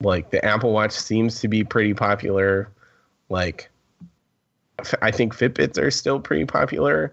like 0.00 0.30
the 0.30 0.44
Apple 0.44 0.72
Watch 0.72 0.92
seems 0.92 1.40
to 1.40 1.48
be 1.48 1.64
pretty 1.64 1.94
popular, 1.94 2.70
like. 3.28 3.70
I 5.02 5.10
think 5.10 5.36
Fitbits 5.36 5.76
are 5.76 5.90
still 5.90 6.18
pretty 6.18 6.46
popular. 6.46 7.12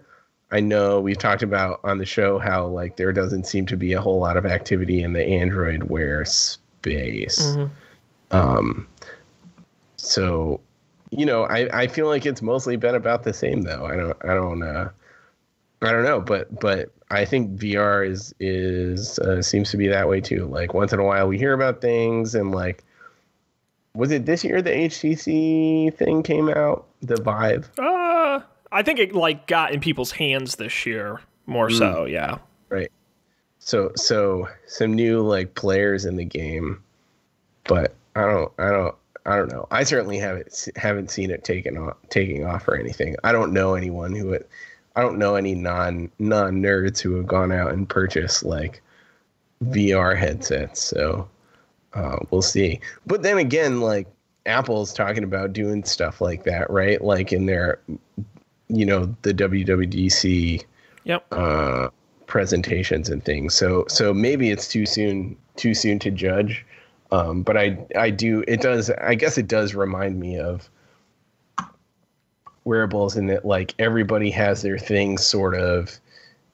I 0.50 0.60
know 0.60 1.00
we've 1.00 1.18
talked 1.18 1.42
about 1.42 1.80
on 1.84 1.98
the 1.98 2.06
show 2.06 2.38
how 2.38 2.66
like 2.66 2.96
there 2.96 3.12
doesn't 3.12 3.46
seem 3.46 3.66
to 3.66 3.76
be 3.76 3.92
a 3.92 4.00
whole 4.00 4.18
lot 4.18 4.38
of 4.38 4.46
activity 4.46 5.02
in 5.02 5.12
the 5.12 5.22
Android 5.22 5.82
Wear 5.82 6.24
space. 6.24 6.58
Um, 8.30 8.86
so 9.96 10.60
you 11.10 11.24
know, 11.24 11.44
I, 11.44 11.82
I 11.82 11.86
feel 11.86 12.06
like 12.06 12.26
it's 12.26 12.42
mostly 12.42 12.76
been 12.76 12.94
about 12.94 13.22
the 13.22 13.32
same 13.32 13.62
though. 13.62 13.86
I 13.86 13.96
don't 13.96 14.16
I 14.24 14.34
don't 14.34 14.62
uh 14.62 14.88
I 15.82 15.92
don't 15.92 16.04
know, 16.04 16.20
but 16.20 16.60
but 16.60 16.90
I 17.10 17.24
think 17.24 17.58
VR 17.58 18.08
is 18.08 18.34
is 18.40 19.18
uh, 19.20 19.40
seems 19.42 19.70
to 19.70 19.76
be 19.76 19.88
that 19.88 20.08
way 20.08 20.20
too. 20.20 20.46
Like 20.46 20.74
once 20.74 20.92
in 20.92 21.00
a 21.00 21.04
while 21.04 21.28
we 21.28 21.38
hear 21.38 21.52
about 21.52 21.80
things 21.80 22.34
and 22.34 22.52
like 22.52 22.84
was 23.94 24.10
it 24.10 24.26
this 24.26 24.44
year 24.44 24.60
the 24.60 24.70
HTC 24.70 25.94
thing 25.94 26.22
came 26.22 26.48
out, 26.48 26.86
the 27.00 27.20
Vive? 27.20 27.70
Uh, 27.78 28.40
I 28.70 28.82
think 28.82 28.98
it 28.98 29.14
like 29.14 29.46
got 29.46 29.72
in 29.72 29.80
people's 29.80 30.12
hands 30.12 30.56
this 30.56 30.84
year 30.84 31.20
more 31.46 31.70
so. 31.70 32.04
Yeah. 32.04 32.38
Right. 32.68 32.92
So 33.68 33.92
so 33.96 34.48
some 34.66 34.94
new 34.94 35.20
like 35.20 35.54
players 35.54 36.06
in 36.06 36.16
the 36.16 36.24
game, 36.24 36.82
but 37.64 37.94
I 38.16 38.22
don't 38.22 38.50
I 38.58 38.70
don't 38.70 38.94
I 39.26 39.36
don't 39.36 39.52
know. 39.52 39.68
I 39.70 39.84
certainly 39.84 40.16
haven't 40.16 40.70
haven't 40.76 41.10
seen 41.10 41.30
it 41.30 41.44
taken 41.44 41.76
off 41.76 41.98
taking 42.08 42.46
off 42.46 42.66
or 42.66 42.76
anything. 42.76 43.14
I 43.24 43.32
don't 43.32 43.52
know 43.52 43.74
anyone 43.74 44.14
who 44.14 44.32
it, 44.32 44.48
I 44.96 45.02
don't 45.02 45.18
know 45.18 45.34
any 45.34 45.54
non 45.54 46.10
non 46.18 46.62
nerds 46.62 46.98
who 47.00 47.14
have 47.16 47.26
gone 47.26 47.52
out 47.52 47.74
and 47.74 47.86
purchased 47.86 48.42
like 48.42 48.80
VR 49.62 50.16
headsets. 50.16 50.82
So 50.82 51.28
uh, 51.92 52.20
we'll 52.30 52.40
see. 52.40 52.80
But 53.06 53.22
then 53.22 53.36
again, 53.36 53.82
like 53.82 54.06
Apple's 54.46 54.94
talking 54.94 55.24
about 55.24 55.52
doing 55.52 55.84
stuff 55.84 56.22
like 56.22 56.44
that, 56.44 56.70
right? 56.70 57.02
Like 57.04 57.34
in 57.34 57.44
their, 57.44 57.80
you 58.68 58.86
know, 58.86 59.14
the 59.20 59.34
WWDC 59.34 60.64
Yep. 61.04 61.26
uh, 61.32 61.88
presentations 62.28 63.08
and 63.08 63.24
things. 63.24 63.54
So 63.54 63.84
so 63.88 64.14
maybe 64.14 64.50
it's 64.50 64.68
too 64.68 64.86
soon 64.86 65.36
too 65.56 65.74
soon 65.74 65.98
to 65.98 66.12
judge. 66.12 66.64
Um, 67.10 67.42
but 67.42 67.56
I 67.56 67.76
I 67.96 68.10
do 68.10 68.44
it 68.46 68.60
does 68.60 68.90
I 68.90 69.16
guess 69.16 69.36
it 69.36 69.48
does 69.48 69.74
remind 69.74 70.20
me 70.20 70.38
of 70.38 70.70
wearables 72.64 73.16
in 73.16 73.26
that 73.26 73.44
like 73.44 73.74
everybody 73.80 74.30
has 74.30 74.62
their 74.62 74.78
thing 74.78 75.18
sort 75.18 75.56
of 75.56 75.98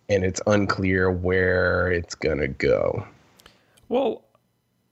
and 0.08 0.24
it's 0.24 0.40
unclear 0.46 1.10
where 1.10 1.90
it's 1.90 2.14
gonna 2.14 2.48
go. 2.48 3.06
Well, 3.88 4.22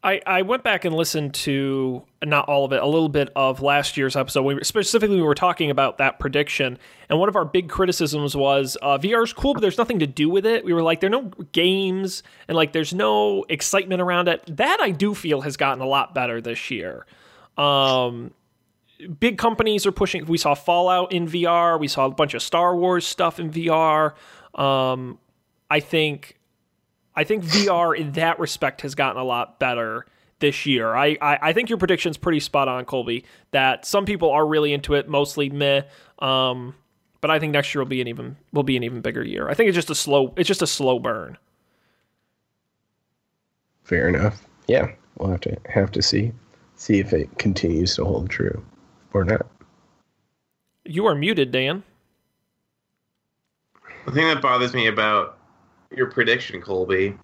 I, 0.05 0.21
I 0.27 0.43
went 0.43 0.65
back 0.65 0.85
and 0.85 0.95
listened 0.95 1.33
to 1.35 2.03
not 2.25 2.49
all 2.49 2.65
of 2.65 2.73
it, 2.73 2.83
a 2.83 2.87
little 2.87 3.09
bit 3.09 3.29
of 3.37 3.63
last 3.63 3.97
year's 3.97 4.17
episode. 4.17 4.43
We 4.43 4.65
specifically 4.65 5.17
we 5.17 5.23
were 5.23 5.35
talking 5.35 5.71
about 5.71 5.99
that 5.99 6.19
prediction, 6.19 6.77
and 7.09 7.21
one 7.21 7.29
of 7.29 7.37
our 7.37 7.45
big 7.45 7.69
criticisms 7.69 8.37
was 8.37 8.77
uh, 8.83 8.99
VR 8.99 9.23
is 9.23 9.33
cool, 9.33 9.55
but 9.55 9.61
there's 9.61 9.79
nothing 9.79 10.01
to 10.01 10.07
do 10.07 10.29
with 10.29 10.45
it. 10.45 10.65
We 10.65 10.73
were 10.73 10.83
like, 10.83 11.01
there 11.01 11.09
are 11.09 11.11
no 11.11 11.31
games, 11.53 12.25
and 12.49 12.57
like 12.57 12.73
there's 12.73 12.93
no 12.93 13.45
excitement 13.49 14.03
around 14.03 14.27
it. 14.27 14.43
That 14.57 14.81
I 14.81 14.91
do 14.91 15.15
feel 15.15 15.43
has 15.43 15.57
gotten 15.57 15.81
a 15.81 15.87
lot 15.87 16.15
better 16.15 16.41
this 16.41 16.69
year. 16.69 17.07
Um, 17.57 18.33
big 19.21 19.39
companies 19.39 19.87
are 19.87 19.93
pushing. 19.93 20.27
We 20.27 20.39
saw 20.39 20.55
Fallout 20.55 21.13
in 21.13 21.29
VR. 21.29 21.79
We 21.79 21.87
saw 21.87 22.07
a 22.07 22.11
bunch 22.11 22.35
of 22.35 22.43
Star 22.43 22.75
Wars 22.75 23.07
stuff 23.07 23.39
in 23.39 23.53
VR. 23.53 24.15
Um, 24.55 25.19
I 25.71 25.79
think 25.79 26.39
I 27.15 27.25
think 27.25 27.45
VR 27.45 27.97
in 27.97 28.13
that 28.13 28.39
respect 28.39 28.83
has 28.83 28.95
gotten 28.95 29.21
a 29.21 29.25
lot 29.25 29.59
better 29.59 30.07
this 30.41 30.67
year. 30.67 30.95
I, 30.95 31.17
I, 31.21 31.39
I 31.41 31.53
think 31.53 31.69
your 31.69 31.79
prediction's 31.79 32.17
pretty 32.17 32.41
spot 32.41 32.69
on, 32.69 32.85
Colby. 32.85 33.25
That 33.53 33.87
some 33.87 34.05
people 34.05 34.31
are 34.31 34.47
really 34.47 34.73
into 34.73 34.95
it, 34.95 35.09
mostly 35.09 35.51
meh. 35.51 35.83
Um, 36.19 36.75
but 37.21 37.31
I 37.31 37.39
think 37.39 37.53
next 37.53 37.75
year 37.75 37.83
will 37.83 37.89
be 37.89 38.03
an 38.03 38.09
even 38.09 38.37
will 38.53 38.65
be 38.65 38.77
an 38.77 38.83
even 38.83 39.01
bigger 39.01 39.25
year. 39.25 39.49
I 39.49 39.55
think 39.55 39.69
it's 39.69 39.77
just 39.77 39.91
a 39.91 39.95
slow 39.95 40.35
it's 40.37 40.49
just 40.49 40.61
a 40.61 40.67
slow 40.67 40.99
burn. 40.99 41.39
Fair 43.85 44.09
enough. 44.09 44.47
Yeah, 44.67 44.93
we'll 45.17 45.31
have 45.31 45.41
to 45.43 45.57
have 45.69 45.91
to 45.93 46.03
see 46.03 46.33
see 46.77 46.99
if 46.99 47.13
it 47.13 47.39
continues 47.39 47.95
to 47.97 48.05
hold 48.05 48.29
true 48.29 48.65
or 49.15 49.25
not. 49.25 49.47
You 50.85 51.07
are 51.07 51.15
muted, 51.15 51.53
Dan. 51.53 51.85
The 54.05 54.13
thing 54.13 54.27
that 54.27 54.43
bothers 54.43 54.75
me 54.75 54.89
about 54.89 55.39
your 55.97 56.07
prediction, 56.07 56.61
Colby, 56.61 57.16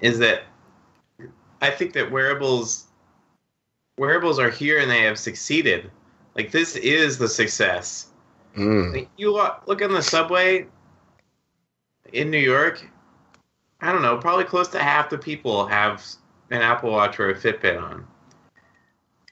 is 0.00 0.18
that 0.18 0.42
I 1.60 1.70
think 1.70 1.92
that 1.94 2.10
wearables 2.10 2.86
wearables 3.96 4.38
are 4.38 4.50
here 4.50 4.80
and 4.80 4.90
they 4.90 5.02
have 5.02 5.18
succeeded. 5.18 5.90
Like 6.34 6.50
this 6.50 6.76
is 6.76 7.18
the 7.18 7.28
success. 7.28 8.08
Mm. 8.56 8.92
Like, 8.92 9.08
you 9.16 9.32
lo- 9.32 9.56
look 9.66 9.82
on 9.82 9.92
the 9.92 10.02
subway 10.02 10.66
in 12.12 12.30
New 12.30 12.38
York. 12.38 12.88
I 13.80 13.92
don't 13.92 14.02
know, 14.02 14.16
probably 14.16 14.44
close 14.44 14.68
to 14.68 14.78
half 14.78 15.10
the 15.10 15.18
people 15.18 15.66
have 15.66 16.04
an 16.50 16.62
Apple 16.62 16.90
Watch 16.90 17.18
or 17.18 17.30
a 17.30 17.34
Fitbit 17.34 17.80
on. 17.80 18.06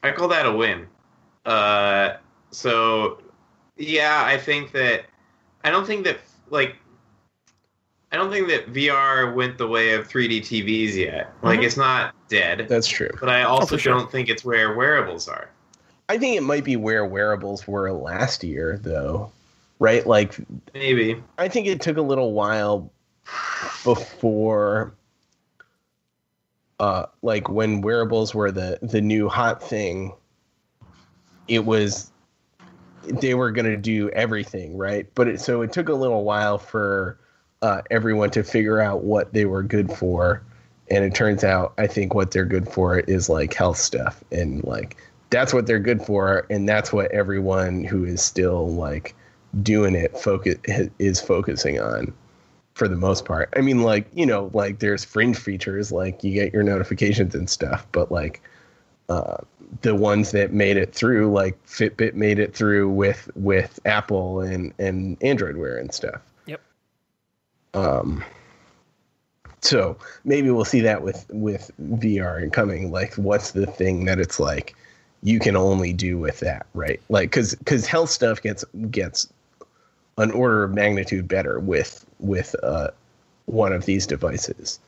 I 0.03 0.11
call 0.11 0.27
that 0.27 0.45
a 0.45 0.51
win. 0.51 0.87
Uh, 1.45 2.17
so, 2.51 3.21
yeah, 3.77 4.23
I 4.25 4.37
think 4.37 4.71
that 4.73 5.05
I 5.63 5.71
don't 5.71 5.87
think 5.87 6.03
that 6.05 6.19
like 6.49 6.75
I 8.13 8.15
don't 8.17 8.29
think 8.31 8.47
that 8.49 8.71
VR 8.71 9.33
went 9.33 9.57
the 9.57 9.67
way 9.67 9.93
of 9.95 10.07
3D 10.07 10.39
TVs 10.41 10.95
yet. 10.95 11.33
Like 11.41 11.61
Mhm. 11.61 11.63
it's 11.65 11.77
not 11.77 12.13
dead, 12.29 12.67
That's 12.69 12.87
true. 12.87 13.09
but 13.19 13.27
I 13.27 13.41
also 13.41 13.75
for 13.75 13.81
sure. 13.81 13.93
don't 13.93 14.11
think 14.11 14.29
it's 14.29 14.45
where 14.45 14.75
wearables 14.75 15.27
are. 15.27 15.49
I 16.09 16.19
think 16.19 16.37
it 16.37 16.43
might 16.43 16.63
be 16.63 16.75
where 16.75 17.05
wearables 17.07 17.67
were 17.67 17.91
last 17.91 18.43
year, 18.43 18.77
though, 18.81 19.31
right? 19.79 20.05
Like, 20.05 20.35
Maybe. 20.75 21.23
I 21.39 21.47
think 21.47 21.65
it 21.65 21.81
took 21.81 21.97
a 21.97 22.01
little 22.03 22.33
while 22.33 22.91
before, 23.83 24.93
uh, 26.79 27.07
like 27.23 27.49
when 27.49 27.81
wearables 27.81 28.35
were 28.35 28.51
the 28.51 28.77
the 28.83 29.01
new 29.01 29.27
hot 29.27 29.63
thing. 29.63 30.13
It 31.47 31.65
was 31.65 32.11
they 33.05 33.33
were 33.33 33.51
going 33.51 33.65
to 33.65 33.75
do 33.75 34.09
everything 34.11 34.77
right 34.77 35.07
but 35.13 35.27
it, 35.27 35.41
so 35.41 35.61
it 35.61 35.73
took 35.73 35.89
a 35.89 35.93
little 35.93 36.23
while 36.23 36.57
for 36.57 37.19
uh, 37.63 37.81
everyone 37.89 38.29
to 38.29 38.43
figure 38.43 38.79
out 38.81 39.03
what 39.03 39.33
they 39.33 39.45
were 39.45 39.63
good 39.63 39.91
for. 39.91 40.43
And 40.91 41.03
it 41.03 41.15
turns 41.15 41.43
out 41.45 41.73
i 41.77 41.87
think 41.87 42.13
what 42.13 42.31
they're 42.31 42.45
good 42.45 42.67
for 42.67 42.99
is 42.99 43.29
like 43.29 43.53
health 43.53 43.77
stuff. 43.77 44.23
And 44.31 44.63
like 44.65 44.97
that's 45.29 45.53
what 45.53 45.65
they're 45.65 45.79
good 45.79 46.03
for. 46.03 46.45
And 46.49 46.69
that's 46.69 46.93
what 46.93 47.09
everyone 47.11 47.85
who 47.85 48.03
is 48.03 48.21
still 48.21 48.69
like 48.69 49.15
doing 49.61 49.95
it 49.95 50.17
focus 50.17 50.57
is 50.99 51.21
focusing 51.21 51.79
on 51.79 52.13
for 52.75 52.87
the 52.87 52.97
most 52.97 53.23
part. 53.23 53.51
I 53.55 53.61
mean 53.61 53.81
like 53.81 54.07
you 54.13 54.25
know 54.25 54.51
like 54.53 54.79
there's 54.79 55.05
fringe 55.05 55.37
features 55.37 55.91
like 55.91 56.23
you 56.23 56.33
get 56.33 56.53
your 56.53 56.63
notifications 56.63 57.33
and 57.33 57.49
stuff. 57.49 57.87
But 57.93 58.11
like 58.11 58.41
uh, 59.07 59.37
the 59.81 59.95
ones 59.95 60.31
that 60.31 60.53
made 60.53 60.77
it 60.77 60.93
through, 60.93 61.31
like 61.31 61.63
Fitbit 61.65 62.13
made 62.13 62.39
it 62.39 62.53
through 62.53 62.89
with 62.89 63.29
with 63.35 63.79
Apple 63.85 64.41
and 64.41 64.73
and 64.79 65.17
Android 65.23 65.55
Wear 65.55 65.77
and 65.77 65.93
stuff. 65.93 66.21
Um. 67.73 68.23
So 69.61 69.97
maybe 70.25 70.49
we'll 70.51 70.65
see 70.65 70.81
that 70.81 71.01
with 71.01 71.25
with 71.31 71.71
VR 71.81 72.51
coming. 72.51 72.91
Like, 72.91 73.15
what's 73.15 73.51
the 73.51 73.65
thing 73.65 74.05
that 74.05 74.19
it's 74.19 74.39
like 74.39 74.75
you 75.23 75.39
can 75.39 75.55
only 75.55 75.93
do 75.93 76.17
with 76.17 76.41
that, 76.41 76.65
right? 76.73 76.99
Like, 77.09 77.29
because 77.29 77.55
because 77.55 77.85
health 77.85 78.09
stuff 78.09 78.41
gets 78.41 78.65
gets 78.91 79.31
an 80.17 80.31
order 80.31 80.63
of 80.63 80.73
magnitude 80.73 81.27
better 81.27 81.59
with 81.59 82.05
with 82.19 82.55
uh, 82.61 82.89
one 83.45 83.73
of 83.73 83.85
these 83.85 84.05
devices. 84.05 84.79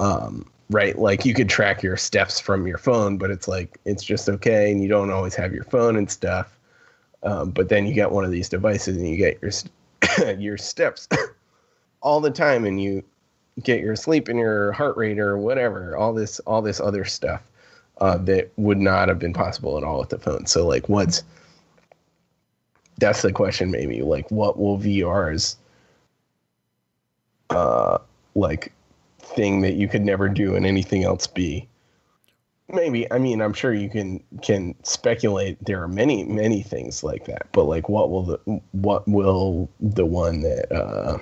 Um, 0.00 0.46
right? 0.70 0.98
Like 0.98 1.24
you 1.24 1.34
could 1.34 1.48
track 1.48 1.82
your 1.82 1.96
steps 1.96 2.40
from 2.40 2.66
your 2.66 2.78
phone, 2.78 3.18
but 3.18 3.30
it's 3.30 3.48
like 3.48 3.78
it's 3.84 4.02
just 4.04 4.28
okay, 4.28 4.70
and 4.70 4.82
you 4.82 4.88
don't 4.88 5.10
always 5.10 5.34
have 5.34 5.54
your 5.54 5.64
phone 5.64 5.96
and 5.96 6.10
stuff. 6.10 6.58
Um, 7.22 7.50
but 7.50 7.68
then 7.68 7.86
you 7.86 7.94
get 7.94 8.10
one 8.10 8.24
of 8.24 8.30
these 8.30 8.48
devices 8.48 8.96
and 8.96 9.08
you 9.08 9.16
get 9.16 9.40
your 9.40 10.34
your 10.38 10.58
steps 10.58 11.08
all 12.06 12.20
the 12.20 12.30
time, 12.30 12.64
and 12.64 12.80
you 12.80 13.02
get 13.62 13.80
your 13.80 13.96
sleep 13.96 14.28
and 14.28 14.38
your 14.38 14.72
heart 14.72 14.96
rate 14.96 15.18
or 15.18 15.36
whatever, 15.36 15.96
all 15.96 16.14
this 16.14 16.38
all 16.40 16.62
this 16.62 16.80
other 16.80 17.04
stuff 17.04 17.42
uh, 18.00 18.16
that 18.18 18.50
would 18.56 18.78
not 18.78 19.08
have 19.08 19.18
been 19.18 19.32
possible 19.32 19.76
at 19.76 19.84
all 19.84 19.98
with 19.98 20.10
the 20.10 20.18
phone. 20.18 20.46
So 20.46 20.66
like, 20.66 20.88
what's 20.88 21.22
that's 22.98 23.22
the 23.22 23.32
question 23.32 23.70
maybe 23.70 24.02
like 24.02 24.30
what 24.30 24.58
will 24.58 24.78
VR's 24.78 25.56
uh 27.50 27.98
like 28.34 28.72
thing 29.20 29.60
that 29.60 29.74
you 29.74 29.88
could 29.88 30.04
never 30.04 30.28
do 30.28 30.54
and 30.54 30.66
anything 30.66 31.04
else 31.04 31.26
be 31.26 31.68
maybe 32.72 33.10
i 33.12 33.18
mean 33.18 33.40
i'm 33.40 33.52
sure 33.52 33.72
you 33.72 33.88
can 33.88 34.22
can 34.42 34.74
speculate 34.82 35.62
there 35.64 35.82
are 35.82 35.88
many 35.88 36.24
many 36.24 36.62
things 36.62 37.04
like 37.04 37.24
that 37.26 37.46
but 37.52 37.64
like 37.64 37.88
what 37.88 38.10
will 38.10 38.22
the 38.22 38.38
what 38.72 39.06
will 39.06 39.68
the 39.80 40.06
one 40.06 40.40
that 40.40 40.72
uh 40.72 41.18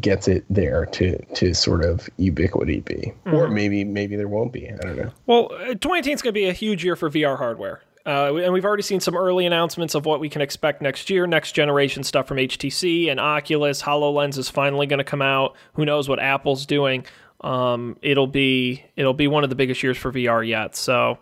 gets 0.00 0.26
it 0.26 0.44
there 0.50 0.84
to 0.86 1.16
to 1.34 1.54
sort 1.54 1.84
of 1.84 2.08
ubiquity 2.16 2.80
be 2.80 3.12
or 3.26 3.46
Mhm. 3.46 3.52
maybe 3.52 3.84
maybe 3.84 4.16
there 4.16 4.26
won't 4.26 4.52
be 4.52 4.68
i 4.68 4.76
don't 4.78 4.96
know 4.96 5.10
Well, 5.26 5.50
uh, 5.54 5.74
2018 5.74 6.14
is 6.14 6.22
going 6.22 6.30
to 6.34 6.40
be 6.40 6.48
a 6.48 6.52
huge 6.52 6.84
year 6.84 6.96
for 6.96 7.08
VR 7.08 7.36
hardware. 7.38 7.82
Uh, 8.04 8.34
and 8.36 8.52
we've 8.52 8.64
already 8.64 8.82
seen 8.84 9.00
some 9.00 9.16
early 9.16 9.46
announcements 9.46 9.94
of 9.96 10.04
what 10.06 10.20
we 10.20 10.28
can 10.28 10.40
expect 10.40 10.80
next 10.80 11.10
year. 11.10 11.26
Next 11.26 11.52
generation 11.52 12.04
stuff 12.04 12.28
from 12.28 12.36
HTC 12.38 13.08
and 13.10 13.18
Oculus. 13.18 13.82
HoloLens 13.82 14.38
is 14.38 14.48
finally 14.48 14.86
going 14.86 14.98
to 14.98 15.04
come 15.04 15.22
out. 15.22 15.56
Who 15.72 15.84
knows 15.84 16.08
what 16.08 16.20
Apple's 16.20 16.66
doing? 16.66 17.04
Um, 17.40 17.96
it'll 18.02 18.28
be 18.28 18.84
it'll 18.96 19.12
be 19.14 19.26
one 19.28 19.42
of 19.44 19.50
the 19.50 19.56
biggest 19.56 19.82
years 19.82 19.96
for 19.96 20.12
VR 20.12 20.46
yet. 20.46 20.76
So 20.76 21.18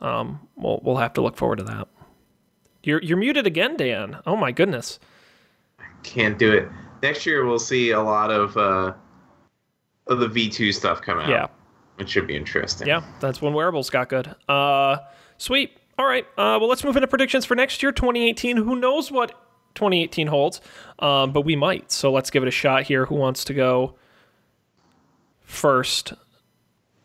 um, 0.00 0.38
we'll 0.56 0.80
we'll 0.84 0.96
have 0.98 1.12
to 1.14 1.20
look 1.22 1.36
forward 1.36 1.58
to 1.58 1.64
that. 1.64 1.88
You're 2.84 3.02
you're 3.02 3.16
muted 3.18 3.46
again, 3.46 3.76
Dan. 3.76 4.18
Oh 4.26 4.36
my 4.36 4.52
goodness. 4.52 5.00
I 5.80 5.84
can't 6.04 6.38
do 6.38 6.52
it. 6.52 6.68
Next 7.02 7.26
year 7.26 7.44
we'll 7.46 7.58
see 7.58 7.90
a 7.90 8.00
lot 8.00 8.30
of 8.30 8.56
uh, 8.56 8.92
of 10.06 10.20
the 10.20 10.28
V2 10.28 10.74
stuff 10.74 11.00
come 11.02 11.18
out. 11.18 11.28
Yeah. 11.28 11.46
it 11.98 12.08
should 12.08 12.26
be 12.26 12.36
interesting. 12.36 12.86
Yeah, 12.86 13.02
that's 13.20 13.40
when 13.42 13.52
wearables 13.54 13.90
got 13.90 14.08
good. 14.08 14.34
Uh, 14.48 14.98
sweet. 15.36 15.76
All 15.98 16.06
right. 16.06 16.24
Uh, 16.36 16.58
well, 16.60 16.68
let's 16.68 16.84
move 16.84 16.96
into 16.96 17.08
predictions 17.08 17.44
for 17.44 17.54
next 17.54 17.82
year, 17.82 17.92
2018. 17.92 18.56
Who 18.56 18.76
knows 18.76 19.10
what 19.10 19.30
2018 19.74 20.28
holds? 20.28 20.60
Um, 21.00 21.32
but 21.32 21.42
we 21.42 21.56
might. 21.56 21.90
So 21.90 22.12
let's 22.12 22.30
give 22.30 22.42
it 22.42 22.48
a 22.48 22.52
shot 22.52 22.84
here. 22.84 23.06
Who 23.06 23.16
wants 23.16 23.44
to 23.44 23.54
go 23.54 23.94
first? 25.40 26.12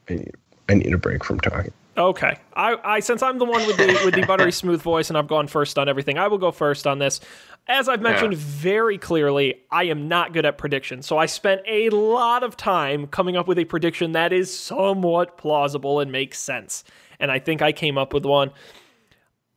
i 0.09 0.15
need 0.15 0.31
i 0.67 0.73
need 0.73 0.93
a 0.93 0.97
break 0.97 1.23
from 1.23 1.39
talking 1.39 1.71
Okay. 1.95 2.37
I, 2.55 2.75
I 2.83 2.99
since 3.01 3.21
I'm 3.21 3.37
the 3.37 3.45
one 3.45 3.65
with 3.67 3.77
the 3.77 4.01
with 4.05 4.15
the 4.15 4.21
buttery 4.27 4.51
smooth 4.51 4.81
voice 4.81 5.09
and 5.09 5.17
I've 5.17 5.27
gone 5.27 5.47
first 5.47 5.77
on 5.77 5.87
everything, 5.87 6.17
I 6.17 6.27
will 6.27 6.39
go 6.39 6.51
first 6.51 6.87
on 6.87 6.97
this. 6.99 7.19
As 7.67 7.87
I've 7.87 8.01
mentioned 8.01 8.33
Yeah. 8.33 8.39
very 8.41 8.97
clearly, 8.97 9.61
I 9.71 9.83
am 9.85 10.07
not 10.07 10.33
good 10.33 10.45
at 10.45 10.57
predictions. 10.57 11.05
So 11.05 11.17
I 11.17 11.27
spent 11.27 11.61
a 11.67 11.89
lot 11.91 12.43
of 12.43 12.57
time 12.57 13.07
coming 13.07 13.37
up 13.37 13.47
with 13.47 13.59
a 13.59 13.65
prediction 13.65 14.13
that 14.13 14.33
is 14.33 14.55
somewhat 14.57 15.37
plausible 15.37 15.99
and 15.99 16.11
makes 16.11 16.39
sense. 16.39 16.83
And 17.19 17.31
I 17.31 17.39
think 17.39 17.61
I 17.61 17.71
came 17.71 17.97
up 17.97 18.13
with 18.13 18.25
one. 18.25 18.51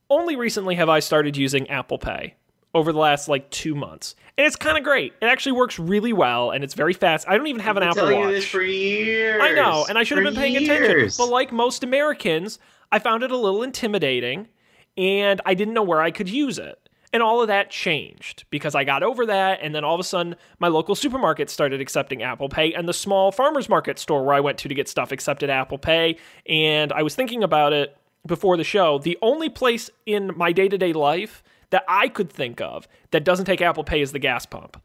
Only 0.08 0.36
recently 0.36 0.76
have 0.76 0.88
I 0.88 1.00
started 1.00 1.36
using 1.36 1.68
Apple 1.68 1.98
Pay 1.98 2.34
over 2.74 2.92
the 2.92 2.98
last 2.98 3.28
like 3.28 3.48
2 3.50 3.74
months. 3.74 4.14
And 4.36 4.46
it's 4.46 4.56
kind 4.56 4.76
of 4.76 4.84
great. 4.84 5.14
It 5.22 5.26
actually 5.26 5.52
works 5.52 5.78
really 5.78 6.12
well 6.12 6.50
and 6.50 6.62
it's 6.62 6.74
very 6.74 6.92
fast. 6.92 7.26
I 7.28 7.36
don't 7.36 7.46
even 7.46 7.62
have 7.62 7.76
an 7.76 7.82
I've 7.82 7.94
been 7.94 8.04
Apple 8.04 8.32
Watch. 8.32 8.44
for 8.46 8.62
years. 8.62 9.40
I 9.42 9.52
know, 9.52 9.86
and 9.88 9.96
I 9.96 10.02
should 10.02 10.18
have 10.18 10.26
been 10.26 10.34
paying 10.34 10.56
attention. 10.56 10.90
years. 10.90 11.16
But 11.16 11.28
like 11.28 11.52
most 11.52 11.82
Americans, 11.82 12.58
I 12.92 12.98
found 12.98 13.22
it 13.22 13.30
a 13.30 13.36
little 13.36 13.62
intimidating 13.62 14.48
and 14.96 15.40
I 15.46 15.54
didn't 15.54 15.74
know 15.74 15.82
where 15.82 16.00
I 16.00 16.10
could 16.10 16.28
use 16.28 16.58
it. 16.58 16.78
And 17.12 17.22
all 17.22 17.40
of 17.40 17.48
that 17.48 17.70
changed 17.70 18.44
because 18.50 18.74
I 18.74 18.84
got 18.84 19.02
over 19.02 19.24
that. 19.26 19.60
And 19.62 19.74
then 19.74 19.84
all 19.84 19.94
of 19.94 20.00
a 20.00 20.04
sudden, 20.04 20.36
my 20.58 20.68
local 20.68 20.94
supermarket 20.94 21.48
started 21.48 21.80
accepting 21.80 22.22
Apple 22.22 22.50
Pay, 22.50 22.74
and 22.74 22.86
the 22.86 22.92
small 22.92 23.32
farmer's 23.32 23.70
market 23.70 23.98
store 23.98 24.22
where 24.24 24.34
I 24.34 24.40
went 24.40 24.58
to 24.58 24.68
to 24.68 24.74
get 24.74 24.86
stuff 24.86 25.12
accepted 25.12 25.48
Apple 25.48 25.78
Pay. 25.78 26.18
And 26.46 26.92
I 26.92 27.02
was 27.02 27.14
thinking 27.14 27.42
about 27.42 27.72
it 27.72 27.96
before 28.26 28.58
the 28.58 28.64
show. 28.64 28.98
The 28.98 29.16
only 29.22 29.48
place 29.48 29.88
in 30.04 30.32
my 30.36 30.52
day 30.52 30.68
to 30.68 30.76
day 30.76 30.92
life 30.92 31.42
that 31.70 31.84
I 31.88 32.08
could 32.08 32.30
think 32.30 32.60
of 32.60 32.88
that 33.10 33.24
doesn't 33.24 33.46
take 33.46 33.60
Apple 33.60 33.84
Pay 33.84 34.00
is 34.00 34.12
the 34.12 34.18
gas 34.18 34.46
pump. 34.46 34.80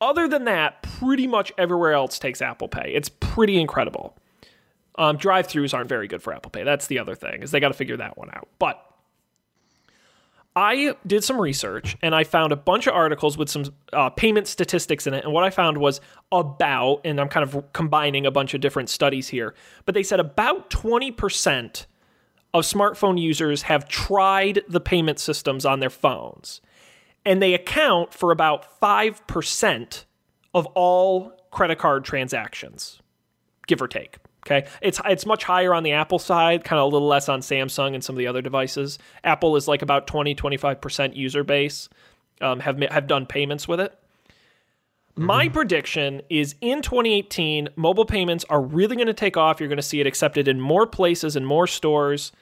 Other 0.00 0.26
than 0.26 0.44
that, 0.44 0.82
pretty 0.82 1.26
much 1.26 1.52
everywhere 1.56 1.92
else 1.92 2.18
takes 2.18 2.42
Apple 2.42 2.68
Pay. 2.68 2.92
It's 2.94 3.08
pretty 3.08 3.60
incredible. 3.60 4.16
Um, 4.96 5.16
drive-throughs 5.16 5.72
aren't 5.72 5.88
very 5.88 6.08
good 6.08 6.22
for 6.22 6.34
Apple 6.34 6.50
Pay. 6.50 6.64
That's 6.64 6.88
the 6.88 6.98
other 6.98 7.14
thing 7.14 7.42
is 7.42 7.50
they 7.50 7.60
got 7.60 7.68
to 7.68 7.74
figure 7.74 7.96
that 7.96 8.18
one 8.18 8.30
out. 8.32 8.48
But 8.58 8.84
I 10.54 10.94
did 11.06 11.24
some 11.24 11.40
research 11.40 11.96
and 12.02 12.14
I 12.14 12.24
found 12.24 12.52
a 12.52 12.56
bunch 12.56 12.86
of 12.86 12.94
articles 12.94 13.38
with 13.38 13.48
some 13.48 13.64
uh, 13.92 14.10
payment 14.10 14.46
statistics 14.46 15.06
in 15.06 15.14
it. 15.14 15.24
And 15.24 15.32
what 15.32 15.44
I 15.44 15.50
found 15.50 15.78
was 15.78 16.00
about, 16.30 17.00
and 17.04 17.18
I'm 17.20 17.28
kind 17.28 17.48
of 17.48 17.72
combining 17.72 18.26
a 18.26 18.30
bunch 18.30 18.52
of 18.52 18.60
different 18.60 18.90
studies 18.90 19.28
here, 19.28 19.54
but 19.86 19.94
they 19.94 20.02
said 20.02 20.20
about 20.20 20.68
20% 20.68 21.86
of 22.54 22.64
smartphone 22.64 23.20
users 23.20 23.62
have 23.62 23.88
tried 23.88 24.62
the 24.68 24.80
payment 24.80 25.18
systems 25.18 25.64
on 25.64 25.80
their 25.80 25.90
phones. 25.90 26.60
And 27.24 27.40
they 27.40 27.54
account 27.54 28.12
for 28.12 28.30
about 28.30 28.80
5% 28.80 30.04
of 30.54 30.66
all 30.66 31.32
credit 31.50 31.78
card 31.78 32.04
transactions, 32.04 33.00
give 33.66 33.80
or 33.80 33.88
take. 33.88 34.16
Okay, 34.44 34.66
it's 34.80 35.00
it's 35.04 35.24
much 35.24 35.44
higher 35.44 35.72
on 35.72 35.84
the 35.84 35.92
Apple 35.92 36.18
side, 36.18 36.64
kind 36.64 36.80
of 36.80 36.86
a 36.86 36.92
little 36.92 37.06
less 37.06 37.28
on 37.28 37.42
Samsung 37.42 37.94
and 37.94 38.02
some 38.02 38.16
of 38.16 38.18
the 38.18 38.26
other 38.26 38.42
devices. 38.42 38.98
Apple 39.22 39.54
is 39.54 39.68
like 39.68 39.82
about 39.82 40.08
20 40.08 40.34
25% 40.34 41.14
user 41.14 41.44
base 41.44 41.88
um, 42.40 42.58
have 42.58 42.78
have 42.80 43.06
done 43.06 43.24
payments 43.24 43.68
with 43.68 43.80
it. 43.80 43.96
My 45.14 45.48
prediction 45.48 46.22
is 46.30 46.54
in 46.60 46.80
2018, 46.80 47.68
mobile 47.76 48.06
payments 48.06 48.44
are 48.48 48.62
really 48.62 48.96
going 48.96 49.08
to 49.08 49.14
take 49.14 49.36
off. 49.36 49.60
You're 49.60 49.68
going 49.68 49.76
to 49.76 49.82
see 49.82 50.00
it 50.00 50.06
accepted 50.06 50.48
in 50.48 50.60
more 50.60 50.86
places 50.86 51.36
and 51.36 51.46
more 51.46 51.66
stores. 51.66 52.32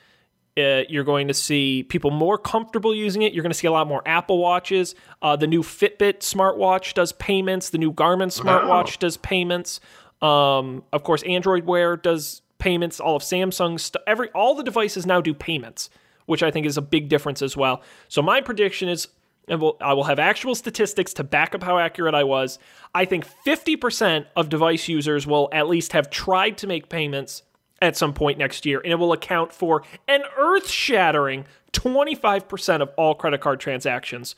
Uh, 0.57 0.83
you're 0.89 1.05
going 1.05 1.29
to 1.29 1.35
see 1.35 1.83
people 1.85 2.11
more 2.11 2.39
comfortable 2.39 2.95
using 2.95 3.23
it. 3.23 3.33
You're 3.33 3.43
going 3.43 3.53
to 3.53 3.59
see 3.59 3.67
a 3.67 3.73
lot 3.73 3.87
more 3.87 4.03
Apple 4.07 4.39
Watches. 4.39 4.95
Uh, 5.23 5.37
the 5.37 5.47
new 5.47 5.63
Fitbit 5.63 6.21
smartwatch 6.21 6.95
does 6.95 7.13
payments. 7.13 7.71
The 7.71 7.79
new 7.79 7.93
Garmin 7.93 8.29
smartwatch 8.29 8.99
does 8.99 9.17
payments. 9.17 9.81
Um, 10.23 10.85
of 10.93 11.03
course, 11.03 11.23
Android 11.23 11.65
Wear 11.65 11.97
does 11.97 12.43
payments. 12.59 13.01
All 13.01 13.17
of 13.17 13.23
Samsung's 13.23 13.85
st- 13.85 14.03
every 14.07 14.29
all 14.31 14.55
the 14.55 14.63
devices 14.63 15.07
now 15.07 15.21
do 15.21 15.35
payments, 15.35 15.89
which 16.27 16.43
I 16.43 16.51
think 16.51 16.67
is 16.67 16.77
a 16.77 16.83
big 16.83 17.09
difference 17.09 17.43
as 17.43 17.57
well. 17.57 17.83
So 18.09 18.21
my 18.21 18.41
prediction 18.41 18.89
is, 18.89 19.09
and 19.51 19.61
we'll, 19.61 19.77
I 19.81 19.93
will 19.93 20.05
have 20.05 20.19
actual 20.19 20.55
statistics 20.55 21.13
to 21.15 21.25
back 21.25 21.55
up 21.55 21.63
how 21.63 21.77
accurate 21.79 22.15
I 22.15 22.25
was. 22.25 22.59
I 22.95 23.05
think 23.05 23.27
50% 23.47 24.25
of 24.37 24.49
device 24.49 24.89
users 24.89 25.27
will 25.27 25.49
at 25.53 25.69
least 25.69 25.93
have 25.93 26.09
tried 26.09 26.57
to 26.59 26.67
make 26.67 26.89
payments 26.89 27.43
at 27.83 27.97
some 27.97 28.13
point 28.15 28.39
next 28.39 28.65
year, 28.65 28.81
and 28.81 28.93
it 28.93 28.97
will 28.97 29.13
account 29.13 29.53
for 29.53 29.83
an 30.09 30.23
earth-shattering 30.39 31.45
25% 31.73 32.81
of 32.83 32.91
all 32.97 33.15
credit 33.15 33.41
card 33.41 33.59
transactions 33.61 34.35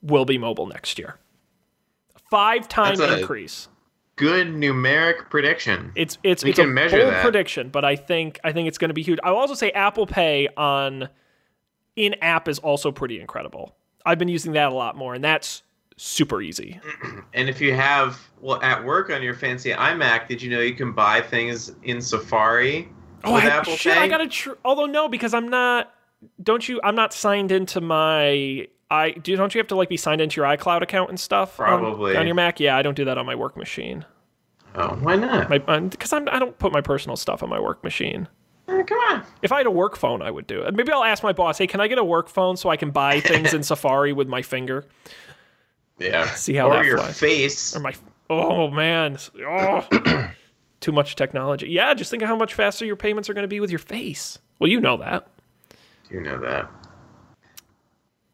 will 0.00 0.24
be 0.24 0.38
mobile 0.38 0.66
next 0.66 0.98
year. 0.98 1.18
Five 2.30 2.68
time 2.68 3.00
a- 3.00 3.18
increase. 3.18 3.68
Good 4.16 4.48
numeric 4.48 5.30
prediction. 5.30 5.90
It's 5.96 6.18
it's 6.22 6.44
We 6.44 6.50
it's 6.50 6.58
a 6.58 6.62
can 6.64 6.74
measure 6.74 6.98
bold 6.98 7.12
that. 7.14 7.22
prediction, 7.22 7.70
but 7.70 7.84
I 7.84 7.96
think 7.96 8.38
I 8.44 8.52
think 8.52 8.68
it's 8.68 8.76
going 8.78 8.90
to 8.90 8.94
be 8.94 9.02
huge. 9.02 9.18
I 9.24 9.30
will 9.30 9.38
also 9.38 9.54
say 9.54 9.70
Apple 9.70 10.06
Pay 10.06 10.48
on 10.56 11.08
in 11.96 12.14
app 12.20 12.46
is 12.46 12.58
also 12.58 12.92
pretty 12.92 13.20
incredible. 13.20 13.74
I've 14.06 14.18
been 14.18 14.28
using 14.28 14.52
that 14.52 14.70
a 14.72 14.74
lot 14.74 14.96
more, 14.96 15.14
and 15.14 15.22
that's 15.24 15.62
super 15.96 16.40
easy. 16.42 16.80
And 17.34 17.48
if 17.48 17.62
you 17.62 17.72
have, 17.74 18.20
well, 18.42 18.62
at 18.62 18.84
work 18.84 19.08
on 19.08 19.22
your 19.22 19.32
fancy 19.34 19.70
iMac, 19.70 20.28
did 20.28 20.42
you 20.42 20.50
know 20.50 20.60
you 20.60 20.74
can 20.74 20.92
buy 20.92 21.22
things 21.22 21.72
in 21.82 22.00
Safari 22.02 22.88
Oh, 23.24 23.32
with 23.34 23.44
I, 23.44 23.48
Apple 23.48 23.74
shit! 23.74 23.94
Pay? 23.94 24.00
I 24.00 24.08
gotta. 24.08 24.28
Tr- 24.28 24.50
although 24.64 24.84
no, 24.86 25.08
because 25.08 25.32
I'm 25.32 25.48
not. 25.48 25.94
Don't 26.42 26.68
you? 26.68 26.78
I'm 26.84 26.94
not 26.94 27.14
signed 27.14 27.50
into 27.52 27.80
my. 27.80 28.66
I 28.90 29.12
do. 29.12 29.34
Don't 29.36 29.54
you 29.54 29.60
have 29.60 29.68
to 29.68 29.76
like 29.76 29.88
be 29.88 29.96
signed 29.96 30.20
into 30.20 30.40
your 30.42 30.46
iCloud 30.50 30.82
account 30.82 31.08
and 31.08 31.18
stuff? 31.18 31.56
Probably. 31.56 32.16
on, 32.16 32.26
your 32.26 32.34
Mac. 32.34 32.60
Yeah, 32.60 32.76
I 32.76 32.82
don't 32.82 32.94
do 32.96 33.04
that 33.06 33.16
on 33.16 33.24
my 33.24 33.34
work 33.34 33.56
machine. 33.56 34.04
oh, 34.74 34.88
why 35.00 35.16
not? 35.16 35.48
My 35.48 35.62
um, 35.68 35.88
because 35.88 36.12
I'm 36.12 36.28
I 36.30 36.38
don't 36.38 36.58
put 36.58 36.70
my 36.72 36.80
personal 36.82 37.16
stuff 37.16 37.42
on 37.42 37.48
my 37.48 37.60
work 37.60 37.82
machine. 37.82 38.28
Eh, 38.72 38.82
come 38.84 38.98
on. 38.98 39.24
If 39.42 39.52
I 39.52 39.58
had 39.58 39.66
a 39.66 39.70
work 39.70 39.96
phone, 39.96 40.22
I 40.22 40.30
would 40.30 40.46
do 40.46 40.62
it. 40.62 40.74
Maybe 40.74 40.92
I'll 40.92 41.04
ask 41.04 41.22
my 41.22 41.32
boss, 41.32 41.58
"Hey, 41.58 41.66
can 41.66 41.80
I 41.80 41.88
get 41.88 41.98
a 41.98 42.04
work 42.04 42.28
phone 42.28 42.56
so 42.56 42.68
I 42.70 42.76
can 42.76 42.90
buy 42.90 43.20
things 43.32 43.52
in 43.54 43.62
Safari 43.62 44.12
with 44.12 44.28
my 44.28 44.42
finger 44.42 44.84
Yeah. 45.98 46.26
See 46.34 46.54
how 46.54 46.68
or 46.70 46.74
that 46.74 46.84
your 46.86 46.98
flies. 46.98 47.18
face. 47.18 47.76
or 47.76 47.80
my? 47.80 47.92
Oh 48.30 48.68
man, 48.70 49.18
oh, 49.46 49.86
too 50.80 50.92
much 50.92 51.16
technology. 51.16 51.68
Yeah, 51.68 51.92
just 51.94 52.10
think 52.10 52.22
of 52.22 52.28
how 52.28 52.36
much 52.36 52.54
faster 52.54 52.84
your 52.86 52.96
payments 52.96 53.28
are 53.28 53.34
going 53.34 53.42
to 53.44 53.48
be 53.48 53.60
with 53.60 53.70
your 53.70 53.78
face. 53.78 54.38
Well, 54.58 54.70
you 54.70 54.80
know 54.80 54.96
that. 54.98 55.26
You 56.10 56.20
know 56.20 56.38
that. 56.40 56.70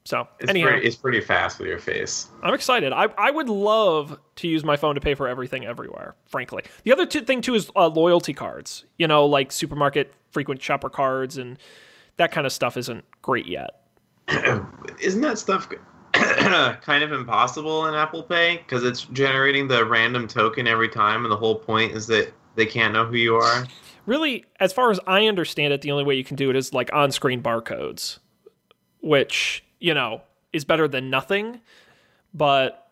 So 0.05 0.27
It's 0.41 0.49
anyhow, 0.49 0.69
pretty. 0.69 0.87
It's 0.87 0.97
pretty 0.97 1.21
fast 1.21 1.59
with 1.59 1.69
your 1.69 1.79
face. 1.79 2.29
I'm 2.43 2.55
excited. 2.55 2.93
I, 2.95 3.09
I 3.19 3.31
would 3.31 3.49
love 3.51 4.19
to 4.37 4.49
use 4.49 4.65
my 4.65 4.77
phone 4.77 4.95
to 4.95 5.01
pay 5.03 5.15
for 5.15 5.29
everything 5.29 5.67
everywhere, 5.67 6.15
frankly. 6.27 6.63
The 6.85 6.93
other 6.93 7.05
two, 7.05 7.21
thing, 7.21 7.43
too, 7.43 7.55
is 7.55 7.71
uh, 7.77 7.89
loyalty 7.89 8.33
cards. 8.33 8.85
You 8.97 9.07
know, 9.07 9.27
like 9.27 9.53
supermarket 9.53 10.15
frequent 10.31 10.63
shopper 10.63 10.91
cards 10.91 11.37
and 11.39 11.59
that 12.17 12.33
kind 12.33 12.47
of 12.47 12.53
stuff 12.53 12.77
isn't 12.77 13.05
great 13.23 13.47
yet. 13.47 13.83
Isn't 15.01 15.23
that 15.23 15.39
stuff 15.39 15.69
kind 16.13 17.05
of 17.05 17.13
impossible 17.13 17.87
in 17.87 17.95
Apple 17.95 18.23
Pay 18.23 18.59
because 18.59 18.85
it's 18.85 19.05
generating 19.05 19.69
the 19.69 19.85
random 19.85 20.29
token 20.29 20.67
every 20.67 20.89
time, 20.89 21.25
and 21.25 21.33
the 21.33 21.37
whole 21.37 21.55
point 21.55 21.93
is 21.93 22.07
that 22.09 22.33
they 22.55 22.67
can't 22.67 22.93
know 22.93 23.07
who 23.07 23.17
you 23.17 23.37
are. 23.37 23.67
Really, 24.05 24.45
as 24.61 24.73
far 24.73 24.91
as 24.91 25.01
I 25.07 25.27
understand 25.27 25.73
it, 25.73 25.81
the 25.81 25.93
only 25.93 26.05
way 26.05 26.15
you 26.17 26.25
can 26.25 26.37
do 26.37 26.51
it 26.51 26.57
is 26.57 26.75
like 26.75 26.93
on 26.93 27.13
screen 27.13 27.43
barcodes, 27.43 28.19
which, 29.01 29.65
you 29.81 29.95
know, 29.95 30.23
is 30.53 30.65
better 30.65 30.89
than 30.89 31.09
nothing, 31.11 31.61
but 32.35 32.91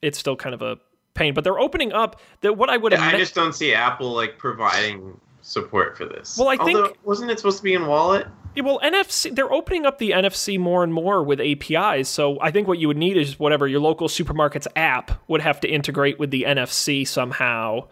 it's 0.00 0.18
still 0.18 0.36
kind 0.36 0.54
of 0.54 0.62
a 0.62 0.78
pain. 1.14 1.34
But 1.34 1.44
they're 1.44 1.58
opening 1.58 1.92
up 1.92 2.20
that 2.42 2.56
what 2.56 2.70
I 2.70 2.76
would 2.76 2.92
have 2.92 3.14
I 3.14 3.18
just 3.18 3.34
don't 3.34 3.54
see 3.54 3.74
Apple 3.74 4.12
like 4.12 4.38
providing 4.38 5.18
support 5.44 5.96
for 5.96 6.06
this. 6.06 6.36
Well, 6.38 6.48
I 6.48 6.56
think- 6.56 6.98
wasn't 7.04 7.30
it 7.30 7.38
supposed 7.38 7.58
to 7.58 7.62
be 7.64 7.74
in 7.74 7.86
Wallet? 7.86 8.26
Yeah, 8.56 8.62
well, 8.62 8.80
NFC, 8.82 9.34
they're 9.34 9.52
opening 9.52 9.84
up 9.84 9.98
the 9.98 10.12
NFC 10.12 10.58
more 10.58 10.84
and 10.84 10.94
more 10.94 11.24
with 11.24 11.40
APIs. 11.40 12.08
So 12.08 12.38
I 12.40 12.50
think 12.52 12.68
what 12.68 12.78
you 12.78 12.86
would 12.88 12.96
need 12.96 13.16
is 13.16 13.38
whatever 13.38 13.66
your 13.66 13.80
local 13.80 14.06
supermarket's 14.08 14.68
app 14.76 15.20
would 15.28 15.40
have 15.40 15.60
to 15.60 15.68
integrate 15.68 16.18
with 16.20 16.30
the 16.30 16.44
NFC 16.44 17.06
somehow 17.06 17.88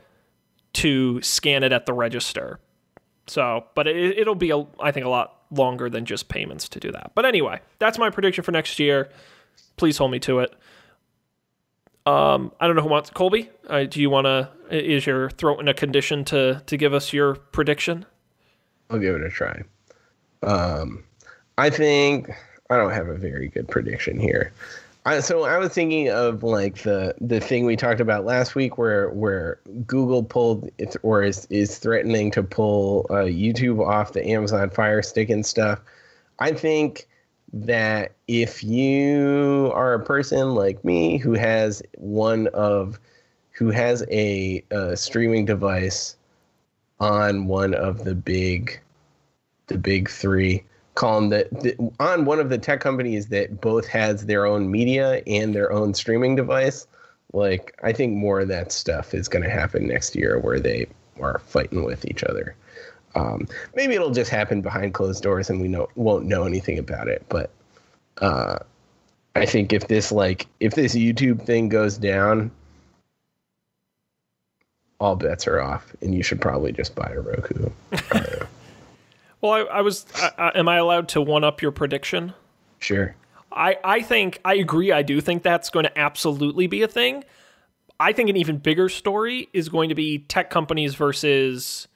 to 0.74 1.20
scan 1.20 1.64
it 1.64 1.72
at 1.72 1.86
the 1.86 1.92
register. 1.92 2.61
So, 3.26 3.64
but 3.74 3.86
it, 3.88 4.18
it'll 4.18 4.34
be, 4.36 4.50
a, 4.50 4.64
I 4.80 4.92
think, 4.92 5.05
a 5.05 5.09
lot 5.09 5.40
longer 5.50 5.90
than 5.90 6.05
just 6.05 6.28
payments 6.28 6.68
to 6.70 6.80
do 6.80 6.92
that. 6.92 7.12
But 7.14 7.26
anyway, 7.26 7.61
that's 7.78 7.98
my 7.98 8.11
prediction 8.11 8.44
for 8.44 8.53
next 8.53 8.78
year. 8.78 9.11
Please 9.76 9.98
hold 9.98 10.12
me 10.12 10.20
to 10.20 10.38
it. 10.40 10.55
Um, 12.05 12.53
I 12.61 12.66
don't 12.66 12.76
know 12.76 12.82
who 12.82 12.88
wants 12.88 13.11
Colby. 13.11 13.50
Uh, 13.68 13.84
do 13.84 14.00
you 14.00 14.11
want 14.11 14.26
to? 14.26 14.50
Is 14.70 15.07
your 15.07 15.30
throat 15.30 15.61
in 15.61 15.68
a 15.68 15.74
condition 15.74 16.24
to 16.26 16.62
to 16.66 16.76
give 16.76 16.94
us 16.94 17.12
your 17.12 17.34
prediction? 17.36 18.07
I'll 18.90 18.98
give 18.98 19.14
it 19.14 19.22
a 19.22 19.30
try. 19.30 19.62
Um, 20.42 21.05
I 21.59 21.70
think 21.70 22.30
I 22.70 22.76
don't 22.76 22.92
have 22.92 23.09
a 23.09 23.16
very 23.16 23.48
good 23.48 23.68
prediction 23.68 24.18
here. 24.18 24.53
I, 25.05 25.18
so 25.20 25.44
I 25.44 25.59
was 25.59 25.72
thinking 25.72 26.11
of 26.11 26.42
like 26.42 26.82
the 26.82 27.14
the 27.20 27.40
thing 27.40 27.64
we 27.64 27.76
talked 27.76 28.00
about 28.00 28.24
last 28.24 28.55
week, 28.55 28.78
where 28.78 29.11
where 29.11 29.61
Google 29.86 30.22
pulled 30.22 30.70
it 30.78 30.96
or 31.03 31.22
is 31.22 31.46
is 31.50 31.78
threatening 31.78 32.30
to 32.32 32.42
pull 32.42 33.07
uh, 33.11 33.24
YouTube 33.24 33.84
off 33.84 34.12
the 34.12 34.26
Amazon 34.26 34.70
Fire 34.70 35.03
Stick 35.03 35.28
and 35.30 35.44
stuff. 35.44 35.80
I 36.38 36.53
think 36.53 37.07
that 37.53 38.12
if 38.28 38.64
you 38.64 39.70
are 39.74 39.94
a 39.94 40.05
person 40.05 40.55
like 40.55 40.82
me 40.84 41.18
who 41.18 41.34
has 41.34 41.82
one 41.98 42.46
of 42.48 42.98
who 43.50 43.70
has 43.70 44.05
a, 44.11 44.64
uh 44.70 44.96
streaming 44.96 45.44
device 45.44 46.16
on 46.98 47.46
one 47.46 47.74
of 47.74 48.05
the 48.05 48.14
big 48.14 48.80
the 49.66 49.76
big 49.76 50.09
three 50.09 50.64
call 50.94 51.28
the, 51.28 51.46
the 51.62 51.76
on 52.00 52.24
one 52.24 52.40
of 52.40 52.48
the 52.48 52.59
tech 52.59 52.80
companies 52.80 53.26
that 53.26 53.61
both 53.61 53.86
has 53.86 54.26
their 54.26 54.46
own 54.46 54.70
media 54.70 55.22
and 55.26 55.55
their 55.55 55.72
own 55.72 55.92
streaming 55.92 56.34
device 56.34 56.86
like 57.32 57.78
i 57.82 57.92
think 57.92 58.14
more 58.14 58.40
of 58.40 58.48
that 58.48 58.72
stuff 58.72 59.12
is 59.14 59.28
going 59.28 59.42
to 59.42 59.50
happen 59.50 59.86
next 59.86 60.14
year 60.14 60.38
where 60.38 60.61
they 60.61 60.86
are 61.20 61.38
fighting 61.40 61.84
with 61.84 62.05
each 62.07 62.24
other 62.24 62.55
um, 63.14 63.46
maybe 63.74 63.94
it'll 63.94 64.10
just 64.10 64.30
happen 64.30 64.62
behind 64.62 64.94
closed 64.94 65.22
doors 65.22 65.50
and 65.50 65.60
we 65.60 65.68
know, 65.68 65.88
won't 65.94 66.24
know 66.24 66.44
anything 66.44 66.78
about 66.78 67.08
it 67.08 67.24
but 67.28 67.50
uh, 68.18 68.58
i 69.34 69.46
think 69.46 69.72
if 69.72 69.88
this 69.88 70.12
like 70.12 70.46
if 70.60 70.74
this 70.74 70.94
youtube 70.94 71.44
thing 71.44 71.68
goes 71.68 71.98
down 71.98 72.50
all 75.00 75.16
bets 75.16 75.46
are 75.46 75.60
off 75.60 75.94
and 76.00 76.14
you 76.14 76.22
should 76.22 76.40
probably 76.40 76.72
just 76.72 76.94
buy 76.94 77.10
a 77.14 77.20
roku 77.20 77.70
Well, 79.42 79.50
I, 79.50 79.78
I 79.78 79.80
was. 79.82 80.06
I, 80.14 80.30
I, 80.38 80.58
am 80.58 80.68
I 80.68 80.76
allowed 80.76 81.08
to 81.10 81.20
one 81.20 81.44
up 81.44 81.60
your 81.60 81.72
prediction? 81.72 82.32
sure 82.78 83.14
I, 83.52 83.76
I 83.84 84.02
think 84.02 84.40
I 84.44 84.54
agree. 84.54 84.92
I 84.92 85.02
do 85.02 85.20
think 85.20 85.42
that's 85.42 85.70
going 85.70 85.84
to 85.84 85.98
absolutely 85.98 86.66
be 86.66 86.82
a 86.82 86.88
thing. 86.88 87.24
I 88.00 88.12
think 88.12 88.30
an 88.30 88.36
even 88.36 88.58
bigger 88.58 88.88
story 88.88 89.48
is 89.52 89.68
going 89.68 89.88
to 89.90 89.94
be 89.94 90.20
tech 90.20 90.50
companies 90.50 90.94
versus 90.94 91.86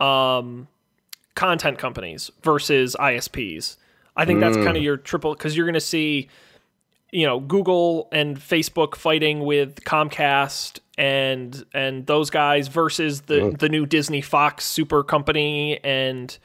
um, 0.00 0.68
content 1.34 1.78
companies 1.78 2.30
versus 2.42 2.96
ISPs. 2.98 3.76
I 4.16 4.24
think 4.24 4.40
that's 4.40 4.56
kind 4.56 4.76
of 4.76 4.82
your 4.82 4.96
triple 4.96 5.34
because 5.34 5.56
you're 5.56 5.66
going 5.66 5.74
to 5.74 5.80
see, 5.80 6.28
you 7.12 7.24
know, 7.24 7.38
Google 7.38 8.08
and 8.10 8.36
Facebook 8.36 8.96
fighting 8.96 9.44
with 9.44 9.76
Comcast 9.84 10.80
and 10.98 11.64
and 11.72 12.04
those 12.06 12.28
guys 12.28 12.66
versus 12.66 13.22
the 13.22 13.54
the 13.56 13.68
new 13.68 13.86
Disney 13.86 14.20
Fox 14.20 14.64
super 14.66 15.04
company 15.04 15.78
and 15.84 16.36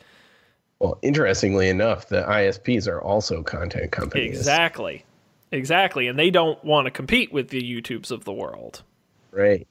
Well, 0.77 0.99
interestingly 1.01 1.67
enough, 1.67 2.09
the 2.09 2.21
ISPs 2.21 2.87
are 2.87 3.01
also 3.01 3.41
content 3.41 3.91
companies. 3.91 4.37
Exactly. 4.37 5.03
Exactly. 5.51 6.07
And 6.07 6.17
they 6.17 6.29
don't 6.29 6.63
want 6.63 6.85
to 6.85 6.91
compete 6.91 7.33
with 7.33 7.49
the 7.49 7.61
YouTubes 7.61 8.11
of 8.11 8.23
the 8.23 8.33
world. 8.33 8.83
Right. 9.31 9.67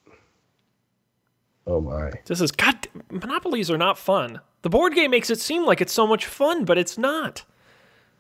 Oh 1.67 1.81
my. 1.81 2.11
This 2.27 2.41
is 2.41 2.51
God. 2.53 2.89
Monopolies 3.11 3.71
are 3.71 3.79
not 3.79 3.97
fun. 3.99 4.41
The 4.63 4.71
board 4.71 4.95
game 4.95 5.11
makes 5.11 5.31
it 5.31 5.41
seem 5.41 5.65
like 5.65 5.81
it's 5.81 5.93
so 5.93 6.07
much 6.07 6.27
fun, 6.27 6.65
but 6.65 6.79
it's 6.79 6.97
not. 6.99 7.45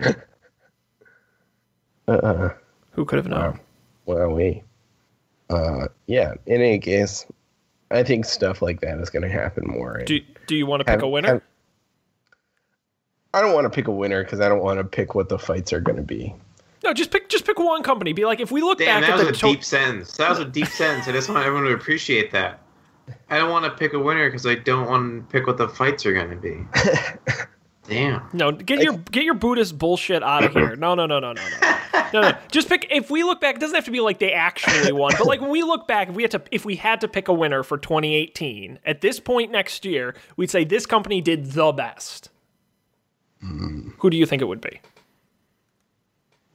Uh-uh. 2.08 2.50
Who 2.92 3.04
could 3.04 3.16
have 3.16 3.28
known? 3.28 3.60
Well, 4.06 4.30
we. 4.30 4.62
Uh, 5.50 5.88
yeah. 6.06 6.34
In 6.46 6.60
any 6.60 6.78
case, 6.78 7.26
I 7.90 8.02
think 8.02 8.24
stuff 8.24 8.62
like 8.62 8.80
that 8.80 8.98
is 8.98 9.10
going 9.10 9.22
to 9.22 9.28
happen 9.28 9.64
more. 9.66 10.02
Do 10.04 10.20
Do 10.46 10.56
you 10.56 10.66
want 10.66 10.80
to 10.80 10.84
pick 10.84 10.94
have- 10.94 11.02
a 11.02 11.08
winner? 11.08 11.28
have- 11.28 11.42
I 13.34 13.40
don't 13.40 13.54
want 13.54 13.64
to 13.64 13.70
pick 13.70 13.88
a 13.88 13.92
winner 13.92 14.22
because 14.24 14.40
I 14.40 14.48
don't 14.48 14.62
want 14.62 14.78
to 14.78 14.84
pick 14.84 15.14
what 15.14 15.30
the 15.30 15.38
fights 15.38 15.72
are 15.72 15.80
going 15.80 15.96
to 15.96 16.02
be. 16.02 16.34
no, 16.84 16.92
just 16.92 17.10
pick 17.10 17.30
just 17.30 17.46
pick 17.46 17.58
one 17.58 17.82
company. 17.82 18.12
Be 18.12 18.26
like, 18.26 18.40
if 18.40 18.50
we 18.50 18.60
look 18.60 18.78
Damn, 18.78 19.00
back 19.00 19.08
that 19.10 19.18
at 19.20 19.26
was 19.26 19.40
the 19.40 19.46
a 19.46 19.50
to- 19.50 19.54
deep 19.56 19.64
sentence. 19.64 20.16
That 20.18 20.28
was 20.28 20.38
a 20.38 20.44
deep 20.44 20.66
sentence. 20.66 21.08
I 21.08 21.12
just 21.12 21.28
want 21.30 21.46
everyone 21.46 21.66
to 21.68 21.74
appreciate 21.74 22.30
that. 22.32 22.60
I 23.30 23.38
don't 23.38 23.50
want 23.50 23.64
to 23.64 23.70
pick 23.70 23.92
a 23.92 23.98
winner 23.98 24.28
because 24.28 24.46
I 24.46 24.56
don't 24.56 24.86
want 24.86 25.28
to 25.28 25.32
pick 25.32 25.46
what 25.46 25.56
the 25.56 25.68
fights 25.68 26.06
are 26.06 26.12
going 26.12 26.30
to 26.30 26.36
be. 26.36 26.64
Damn. 27.88 28.28
no, 28.32 28.52
get 28.52 28.80
your 28.80 28.96
get 28.96 29.24
your 29.24 29.34
Buddhist 29.34 29.76
bullshit 29.76 30.22
out 30.22 30.44
of 30.44 30.52
here. 30.52 30.76
No, 30.82 30.94
no, 30.94 31.06
no, 31.06 31.18
no, 31.18 31.32
no, 31.32 31.42
no. 31.60 31.72
No, 32.12 32.20
no. 32.20 32.32
Just 32.50 32.68
pick. 32.68 32.86
If 32.90 33.10
we 33.10 33.22
look 33.22 33.40
back, 33.40 33.56
it 33.56 33.60
doesn't 33.60 33.74
have 33.74 33.84
to 33.86 33.90
be 33.90 34.00
like 34.00 34.18
they 34.18 34.32
actually 34.32 34.92
won, 34.92 35.12
but 35.18 35.26
like 35.26 35.40
when 35.40 35.50
we 35.50 35.62
look 35.62 35.86
back, 35.88 36.08
if 36.08 36.14
we 36.14 36.22
had 36.22 36.30
to, 36.32 36.42
if 36.50 36.64
we 36.64 36.76
had 36.76 37.00
to 37.00 37.08
pick 37.08 37.28
a 37.28 37.32
winner 37.32 37.62
for 37.62 37.78
2018 37.78 38.78
at 38.84 39.00
this 39.00 39.18
point 39.18 39.50
next 39.50 39.84
year, 39.84 40.14
we'd 40.36 40.50
say 40.50 40.64
this 40.64 40.86
company 40.86 41.20
did 41.20 41.52
the 41.52 41.72
best. 41.72 42.30
Mm. 43.42 43.94
Who 43.98 44.10
do 44.10 44.16
you 44.16 44.26
think 44.26 44.42
it 44.42 44.46
would 44.46 44.60
be? 44.60 44.80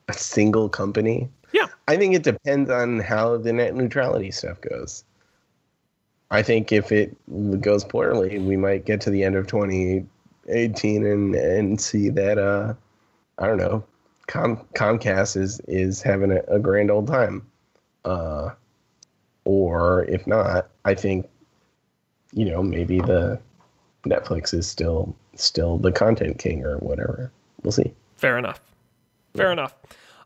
A 0.07 0.13
single 0.13 0.69
company. 0.69 1.29
Yeah, 1.53 1.67
I 1.87 1.97
think 1.97 2.13
it 2.15 2.23
depends 2.23 2.69
on 2.69 2.99
how 2.99 3.37
the 3.37 3.51
net 3.51 3.75
neutrality 3.75 4.31
stuff 4.31 4.61
goes. 4.61 5.03
I 6.29 6.41
think 6.41 6.71
if 6.71 6.91
it 6.91 7.15
goes 7.61 7.83
poorly, 7.83 8.39
we 8.39 8.57
might 8.57 8.85
get 8.85 9.01
to 9.01 9.09
the 9.09 9.23
end 9.23 9.35
of 9.35 9.47
2018 9.47 11.05
and 11.05 11.35
and 11.35 11.79
see 11.81 12.09
that 12.09 12.37
uh, 12.37 12.73
I 13.37 13.47
don't 13.47 13.57
know, 13.57 13.83
Com- 14.27 14.65
Comcast 14.75 15.37
is 15.37 15.61
is 15.67 16.01
having 16.01 16.31
a, 16.31 16.41
a 16.47 16.59
grand 16.59 16.91
old 16.91 17.07
time. 17.07 17.45
Uh, 18.03 18.51
or 19.45 20.03
if 20.05 20.27
not, 20.27 20.69
I 20.83 20.93
think 20.93 21.29
you 22.33 22.45
know 22.45 22.61
maybe 22.61 22.99
the 22.99 23.39
Netflix 24.05 24.53
is 24.53 24.67
still 24.67 25.15
still 25.35 25.77
the 25.77 25.91
content 25.91 26.39
king 26.39 26.65
or 26.65 26.77
whatever. 26.79 27.31
We'll 27.63 27.71
see. 27.71 27.93
Fair 28.15 28.37
enough. 28.37 28.61
Fair 29.35 29.51
enough. 29.51 29.75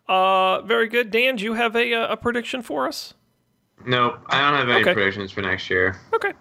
Uh, 0.08 0.62
very 0.62 0.88
good. 0.88 1.12
Dan, 1.12 1.36
do 1.36 1.44
you 1.44 1.54
have 1.54 1.76
a, 1.76 1.94
uh, 1.94 2.14
a 2.14 2.18
prediction 2.18 2.62
for 2.62 2.88
us? 2.88 3.14
Nope, 3.86 4.20
I 4.28 4.40
don't 4.50 4.60
have 4.60 4.70
any 4.70 4.82
Okay. 4.82 4.94
predictions 4.94 5.32
for 5.32 5.42
next 5.42 5.70
year. 5.70 5.98
Okay. 6.14 6.34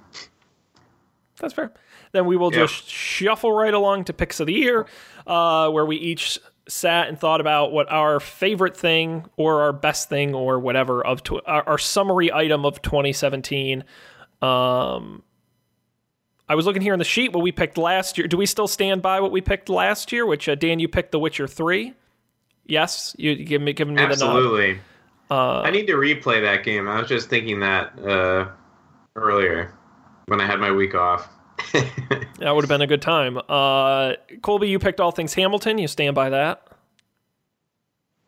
That's 1.40 1.54
fair. 1.54 1.72
Then 2.12 2.26
we 2.26 2.36
will 2.36 2.52
Yep. 2.52 2.68
just 2.68 2.88
shuffle 2.88 3.52
right 3.52 3.72
along 3.72 4.04
to 4.04 4.12
picks 4.12 4.40
of 4.40 4.46
the 4.46 4.52
year, 4.52 4.86
uh, 5.26 5.70
where 5.70 5.86
we 5.86 5.96
each 5.96 6.38
sat 6.68 7.08
and 7.08 7.18
thought 7.18 7.40
about 7.40 7.72
what 7.72 7.90
our 7.90 8.20
favorite 8.20 8.76
thing 8.76 9.24
or 9.36 9.62
our 9.62 9.72
best 9.72 10.08
thing 10.08 10.34
or 10.34 10.58
whatever 10.58 11.04
of 11.04 11.22
tw- 11.22 11.40
our, 11.46 11.66
our 11.68 11.78
summary 11.78 12.32
item 12.32 12.64
of 12.66 12.82
2017. 12.82 13.84
Um, 14.42 15.22
I 16.48 16.54
was 16.56 16.66
looking 16.66 16.82
here 16.82 16.92
in 16.92 16.98
the 16.98 17.04
sheet 17.04 17.32
what 17.32 17.42
we 17.42 17.52
picked 17.52 17.78
last 17.78 18.18
year. 18.18 18.26
Do 18.26 18.36
we 18.36 18.46
still 18.46 18.68
stand 18.68 19.02
by 19.02 19.20
what 19.20 19.30
we 19.32 19.40
picked 19.40 19.68
last 19.68 20.12
year? 20.12 20.26
Which 20.26 20.48
uh, 20.48 20.54
Dan, 20.56 20.78
you 20.80 20.88
picked 20.88 21.12
The 21.12 21.18
Witcher 21.18 21.46
Three. 21.46 21.94
Yes, 22.66 23.14
you 23.18 23.34
give 23.36 23.62
me 23.62 23.72
giving 23.72 23.94
me 23.94 24.02
the 24.02 24.06
nod. 24.08 24.12
Absolutely. 24.12 24.80
Uh, 25.30 25.60
I 25.60 25.70
need 25.70 25.86
to 25.86 25.94
replay 25.94 26.42
that 26.42 26.64
game. 26.64 26.88
I 26.88 26.98
was 27.00 27.08
just 27.08 27.28
thinking 27.30 27.60
that 27.60 27.98
uh, 28.00 28.48
earlier 29.14 29.74
when 30.26 30.40
I 30.40 30.46
had 30.46 30.60
my 30.60 30.70
week 30.70 30.94
off. 30.94 31.28
That 32.40 32.54
would 32.54 32.64
have 32.64 32.70
been 32.70 32.80
a 32.80 32.86
good 32.86 33.02
time. 33.02 33.38
Uh, 33.50 34.14
Colby, 34.40 34.66
you 34.68 34.78
picked 34.78 34.98
all 34.98 35.10
things 35.10 35.34
Hamilton. 35.34 35.76
You 35.76 35.86
stand 35.86 36.14
by 36.14 36.30
that. 36.30 36.66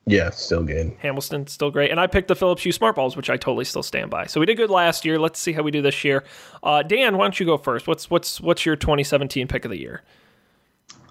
Yeah, 0.06 0.28
still 0.30 0.62
good. 0.62 0.94
Hamilton 0.98 1.46
still 1.46 1.70
great, 1.70 1.90
and 1.90 1.98
I 1.98 2.06
picked 2.08 2.28
the 2.28 2.34
Philips 2.34 2.62
Hue 2.62 2.72
Smart 2.72 2.94
Balls, 2.94 3.16
which 3.16 3.30
I 3.30 3.38
totally 3.38 3.64
still 3.64 3.82
stand 3.82 4.10
by. 4.10 4.26
So 4.26 4.38
we 4.38 4.44
did 4.44 4.56
good 4.56 4.68
last 4.68 5.06
year. 5.06 5.18
Let's 5.18 5.38
see 5.40 5.52
how 5.52 5.62
we 5.62 5.70
do 5.70 5.80
this 5.80 6.04
year. 6.04 6.24
Uh, 6.62 6.82
Dan, 6.82 7.16
why 7.16 7.24
don't 7.24 7.40
you 7.40 7.46
go 7.46 7.56
first? 7.56 7.86
What's 7.86 8.10
what's 8.10 8.38
what's 8.38 8.66
your 8.66 8.76
2017 8.76 9.48
pick 9.48 9.64
of 9.64 9.70
the 9.70 9.78
year? 9.78 10.02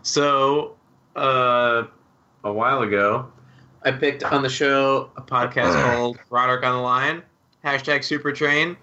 So, 0.03 0.75
uh, 1.15 1.85
a 2.43 2.53
while 2.53 2.83
ago, 2.83 3.31
I 3.83 3.91
picked 3.91 4.23
on 4.23 4.43
the 4.43 4.49
show 4.49 5.09
a 5.15 5.21
podcast 5.21 5.73
called 5.95 6.19
Roderick 6.29 6.63
on 6.63 6.75
the 6.75 6.81
Line, 6.81 7.23
hashtag 7.65 8.03
Super 8.03 8.31
Train. 8.31 8.77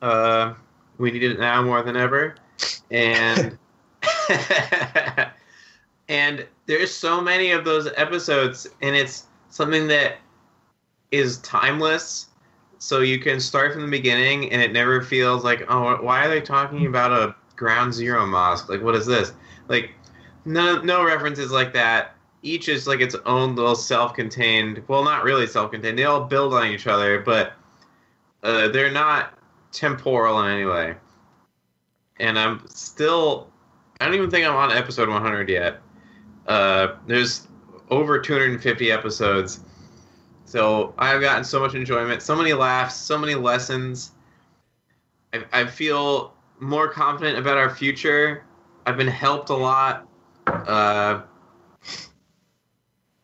Uh, 0.00 0.54
we 0.98 1.10
need 1.10 1.22
it 1.22 1.38
now 1.38 1.62
more 1.62 1.82
than 1.82 1.96
ever, 1.96 2.36
and 2.90 3.58
and 6.08 6.46
there's 6.66 6.92
so 6.92 7.20
many 7.20 7.50
of 7.50 7.64
those 7.64 7.88
episodes, 7.96 8.66
and 8.82 8.96
it's 8.96 9.26
something 9.50 9.86
that 9.88 10.16
is 11.10 11.38
timeless. 11.38 12.28
So 12.78 13.00
you 13.00 13.18
can 13.18 13.40
start 13.40 13.72
from 13.72 13.82
the 13.82 13.90
beginning, 13.90 14.50
and 14.52 14.60
it 14.60 14.72
never 14.72 15.00
feels 15.02 15.44
like, 15.44 15.64
oh, 15.68 15.96
why 16.02 16.26
are 16.26 16.28
they 16.28 16.40
talking 16.40 16.86
about 16.86 17.12
a 17.12 17.34
Ground 17.56 17.94
Zero 17.94 18.26
mosque? 18.26 18.68
Like, 18.68 18.82
what 18.82 18.94
is 18.94 19.06
this? 19.06 19.32
Like, 19.68 19.92
no, 20.44 20.80
no 20.82 21.02
references 21.04 21.50
like 21.50 21.72
that. 21.72 22.13
Each 22.44 22.68
is 22.68 22.86
like 22.86 23.00
its 23.00 23.16
own 23.24 23.56
little 23.56 23.74
self-contained. 23.74 24.82
Well, 24.86 25.02
not 25.02 25.24
really 25.24 25.46
self-contained. 25.46 25.98
They 25.98 26.04
all 26.04 26.24
build 26.24 26.52
on 26.52 26.66
each 26.66 26.86
other, 26.86 27.20
but 27.20 27.54
uh, 28.42 28.68
they're 28.68 28.92
not 28.92 29.38
temporal 29.72 30.42
in 30.42 30.52
any 30.52 30.66
way. 30.66 30.94
And 32.20 32.38
I'm 32.38 32.62
still. 32.68 33.50
I 33.98 34.04
don't 34.04 34.14
even 34.14 34.30
think 34.30 34.46
I'm 34.46 34.54
on 34.54 34.72
episode 34.72 35.08
100 35.08 35.48
yet. 35.48 35.80
Uh, 36.46 36.96
there's 37.06 37.48
over 37.88 38.18
250 38.18 38.90
episodes. 38.90 39.60
So 40.44 40.92
I've 40.98 41.22
gotten 41.22 41.44
so 41.44 41.60
much 41.60 41.74
enjoyment, 41.74 42.20
so 42.20 42.36
many 42.36 42.52
laughs, 42.52 42.94
so 42.94 43.16
many 43.16 43.34
lessons. 43.34 44.12
I, 45.32 45.44
I 45.52 45.64
feel 45.64 46.34
more 46.60 46.88
confident 46.88 47.38
about 47.38 47.56
our 47.56 47.74
future. 47.74 48.44
I've 48.84 48.98
been 48.98 49.08
helped 49.08 49.48
a 49.48 49.54
lot. 49.54 50.06
Uh, 50.46 51.22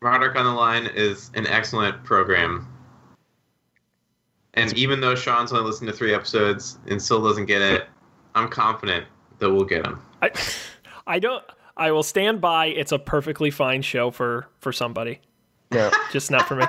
Roderick 0.01 0.35
on 0.35 0.45
the 0.45 0.51
Line 0.51 0.87
is 0.87 1.29
an 1.35 1.45
excellent 1.47 2.03
program. 2.03 2.67
And 4.55 4.75
even 4.77 4.99
though 4.99 5.15
Sean's 5.15 5.53
only 5.53 5.63
listened 5.65 5.89
to 5.89 5.95
three 5.95 6.13
episodes 6.13 6.79
and 6.87 7.01
still 7.01 7.23
doesn't 7.23 7.45
get 7.45 7.61
it, 7.61 7.87
I'm 8.35 8.49
confident 8.49 9.05
that 9.39 9.49
we'll 9.49 9.63
get 9.63 9.85
him. 9.85 10.01
I 10.21 10.31
I 11.07 11.19
don't. 11.19 11.43
I 11.77 11.91
will 11.91 12.03
stand 12.03 12.41
by. 12.41 12.67
It's 12.67 12.91
a 12.91 12.99
perfectly 12.99 13.49
fine 13.49 13.81
show 13.81 14.11
for 14.11 14.47
for 14.59 14.73
somebody, 14.73 15.21
Now, 15.71 15.91
just 16.11 16.29
not 16.29 16.47
for 16.47 16.55
me. 16.55 16.65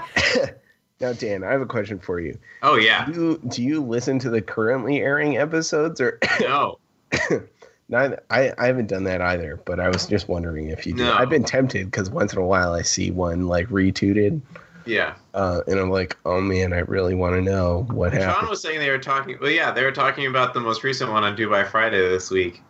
now, 1.00 1.12
Dan, 1.12 1.42
I 1.42 1.50
have 1.50 1.60
a 1.60 1.66
question 1.66 1.98
for 1.98 2.20
you. 2.20 2.38
Oh 2.62 2.76
yeah, 2.76 3.06
Do 3.06 3.12
you, 3.12 3.50
do 3.50 3.62
you 3.62 3.82
listen 3.82 4.18
to 4.20 4.30
the 4.30 4.40
currently 4.40 5.00
airing 5.00 5.38
episodes, 5.38 6.00
or 6.00 6.18
no, 6.40 6.78
not? 7.12 7.42
I, 7.94 8.16
I 8.30 8.66
haven't 8.66 8.88
done 8.88 9.04
that 9.04 9.20
either, 9.20 9.60
but 9.64 9.80
I 9.80 9.88
was 9.88 10.06
just 10.06 10.28
wondering 10.28 10.68
if 10.68 10.86
you 10.86 10.94
do. 10.94 11.04
No. 11.04 11.14
I've 11.14 11.30
been 11.30 11.44
tempted 11.44 11.86
because 11.86 12.10
once 12.10 12.32
in 12.32 12.38
a 12.38 12.44
while 12.44 12.72
I 12.72 12.82
see 12.82 13.10
one 13.10 13.46
like 13.46 13.68
retweeted, 13.68 14.40
yeah. 14.86 15.14
uh, 15.34 15.62
and 15.66 15.78
I'm 15.78 15.90
like, 15.90 16.16
oh 16.24 16.40
man, 16.40 16.72
I 16.72 16.80
really 16.80 17.14
want 17.14 17.34
to 17.36 17.42
know 17.42 17.86
what 17.90 18.12
Sean 18.12 18.20
happened. 18.20 18.40
Sean 18.40 18.50
was 18.50 18.62
saying 18.62 18.78
they 18.78 18.90
were 18.90 18.98
talking. 18.98 19.38
Well, 19.40 19.50
yeah, 19.50 19.70
they 19.70 19.84
were 19.84 19.92
talking 19.92 20.26
about 20.26 20.54
the 20.54 20.60
most 20.60 20.84
recent 20.84 21.10
one 21.10 21.24
on 21.24 21.36
Do 21.36 21.48
by 21.48 21.64
Friday 21.64 21.98
this 22.08 22.30
week. 22.30 22.62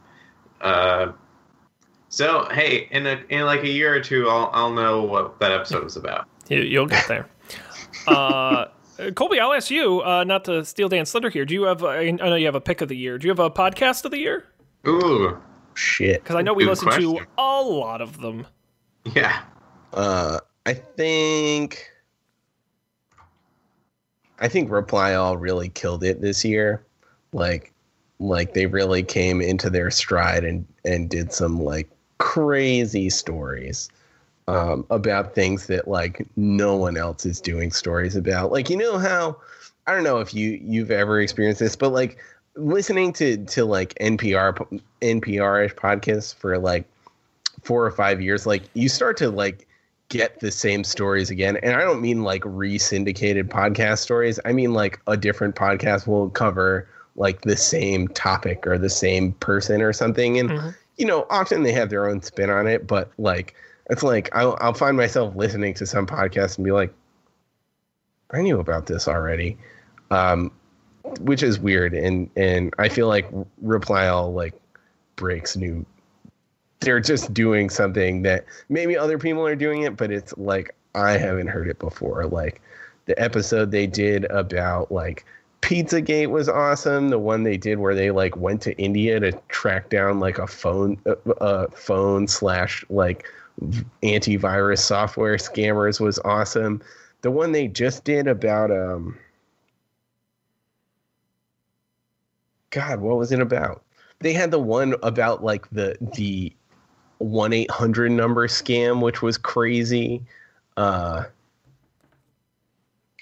Uh, 0.60 1.12
so 2.08 2.46
hey, 2.52 2.88
in 2.90 3.06
a, 3.06 3.20
in 3.28 3.46
like 3.46 3.62
a 3.62 3.68
year 3.68 3.94
or 3.94 4.00
two, 4.00 4.28
I'll 4.28 4.50
I'll 4.52 4.72
know 4.72 5.02
what 5.02 5.38
that 5.40 5.52
episode 5.52 5.84
was 5.84 5.96
about. 5.96 6.28
You, 6.48 6.58
you'll 6.58 6.86
get 6.86 7.06
there. 7.08 7.28
Uh, 8.06 8.66
Colby, 9.14 9.40
I'll 9.40 9.52
ask 9.52 9.70
you, 9.70 10.00
uh, 10.02 10.24
not 10.24 10.44
to 10.44 10.64
steal 10.64 10.88
Dan's 10.88 11.10
thunder 11.10 11.30
here. 11.30 11.44
Do 11.44 11.54
you 11.54 11.62
have? 11.62 11.82
I 11.82 12.10
know 12.10 12.34
you 12.34 12.46
have 12.46 12.54
a 12.54 12.60
pick 12.60 12.80
of 12.80 12.88
the 12.88 12.96
year. 12.96 13.16
Do 13.16 13.26
you 13.26 13.30
have 13.30 13.38
a 13.38 13.50
podcast 13.50 14.04
of 14.04 14.10
the 14.10 14.18
year? 14.18 14.44
Ooh, 14.86 15.40
Shit. 15.74 16.22
Because 16.22 16.36
I 16.36 16.42
know 16.42 16.52
we 16.52 16.64
Good 16.64 16.70
listen 16.70 16.90
to 17.00 17.20
a 17.38 17.62
lot 17.62 18.00
of 18.00 18.20
them. 18.20 18.46
yeah. 19.14 19.42
Uh, 19.92 20.38
I 20.66 20.74
think. 20.74 21.88
I 24.38 24.48
think 24.48 24.70
Reply 24.70 25.14
All 25.14 25.36
really 25.36 25.68
killed 25.68 26.02
it 26.02 26.20
this 26.20 26.44
year. 26.44 26.84
Like, 27.32 27.72
like 28.18 28.54
they 28.54 28.66
really 28.66 29.02
came 29.02 29.40
into 29.40 29.70
their 29.70 29.90
stride 29.90 30.44
and 30.44 30.66
and 30.84 31.08
did 31.08 31.32
some 31.32 31.62
like 31.62 31.88
crazy 32.18 33.08
stories 33.10 33.88
um, 34.48 34.84
about 34.90 35.34
things 35.34 35.66
that 35.68 35.88
like 35.88 36.26
no 36.36 36.76
one 36.76 36.96
else 36.96 37.24
is 37.24 37.40
doing 37.40 37.70
stories 37.72 38.16
about. 38.16 38.52
Like, 38.52 38.68
you 38.68 38.76
know 38.76 38.98
how 38.98 39.36
I 39.86 39.94
don't 39.94 40.04
know 40.04 40.18
if 40.18 40.34
you 40.34 40.60
you've 40.62 40.90
ever 40.90 41.20
experienced 41.20 41.60
this, 41.60 41.76
but 41.76 41.90
like 41.90 42.18
listening 42.56 43.12
to 43.14 43.44
to 43.46 43.64
like 43.64 43.94
NPR 44.00 44.80
NPR 45.00 45.64
ish 45.66 45.74
podcasts 45.74 46.34
for 46.34 46.58
like 46.58 46.84
four 47.62 47.84
or 47.84 47.90
five 47.90 48.20
years, 48.20 48.46
like 48.46 48.62
you 48.74 48.88
start 48.88 49.16
to 49.18 49.30
like 49.30 49.66
get 50.08 50.40
the 50.40 50.50
same 50.50 50.84
stories 50.84 51.30
again. 51.30 51.56
And 51.62 51.74
I 51.74 51.80
don't 51.80 52.02
mean 52.02 52.22
like 52.22 52.42
re-syndicated 52.44 53.48
podcast 53.48 53.98
stories. 53.98 54.38
I 54.44 54.52
mean 54.52 54.74
like 54.74 55.00
a 55.06 55.16
different 55.16 55.54
podcast 55.54 56.06
will 56.06 56.28
cover 56.30 56.86
like 57.16 57.42
the 57.42 57.56
same 57.56 58.08
topic 58.08 58.66
or 58.66 58.76
the 58.78 58.90
same 58.90 59.32
person 59.34 59.80
or 59.80 59.92
something. 59.92 60.38
And 60.38 60.50
Mhm. 60.50 60.74
you 60.98 61.06
know, 61.06 61.26
often 61.30 61.62
they 61.62 61.72
have 61.72 61.88
their 61.88 62.08
own 62.08 62.20
spin 62.20 62.50
on 62.50 62.66
it, 62.66 62.86
but 62.86 63.10
like 63.16 63.54
it's 63.88 64.02
like 64.02 64.28
I'll, 64.34 64.58
I'll 64.60 64.74
find 64.74 64.96
myself 64.96 65.34
listening 65.34 65.72
to 65.74 65.86
some 65.86 66.06
podcast 66.06 66.56
and 66.56 66.64
be 66.64 66.72
like, 66.72 66.92
I 68.30 68.42
knew 68.42 68.60
about 68.60 68.86
this 68.86 69.08
already, 69.08 69.56
um, 70.10 70.50
which 71.20 71.42
is 71.42 71.58
weird. 71.58 71.94
And 71.94 72.30
and 72.36 72.74
I 72.78 72.88
feel 72.88 73.08
like 73.08 73.28
Reply 73.60 74.08
All 74.08 74.32
like 74.32 74.54
breaks 75.16 75.56
new. 75.56 75.84
They're 76.80 77.00
just 77.00 77.32
doing 77.32 77.70
something 77.70 78.22
that 78.22 78.44
maybe 78.68 78.96
other 78.96 79.18
people 79.18 79.46
are 79.46 79.54
doing 79.54 79.82
it, 79.82 79.96
but 79.96 80.10
it's 80.10 80.36
like 80.36 80.74
I 80.94 81.12
haven't 81.12 81.48
heard 81.48 81.68
it 81.68 81.78
before. 81.78 82.26
Like 82.26 82.60
the 83.06 83.20
episode 83.20 83.70
they 83.70 83.86
did 83.86 84.24
about 84.26 84.90
like 84.90 85.24
Pizzagate 85.62 86.28
was 86.30 86.48
awesome. 86.48 87.10
The 87.10 87.18
one 87.18 87.44
they 87.44 87.56
did 87.56 87.78
where 87.78 87.94
they 87.94 88.10
like 88.10 88.36
went 88.36 88.60
to 88.62 88.76
India 88.78 89.20
to 89.20 89.32
track 89.48 89.90
down 89.90 90.18
like 90.18 90.38
a 90.38 90.46
phone, 90.46 90.98
uh, 91.06 91.30
uh, 91.40 91.68
phone 91.68 92.26
slash 92.26 92.84
like 92.90 93.26
antivirus 94.02 94.80
software 94.80 95.36
scammers 95.36 96.00
was 96.00 96.18
awesome. 96.20 96.82
The 97.22 97.30
one 97.30 97.52
they 97.52 97.68
just 97.68 98.02
did 98.02 98.26
about 98.26 98.72
um, 98.72 99.16
God, 102.72 103.00
what 103.00 103.16
was 103.18 103.30
it 103.32 103.40
about? 103.40 103.82
They 104.18 104.32
had 104.32 104.50
the 104.50 104.58
one 104.58 104.94
about 105.04 105.44
like 105.44 105.68
the 105.70 105.96
the 106.14 106.52
one 107.18 107.52
eight 107.52 107.70
hundred 107.70 108.10
number 108.10 108.48
scam, 108.48 109.00
which 109.00 109.22
was 109.22 109.38
crazy. 109.38 110.22
Uh, 110.76 111.24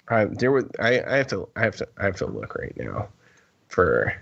I, 0.09 0.25
there 0.25 0.51
was 0.53 0.65
I, 0.81 1.01
I 1.03 1.17
have 1.17 1.27
to 1.29 1.49
I 1.57 1.61
have 1.63 1.77
to 1.77 1.89
I 1.99 2.05
have 2.05 2.17
to 2.17 2.27
look 2.27 2.55
right 2.57 2.75
now 2.77 3.09
for 3.69 4.13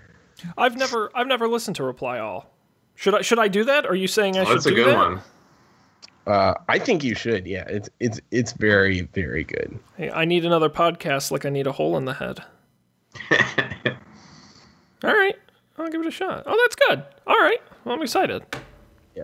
I've 0.57 0.75
never 0.77 1.09
I've 1.15 1.27
never 1.27 1.47
listened 1.47 1.75
to 1.77 1.83
Reply 1.83 2.19
All. 2.19 2.49
Should 2.95 3.15
I 3.15 3.21
should 3.21 3.39
I 3.39 3.47
do 3.47 3.63
that? 3.65 3.85
Are 3.85 3.95
you 3.95 4.07
saying 4.07 4.37
I 4.37 4.41
Oh, 4.41 4.45
should 4.45 4.55
that's 4.55 4.65
a 4.67 4.71
good 4.71 4.87
that? 4.87 4.95
one. 4.97 5.21
uh 6.27 6.53
I 6.67 6.77
think 6.79 7.03
you 7.03 7.15
should 7.15 7.47
yeah 7.47 7.63
it's 7.67 7.89
it's 7.99 8.19
it's 8.31 8.51
very 8.53 9.01
very 9.13 9.43
good 9.43 9.79
Hey, 9.97 10.11
I 10.11 10.25
need 10.25 10.45
another 10.45 10.69
podcast 10.69 11.31
like 11.31 11.45
I 11.45 11.49
need 11.49 11.65
a 11.67 11.71
hole 11.71 11.97
in 11.97 12.05
the 12.05 12.13
head. 12.13 12.43
All 15.03 15.13
right. 15.13 15.35
I'll 15.77 15.89
give 15.89 16.01
it 16.01 16.07
a 16.07 16.11
shot. 16.11 16.43
Oh, 16.45 16.57
that's 16.63 16.75
good. 16.75 17.03
All 17.25 17.39
right. 17.39 17.61
Well, 17.85 17.95
I'm 17.95 18.01
excited. 18.01 18.43
Yeah. 19.15 19.23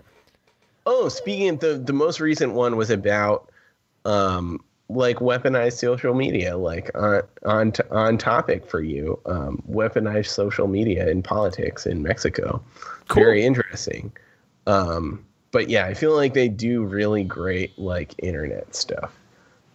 Oh, 0.86 1.09
speaking 1.09 1.49
of 1.49 1.59
the 1.59 1.78
the 1.78 1.93
most 1.93 2.19
recent 2.19 2.53
one 2.53 2.78
was 2.78 2.89
about 2.89 3.51
um 4.05 4.63
like 4.88 5.17
weaponized 5.17 5.78
social 5.78 6.13
media, 6.13 6.57
like 6.57 6.91
on 6.95 7.23
on 7.43 7.71
t- 7.71 7.84
on 7.91 8.17
topic 8.17 8.69
for 8.69 8.82
you. 8.82 9.19
Um, 9.26 9.61
weaponized 9.69 10.28
social 10.28 10.67
media 10.67 11.09
in 11.09 11.23
politics 11.23 11.86
in 11.86 12.03
Mexico. 12.03 12.63
Cool. 13.07 13.23
Very 13.23 13.43
interesting. 13.43 14.11
Um, 14.67 15.26
but 15.51 15.69
yeah, 15.69 15.86
I 15.86 15.93
feel 15.93 16.15
like 16.15 16.34
they 16.34 16.49
do 16.49 16.84
really 16.84 17.23
great 17.23 17.78
like 17.80 18.13
internet 18.19 18.76
stuff. 18.76 19.11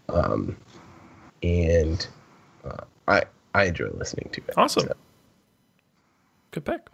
Um, 0.08 0.56
and 1.42 2.06
uh, 2.64 2.84
I 3.08 3.24
I 3.54 3.64
enjoy 3.64 3.88
listening 3.94 4.28
to 4.32 4.40
it. 4.48 4.54
Awesome. 4.56 4.88
So, 4.88 4.94
Good 6.50 6.64
pick. 6.64 6.88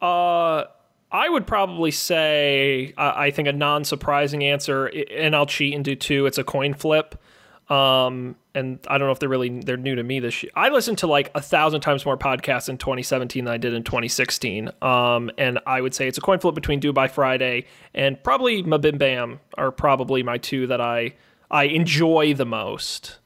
Uh, 0.00 0.64
I 1.10 1.28
would 1.28 1.46
probably 1.46 1.90
say 1.90 2.94
I 2.96 3.30
think 3.30 3.46
a 3.46 3.52
non-surprising 3.52 4.42
answer, 4.44 4.86
and 4.86 5.36
I'll 5.36 5.46
cheat 5.46 5.74
and 5.74 5.84
do 5.84 5.94
two. 5.94 6.26
It's 6.26 6.38
a 6.38 6.44
coin 6.44 6.74
flip. 6.74 7.20
Um, 7.68 8.36
and 8.54 8.80
I 8.88 8.98
don't 8.98 9.08
know 9.08 9.12
if 9.12 9.18
they're 9.18 9.28
really 9.28 9.60
they're 9.60 9.76
new 9.76 9.94
to 9.94 10.02
me 10.02 10.20
this 10.20 10.42
year. 10.42 10.52
I 10.54 10.68
listened 10.68 10.98
to 10.98 11.06
like 11.06 11.30
a 11.34 11.40
thousand 11.40 11.80
times 11.80 12.04
more 12.04 12.18
podcasts 12.18 12.68
in 12.68 12.76
2017 12.76 13.44
than 13.44 13.54
I 13.54 13.56
did 13.56 13.72
in 13.72 13.82
2016. 13.82 14.70
Um, 14.82 15.30
and 15.38 15.58
I 15.66 15.80
would 15.80 15.94
say 15.94 16.08
it's 16.08 16.18
a 16.18 16.20
coin 16.20 16.38
flip 16.38 16.54
between 16.54 16.80
by 16.92 17.08
Friday 17.08 17.66
and 17.94 18.22
probably 18.22 18.62
Mabim 18.62 18.98
Bam 18.98 19.40
are 19.56 19.70
probably 19.70 20.22
my 20.22 20.38
two 20.38 20.66
that 20.66 20.80
I 20.80 21.14
I 21.50 21.64
enjoy 21.64 22.34
the 22.34 22.46
most. 22.46 23.18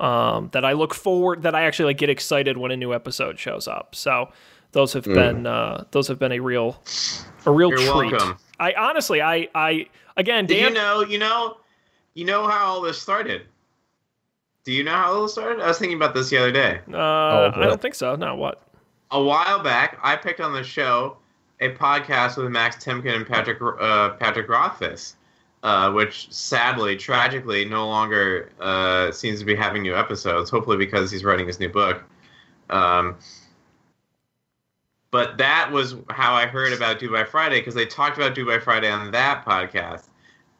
Um, 0.00 0.48
that 0.52 0.64
I 0.64 0.72
look 0.72 0.94
forward 0.94 1.42
that 1.42 1.54
I 1.54 1.64
actually 1.64 1.86
like 1.86 1.98
get 1.98 2.08
excited 2.08 2.56
when 2.56 2.70
a 2.70 2.76
new 2.76 2.94
episode 2.94 3.38
shows 3.38 3.68
up. 3.68 3.94
So 3.94 4.30
those 4.72 4.92
have 4.92 5.04
been 5.04 5.46
uh, 5.46 5.84
those 5.90 6.08
have 6.08 6.18
been 6.18 6.32
a 6.32 6.40
real 6.40 6.82
a 7.46 7.52
real 7.52 7.70
You're 7.70 7.78
treat. 7.78 8.12
welcome. 8.12 8.36
I 8.58 8.72
honestly 8.74 9.22
I 9.22 9.48
I 9.54 9.86
again 10.16 10.46
Did 10.46 10.60
Dan 10.60 10.68
you 10.72 10.74
know? 10.74 11.00
You 11.02 11.18
know? 11.18 11.56
You 12.14 12.24
know 12.26 12.46
how 12.46 12.66
all 12.66 12.80
this 12.82 13.00
started? 13.00 13.42
Do 14.64 14.72
you 14.72 14.84
know 14.84 14.92
how 14.92 15.12
all 15.12 15.22
this 15.22 15.32
started? 15.32 15.62
I 15.62 15.68
was 15.68 15.78
thinking 15.78 15.96
about 15.96 16.14
this 16.14 16.30
the 16.30 16.38
other 16.38 16.52
day. 16.52 16.80
uh, 16.92 17.50
I 17.54 17.66
don't 17.66 17.80
think 17.80 17.94
so. 17.94 18.16
No, 18.16 18.34
what? 18.34 18.62
A 19.10 19.22
while 19.22 19.62
back, 19.62 19.98
I 20.02 20.16
picked 20.16 20.40
on 20.40 20.52
the 20.52 20.62
show 20.62 21.16
a 21.60 21.70
podcast 21.74 22.36
with 22.36 22.50
Max 22.50 22.82
Temkin 22.82 23.14
and 23.14 23.26
Patrick 23.26 23.58
uh, 23.62 24.10
Patrick 24.10 24.48
Rothfuss, 24.48 25.16
uh, 25.62 25.90
which 25.92 26.32
sadly, 26.32 26.96
tragically, 26.96 27.64
no 27.64 27.86
longer 27.86 28.50
uh, 28.60 29.10
seems 29.10 29.38
to 29.40 29.44
be 29.44 29.54
having 29.54 29.82
new 29.82 29.96
episodes. 29.96 30.50
Hopefully, 30.50 30.76
because 30.76 31.10
he's 31.10 31.24
writing 31.24 31.46
his 31.46 31.60
new 31.60 31.68
book. 31.68 32.02
Um, 32.70 33.16
but 35.12 35.38
that 35.38 35.70
was 35.70 35.94
how 36.10 36.34
I 36.34 36.46
heard 36.46 36.72
about 36.72 36.98
Do 36.98 37.12
by 37.12 37.22
Friday 37.22 37.60
because 37.60 37.74
they 37.74 37.86
talked 37.86 38.16
about 38.16 38.34
Do 38.34 38.44
by 38.44 38.58
Friday 38.58 38.90
on 38.90 39.12
that 39.12 39.44
podcast. 39.44 40.08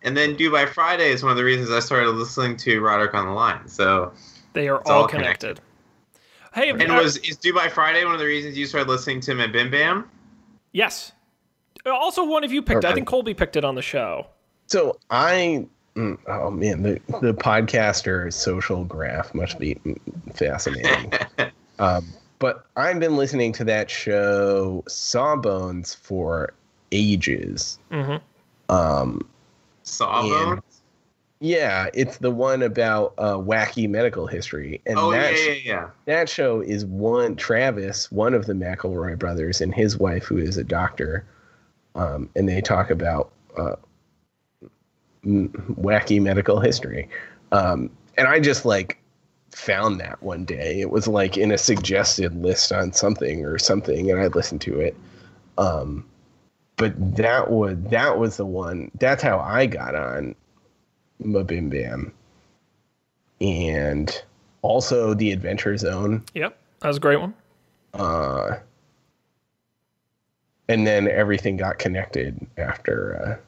And 0.03 0.17
then 0.17 0.37
Do 0.37 0.53
by 0.53 0.67
Friday 0.67 1.11
is 1.11 1.23
one 1.23 1.33
of 1.33 1.39
the 1.39 1.45
reasons 1.45 1.71
I 1.71 1.81
started 1.81 2.11
listening 2.11 2.57
to 2.59 2.81
Roderick 2.81 3.15
on 3.15 3.27
the 3.27 3.33
Line. 3.33 3.67
So, 3.67 4.13
They 4.53 4.69
are 4.69 4.81
all 4.87 5.03
all 5.03 5.09
connected. 5.09 5.61
Hey, 6.55 6.71
and 6.71 6.83
uh, 6.91 7.01
was 7.03 7.17
is 7.19 7.37
Do 7.39 7.53
by 7.55 7.69
Friday 7.69 8.05
one 8.05 8.13
of 8.15 8.21
the 8.21 8.27
reasons 8.27 8.57
you 8.59 8.67
started 8.67 8.89
listening 8.89 9.21
to 9.23 9.35
my 9.35 9.47
Bim 9.47 9.71
Bam? 9.71 10.09
yes. 10.73 11.13
Also, 11.87 12.25
one 12.25 12.45
of 12.45 12.53
you 12.53 12.63
picked. 12.63 12.85
I 12.85 12.93
think 12.93 13.09
Colby 13.09 13.35
picked 13.35 13.57
it 13.57 13.65
on 13.65 13.75
the 13.75 13.83
show. 13.83 14.27
so 14.67 14.99
I. 15.11 15.67
mm, 15.97 16.19
Oh 16.29 16.51
man, 16.51 16.83
the 16.83 17.01
the 17.21 17.33
podcaster 17.35 18.33
social 18.33 18.85
graph 18.85 19.35
must 19.35 19.59
be 19.59 19.81
fascinating. 20.35 21.13
um, 21.79 22.07
but 22.43 22.67
I've 22.77 22.99
been 22.99 23.17
listening 23.17 23.53
to 23.53 23.65
that 23.67 23.89
show 23.89 24.83
Sawbones 24.89 25.95
for 25.95 26.53
ages. 26.91 27.79
hmm 27.89 28.17
Um, 28.69 29.29
Sawbones? 29.85 30.61
yeah, 31.39 31.89
it's 31.95 32.19
the 32.19 32.33
one 32.33 32.63
about 32.63 33.15
uh, 33.17 33.35
wacky 33.35 33.89
medical 33.89 34.27
history, 34.27 34.81
and 34.87 34.99
Oh 34.99 35.13
yeah, 35.13 35.31
that 35.31 35.41
yeah, 35.41 35.55
yeah. 35.65 35.89
that 36.07 36.29
show 36.29 36.61
is 36.61 36.85
one 36.85 37.37
Travis, 37.37 38.11
one 38.11 38.35
of 38.35 38.47
the 38.47 38.55
McElroy 38.55 39.17
brothers, 39.17 39.61
and 39.61 39.73
his 39.73 39.97
wife, 39.97 40.25
who 40.25 40.37
is 40.39 40.57
a 40.57 40.65
doctor, 40.65 41.25
um, 41.95 42.29
and 42.35 42.49
they 42.49 42.61
talk 42.61 42.91
about 42.91 43.31
uh, 43.57 43.77
m- 45.25 45.77
wacky 45.81 46.21
medical 46.21 46.59
history. 46.59 47.09
Um, 47.53 47.89
and 48.19 48.27
I 48.27 48.41
just 48.41 48.65
like 48.65 48.99
found 49.53 50.01
that 50.01 50.23
one 50.23 50.45
day. 50.45 50.81
It 50.81 50.91
was 50.91 51.07
like 51.07 51.37
in 51.37 51.53
a 51.53 51.59
suggested 51.59 52.35
list 52.43 52.73
on 52.73 52.93
something 52.93 53.45
or 53.45 53.59
something, 53.59 54.11
and 54.11 54.21
I 54.21 54.27
listened 54.29 54.61
to 54.63 54.81
it. 54.81 54.97
Um, 55.59 56.05
but 56.77 56.95
that 57.17 57.51
was 57.51 57.77
that 57.91 58.19
was 58.19 58.37
the 58.37 58.47
one. 58.47 58.91
That's 58.99 59.23
how 59.23 59.39
I 59.39 59.67
got 59.67 59.95
on 59.95 60.35
Mabim 61.23 61.71
Bam, 61.71 62.13
and 63.41 64.23
also 64.63 65.15
the 65.15 65.33
Adventure 65.33 65.77
Zone. 65.77 66.25
Yep, 66.35 66.59
that 66.81 66.89
was 66.89 66.97
a 66.97 67.01
great 67.01 67.21
one. 67.21 67.35
Uh, 67.95 68.57
and 70.69 70.87
then 70.87 71.09
everything 71.09 71.57
got 71.57 71.79
connected 71.79 72.47
after. 72.57 73.41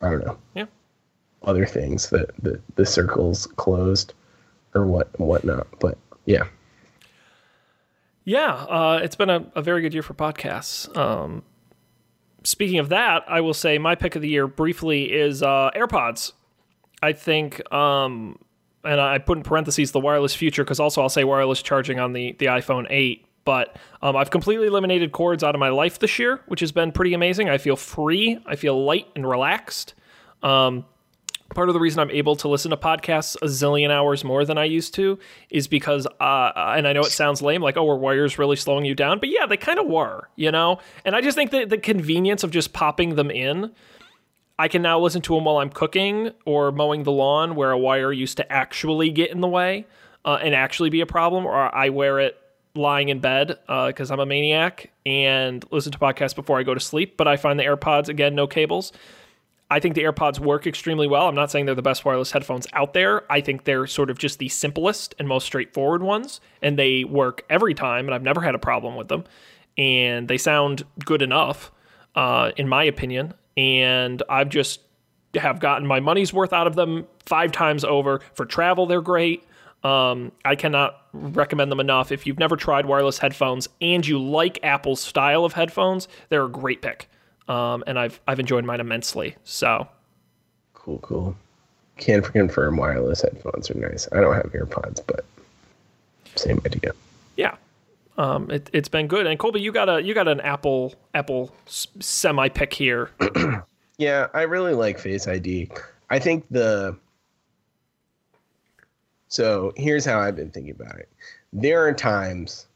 Uh, 0.00 0.06
I 0.06 0.10
don't 0.10 0.24
know. 0.24 0.38
Yeah. 0.54 0.66
Other 1.46 1.64
things 1.64 2.10
that 2.10 2.30
the 2.42 2.60
the 2.74 2.84
circles 2.84 3.46
closed, 3.46 4.12
or 4.74 4.86
what 4.86 5.18
whatnot. 5.18 5.66
But 5.80 5.96
yeah. 6.24 6.44
Yeah, 8.24 8.52
uh, 8.54 9.00
it's 9.04 9.14
been 9.14 9.30
a, 9.30 9.46
a 9.54 9.62
very 9.62 9.80
good 9.80 9.94
year 9.94 10.02
for 10.02 10.12
podcasts. 10.12 10.94
Um, 10.96 11.44
speaking 12.42 12.80
of 12.80 12.88
that, 12.88 13.24
I 13.28 13.40
will 13.40 13.54
say 13.54 13.78
my 13.78 13.94
pick 13.94 14.16
of 14.16 14.22
the 14.22 14.28
year 14.28 14.48
briefly 14.48 15.12
is 15.12 15.44
uh, 15.44 15.70
AirPods. 15.76 16.32
I 17.02 17.12
think, 17.12 17.72
um, 17.72 18.38
and 18.82 19.00
I 19.00 19.18
put 19.18 19.38
in 19.38 19.44
parentheses 19.44 19.92
the 19.92 20.00
wireless 20.00 20.34
future 20.34 20.64
because 20.64 20.80
also 20.80 21.02
I'll 21.02 21.08
say 21.08 21.22
wireless 21.24 21.62
charging 21.62 22.00
on 22.00 22.12
the, 22.14 22.32
the 22.38 22.46
iPhone 22.46 22.86
8. 22.90 23.24
But 23.44 23.76
um, 24.02 24.16
I've 24.16 24.30
completely 24.30 24.66
eliminated 24.66 25.12
cords 25.12 25.44
out 25.44 25.54
of 25.54 25.60
my 25.60 25.68
life 25.68 26.00
this 26.00 26.18
year, 26.18 26.40
which 26.46 26.58
has 26.60 26.72
been 26.72 26.90
pretty 26.90 27.14
amazing. 27.14 27.48
I 27.48 27.58
feel 27.58 27.76
free, 27.76 28.40
I 28.44 28.56
feel 28.56 28.84
light 28.84 29.06
and 29.14 29.28
relaxed. 29.28 29.94
Um, 30.42 30.84
part 31.54 31.68
of 31.68 31.74
the 31.74 31.80
reason 31.80 32.00
I'm 32.00 32.10
able 32.10 32.36
to 32.36 32.48
listen 32.48 32.70
to 32.70 32.76
podcasts 32.76 33.36
a 33.36 33.46
zillion 33.46 33.90
hours 33.90 34.24
more 34.24 34.44
than 34.44 34.58
I 34.58 34.64
used 34.64 34.94
to 34.94 35.18
is 35.50 35.68
because, 35.68 36.06
uh, 36.20 36.52
and 36.76 36.86
I 36.86 36.92
know 36.92 37.00
it 37.00 37.12
sounds 37.12 37.42
lame, 37.42 37.62
like, 37.62 37.76
oh, 37.76 37.84
were 37.84 37.96
wires 37.96 38.38
really 38.38 38.56
slowing 38.56 38.84
you 38.84 38.94
down? 38.94 39.20
But 39.20 39.28
yeah, 39.28 39.46
they 39.46 39.56
kind 39.56 39.78
of 39.78 39.86
were, 39.86 40.28
you 40.36 40.50
know? 40.50 40.80
And 41.04 41.14
I 41.14 41.20
just 41.20 41.36
think 41.36 41.50
that 41.52 41.70
the 41.70 41.78
convenience 41.78 42.42
of 42.44 42.50
just 42.50 42.72
popping 42.72 43.14
them 43.14 43.30
in, 43.30 43.72
I 44.58 44.68
can 44.68 44.82
now 44.82 44.98
listen 44.98 45.22
to 45.22 45.34
them 45.34 45.44
while 45.44 45.58
I'm 45.58 45.70
cooking 45.70 46.30
or 46.44 46.72
mowing 46.72 47.02
the 47.04 47.12
lawn 47.12 47.54
where 47.54 47.70
a 47.70 47.78
wire 47.78 48.12
used 48.12 48.38
to 48.38 48.52
actually 48.52 49.10
get 49.10 49.30
in 49.30 49.40
the 49.40 49.48
way 49.48 49.86
uh, 50.24 50.38
and 50.42 50.54
actually 50.54 50.90
be 50.90 51.00
a 51.00 51.06
problem, 51.06 51.46
or 51.46 51.74
I 51.74 51.90
wear 51.90 52.20
it 52.20 52.38
lying 52.74 53.08
in 53.08 53.20
bed 53.20 53.58
because 53.66 54.10
I'm 54.10 54.20
a 54.20 54.26
maniac 54.26 54.90
and 55.06 55.64
listen 55.70 55.92
to 55.92 55.98
podcasts 55.98 56.34
before 56.34 56.58
I 56.58 56.62
go 56.62 56.74
to 56.74 56.80
sleep. 56.80 57.16
But 57.16 57.28
I 57.28 57.36
find 57.36 57.58
the 57.58 57.64
AirPods, 57.64 58.08
again, 58.08 58.34
no 58.34 58.46
cables. 58.46 58.92
I 59.70 59.80
think 59.80 59.96
the 59.96 60.02
AirPods 60.02 60.38
work 60.38 60.66
extremely 60.66 61.08
well. 61.08 61.28
I'm 61.28 61.34
not 61.34 61.50
saying 61.50 61.66
they're 61.66 61.74
the 61.74 61.82
best 61.82 62.04
wireless 62.04 62.30
headphones 62.30 62.66
out 62.72 62.94
there. 62.94 63.30
I 63.30 63.40
think 63.40 63.64
they're 63.64 63.86
sort 63.86 64.10
of 64.10 64.18
just 64.18 64.38
the 64.38 64.48
simplest 64.48 65.14
and 65.18 65.26
most 65.26 65.44
straightforward 65.44 66.02
ones, 66.02 66.40
and 66.62 66.78
they 66.78 67.02
work 67.02 67.44
every 67.50 67.74
time, 67.74 68.06
and 68.06 68.14
I've 68.14 68.22
never 68.22 68.40
had 68.40 68.54
a 68.54 68.60
problem 68.60 68.94
with 68.94 69.08
them. 69.08 69.24
And 69.76 70.28
they 70.28 70.38
sound 70.38 70.84
good 71.04 71.20
enough, 71.20 71.72
uh, 72.14 72.52
in 72.56 72.68
my 72.68 72.84
opinion. 72.84 73.34
And 73.56 74.22
I've 74.28 74.50
just 74.50 74.80
have 75.34 75.60
gotten 75.60 75.86
my 75.86 76.00
money's 76.00 76.32
worth 76.32 76.52
out 76.52 76.66
of 76.66 76.76
them 76.76 77.06
five 77.26 77.52
times 77.52 77.84
over. 77.84 78.20
For 78.34 78.46
travel, 78.46 78.86
they're 78.86 79.02
great. 79.02 79.44
Um, 79.82 80.32
I 80.44 80.54
cannot 80.54 81.02
recommend 81.12 81.70
them 81.70 81.80
enough. 81.80 82.10
If 82.10 82.26
you've 82.26 82.38
never 82.38 82.56
tried 82.56 82.86
wireless 82.86 83.18
headphones 83.18 83.68
and 83.80 84.06
you 84.06 84.22
like 84.22 84.58
Apple's 84.62 85.00
style 85.00 85.44
of 85.44 85.52
headphones, 85.52 86.08
they're 86.28 86.44
a 86.44 86.48
great 86.48 86.82
pick. 86.82 87.08
Um, 87.48 87.84
and 87.86 87.98
I've 87.98 88.20
I've 88.26 88.40
enjoyed 88.40 88.64
mine 88.64 88.80
immensely. 88.80 89.36
So 89.44 89.88
Cool, 90.74 90.98
cool. 90.98 91.36
Can 91.98 92.22
confirm 92.22 92.76
wireless 92.76 93.22
headphones 93.22 93.70
are 93.70 93.74
nice. 93.74 94.08
I 94.12 94.20
don't 94.20 94.34
have 94.34 94.52
AirPods, 94.52 95.00
but 95.06 95.24
same 96.34 96.60
idea. 96.66 96.92
yeah, 97.36 97.56
um, 98.18 98.50
it, 98.50 98.68
it's 98.72 98.88
been 98.88 99.06
good. 99.06 99.26
And 99.26 99.38
Colby, 99.38 99.60
you 99.60 99.72
got 99.72 99.88
a 99.88 100.02
you 100.02 100.14
got 100.14 100.28
an 100.28 100.40
Apple 100.42 100.94
Apple 101.14 101.54
semi 101.66 102.48
pick 102.48 102.74
here. 102.74 103.10
Yeah, 103.98 104.26
I 104.34 104.42
really 104.42 104.74
like 104.74 104.98
Face 104.98 105.26
ID. 105.26 105.70
I 106.10 106.18
think 106.18 106.44
the 106.50 106.96
So, 109.28 109.72
here's 109.76 110.04
how 110.04 110.20
I've 110.20 110.36
been 110.36 110.50
thinking 110.50 110.74
about 110.74 110.98
it. 110.98 111.08
There 111.52 111.86
are 111.86 111.92
times 111.92 112.66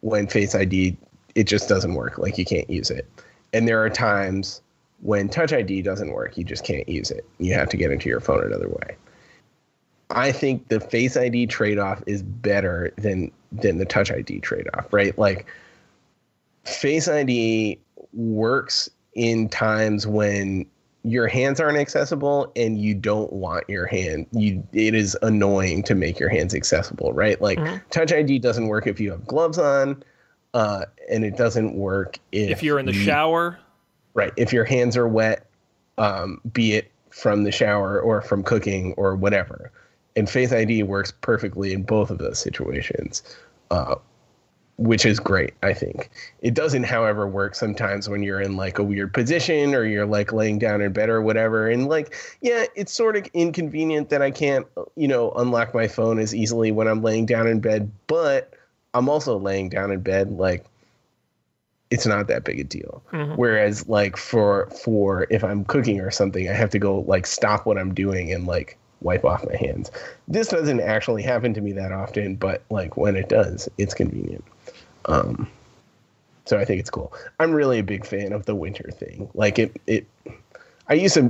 when 0.00 0.26
Face 0.26 0.54
ID 0.54 0.96
it 1.34 1.44
just 1.44 1.68
doesn't 1.68 1.94
work, 1.94 2.18
like 2.18 2.38
you 2.38 2.44
can't 2.44 2.68
use 2.68 2.90
it. 2.90 3.06
And 3.52 3.66
there 3.66 3.82
are 3.84 3.90
times 3.90 4.60
when 5.00 5.28
Touch 5.28 5.52
ID 5.52 5.82
doesn't 5.82 6.12
work, 6.12 6.36
you 6.36 6.44
just 6.44 6.64
can't 6.64 6.88
use 6.88 7.10
it. 7.10 7.24
You 7.38 7.54
have 7.54 7.68
to 7.70 7.76
get 7.76 7.90
into 7.90 8.08
your 8.08 8.20
phone 8.20 8.44
another 8.44 8.68
way. 8.68 8.96
I 10.10 10.32
think 10.32 10.68
the 10.68 10.80
Face 10.80 11.16
ID 11.16 11.46
trade-off 11.46 12.02
is 12.06 12.22
better 12.22 12.92
than 12.96 13.30
than 13.52 13.78
the 13.78 13.84
Touch 13.84 14.10
ID 14.10 14.40
trade-off, 14.40 14.92
right? 14.92 15.16
Like 15.18 15.46
Face 16.64 17.08
ID 17.08 17.78
works 18.12 18.90
in 19.14 19.48
times 19.48 20.06
when 20.06 20.66
your 21.02 21.26
hands 21.26 21.60
aren't 21.60 21.78
accessible 21.78 22.52
and 22.56 22.78
you 22.78 22.94
don't 22.94 23.32
want 23.32 23.68
your 23.68 23.86
hand 23.86 24.26
you 24.32 24.62
it 24.74 24.94
is 24.94 25.16
annoying 25.22 25.82
to 25.82 25.94
make 25.94 26.18
your 26.18 26.28
hands 26.28 26.54
accessible 26.54 27.12
right 27.14 27.40
like 27.40 27.58
Mhm. 27.58 27.80
touch 27.90 28.12
id 28.12 28.38
doesn't 28.40 28.68
work 28.68 28.86
if 28.86 29.00
you 29.00 29.10
have 29.10 29.26
gloves 29.26 29.58
on 29.58 30.02
uh, 30.54 30.84
and 31.10 31.24
it 31.24 31.36
doesn't 31.36 31.74
work 31.74 32.18
if, 32.32 32.50
If 32.50 32.62
you're 32.62 32.78
in 32.78 32.86
the 32.86 32.92
you- 32.94 33.02
shower, 33.04 33.58
right 34.14 34.32
if 34.36 34.52
your 34.52 34.64
hands 34.64 34.96
are 34.96 35.06
wet 35.08 35.46
um, 35.98 36.40
be 36.52 36.72
it 36.72 36.90
from 37.10 37.44
the 37.44 37.52
shower 37.52 38.00
or 38.00 38.22
from 38.22 38.42
cooking 38.42 38.94
or 38.96 39.14
whatever. 39.16 39.70
And 40.16 40.28
face 40.28 40.52
id 40.52 40.82
works 40.84 41.12
perfectly 41.20 41.72
in 41.72 41.82
both 41.82 42.10
of 42.10 42.18
those 42.18 42.38
situations 42.38 43.22
uh, 43.70 43.94
which 44.76 45.04
is 45.04 45.20
great 45.20 45.52
i 45.62 45.72
think. 45.74 46.10
It 46.40 46.54
doesn't 46.54 46.84
however 46.84 47.28
work 47.28 47.54
sometimes 47.54 48.08
when 48.08 48.22
you're 48.22 48.40
in 48.40 48.56
like 48.56 48.78
a 48.78 48.82
weird 48.82 49.12
position 49.12 49.74
or 49.74 49.84
you're 49.84 50.06
like 50.06 50.32
laying 50.32 50.58
down 50.58 50.80
in 50.80 50.92
bed 50.92 51.10
or 51.10 51.20
whatever. 51.22 51.68
And 51.68 51.86
like 51.86 52.14
yeah 52.40 52.64
it's 52.74 52.92
sort 52.92 53.14
of 53.16 53.26
inconvenient 53.34 54.08
that 54.08 54.22
i 54.22 54.30
can't 54.30 54.66
you 54.96 55.06
know 55.06 55.30
unlock 55.32 55.74
my 55.74 55.86
phone 55.86 56.18
as 56.18 56.34
easily 56.34 56.72
when 56.72 56.88
i'm 56.88 57.02
laying 57.02 57.26
down 57.26 57.46
in 57.46 57.60
bed 57.60 57.90
but 58.06 58.54
i'm 58.94 59.08
also 59.08 59.38
laying 59.38 59.68
down 59.68 59.90
in 59.90 60.00
bed 60.00 60.30
like 60.32 60.64
it's 61.90 62.06
not 62.06 62.28
that 62.28 62.44
big 62.44 62.60
a 62.60 62.64
deal. 62.64 63.02
Mhm. 63.12 63.36
whereas 63.36 63.88
like 63.88 64.16
for 64.16 64.66
for 64.84 65.26
if 65.30 65.42
i'm 65.42 65.64
cooking 65.64 66.00
or 66.00 66.10
something 66.10 66.48
i 66.48 66.52
have 66.52 66.70
to 66.70 66.78
go 66.78 67.00
like 67.00 67.26
stop 67.26 67.66
what 67.66 67.78
i'm 67.78 67.92
doing 67.94 68.32
and 68.32 68.46
like 68.46 68.76
wipe 69.02 69.24
off 69.24 69.46
my 69.46 69.56
hands. 69.56 69.90
This 70.28 70.48
doesn't 70.48 70.80
actually 70.80 71.22
happen 71.22 71.54
to 71.54 71.60
me 71.62 71.72
that 71.72 71.90
often 71.90 72.36
but 72.36 72.62
like 72.70 72.96
when 72.98 73.16
it 73.16 73.28
does 73.30 73.68
it's 73.78 73.94
convenient. 73.94 74.44
Um 75.06 75.48
so 76.44 76.58
i 76.58 76.64
think 76.64 76.80
it's 76.80 76.90
cool. 76.90 77.12
I'm 77.38 77.52
really 77.52 77.78
a 77.78 77.82
big 77.84 78.04
fan 78.04 78.32
of 78.32 78.44
the 78.46 78.54
winter 78.54 78.90
thing. 78.92 79.28
Like 79.34 79.58
it 79.58 79.80
it 79.86 80.06
i 80.90 80.94
used 80.94 81.14
to 81.14 81.22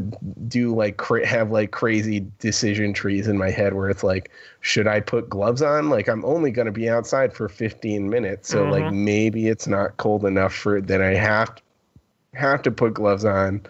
do 0.48 0.74
like 0.74 0.96
cra- 0.96 1.26
have 1.26 1.50
like 1.52 1.70
crazy 1.70 2.26
decision 2.40 2.92
trees 2.92 3.28
in 3.28 3.38
my 3.38 3.50
head 3.50 3.74
where 3.74 3.88
it's 3.88 4.02
like 4.02 4.30
should 4.60 4.86
i 4.88 4.98
put 4.98 5.28
gloves 5.28 5.62
on 5.62 5.88
like 5.90 6.08
i'm 6.08 6.24
only 6.24 6.50
going 6.50 6.66
to 6.66 6.72
be 6.72 6.88
outside 6.88 7.32
for 7.32 7.48
15 7.48 8.08
minutes 8.10 8.48
so 8.48 8.64
like 8.64 8.84
Mhm. 8.84 9.04
maybe 9.04 9.48
it's 9.48 9.66
not 9.68 9.96
cold 9.98 10.24
enough 10.24 10.54
for 10.54 10.78
it 10.78 10.86
that 10.88 11.00
i 11.02 11.14
have 11.14 11.54
to 11.54 11.62
have 12.34 12.62
to 12.62 12.70
put 12.70 12.94
gloves 12.94 13.24
on 13.24 13.60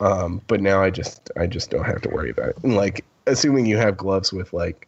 um 0.00 0.40
but 0.46 0.60
now 0.60 0.82
i 0.82 0.90
just 0.90 1.30
i 1.36 1.46
just 1.46 1.70
don't 1.70 1.84
have 1.84 2.00
to 2.02 2.08
worry 2.10 2.30
about 2.30 2.50
it 2.50 2.56
and 2.62 2.76
like 2.76 3.04
assuming 3.26 3.66
you 3.66 3.76
have 3.76 3.96
gloves 3.96 4.32
with 4.32 4.52
like 4.52 4.86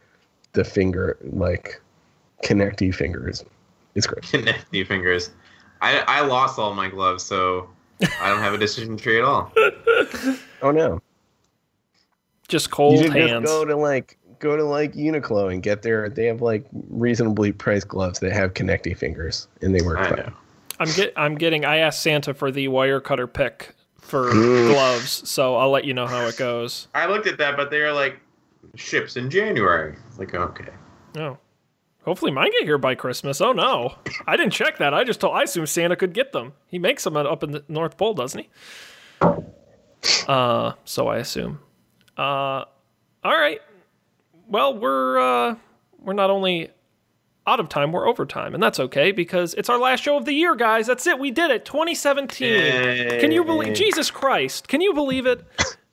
the 0.52 0.64
finger 0.64 1.16
like 1.32 1.80
connecty 2.42 2.94
fingers 2.94 3.44
it's 3.94 4.06
great 4.06 4.22
Connecty 4.24 4.86
fingers. 4.86 5.30
I 5.82 5.98
I 6.06 6.20
lost 6.20 6.58
all 6.58 6.74
my 6.74 6.88
gloves, 6.88 7.24
so 7.24 7.68
I 8.20 8.28
don't 8.28 8.40
have 8.40 8.54
a 8.54 8.58
decision 8.58 8.96
tree 8.96 9.18
at 9.18 9.24
all. 9.24 9.52
oh 10.62 10.70
no 10.70 11.00
just 12.50 12.66
you 12.66 12.72
cold 12.72 12.98
should 12.98 13.12
hands. 13.12 13.42
just 13.42 13.44
go 13.44 13.64
to 13.64 13.76
like 13.76 14.18
go 14.40 14.56
to 14.56 14.64
like 14.64 14.92
uniqlo 14.94 15.52
and 15.52 15.62
get 15.62 15.82
their 15.82 16.08
they 16.08 16.26
have 16.26 16.42
like 16.42 16.66
reasonably 16.88 17.52
priced 17.52 17.88
gloves 17.88 18.18
that 18.18 18.32
have 18.32 18.54
connecty 18.54 18.96
fingers 18.96 19.48
and 19.62 19.74
they 19.74 19.82
work 19.82 19.98
I 19.98 20.08
fine 20.08 20.16
know. 20.18 20.32
I'm 20.80 20.88
get 20.92 21.12
I'm 21.14 21.34
getting. 21.36 21.64
I 21.66 21.76
asked 21.76 22.02
Santa 22.02 22.32
for 22.32 22.50
the 22.50 22.68
Wirecutter 22.68 23.30
pick 23.30 23.74
for 23.98 24.30
gloves, 24.32 25.28
so 25.28 25.56
I'll 25.56 25.70
let 25.70 25.84
you 25.84 25.92
know 25.92 26.06
how 26.06 26.26
it 26.26 26.38
goes. 26.38 26.88
I 26.94 27.06
looked 27.06 27.26
at 27.26 27.36
that, 27.36 27.56
but 27.56 27.70
they 27.70 27.82
are 27.82 27.92
like 27.92 28.18
ships 28.76 29.16
in 29.16 29.28
January. 29.28 29.94
It's 30.08 30.18
like 30.18 30.34
okay. 30.34 30.70
Oh, 31.18 31.36
hopefully 32.04 32.30
mine 32.30 32.50
get 32.52 32.64
here 32.64 32.78
by 32.78 32.94
Christmas. 32.94 33.40
Oh 33.40 33.52
no, 33.52 33.94
I 34.26 34.36
didn't 34.36 34.52
check 34.52 34.78
that. 34.78 34.94
I 34.94 35.04
just 35.04 35.20
told. 35.20 35.34
I 35.34 35.42
assumed 35.42 35.68
Santa 35.68 35.96
could 35.96 36.12
get 36.12 36.32
them. 36.32 36.52
He 36.66 36.78
makes 36.78 37.04
them 37.04 37.16
up 37.16 37.42
in 37.42 37.52
the 37.52 37.64
North 37.68 37.96
Pole, 37.96 38.14
doesn't 38.14 38.40
he? 38.40 38.48
Uh, 40.26 40.72
so 40.84 41.08
I 41.08 41.18
assume. 41.18 41.60
Uh, 42.16 42.64
all 43.22 43.36
right. 43.36 43.60
Well, 44.48 44.76
we're 44.78 45.18
uh, 45.18 45.56
we're 45.98 46.14
not 46.14 46.30
only 46.30 46.70
out 47.46 47.60
of 47.60 47.68
time, 47.68 47.92
we're 47.92 48.06
over 48.08 48.26
time, 48.26 48.54
and 48.54 48.62
that's 48.62 48.78
okay 48.78 49.12
because 49.12 49.54
it's 49.54 49.68
our 49.68 49.78
last 49.78 50.02
show 50.02 50.16
of 50.16 50.24
the 50.24 50.32
year, 50.32 50.54
guys. 50.54 50.86
That's 50.86 51.06
it. 51.06 51.18
We 51.18 51.30
did 51.30 51.50
it. 51.50 51.64
2017. 51.64 53.20
Can 53.20 53.32
you 53.32 53.44
believe? 53.44 53.74
Jesus 53.74 54.10
Christ! 54.10 54.68
Can 54.68 54.80
you 54.80 54.94
believe 54.94 55.26
it? 55.26 55.44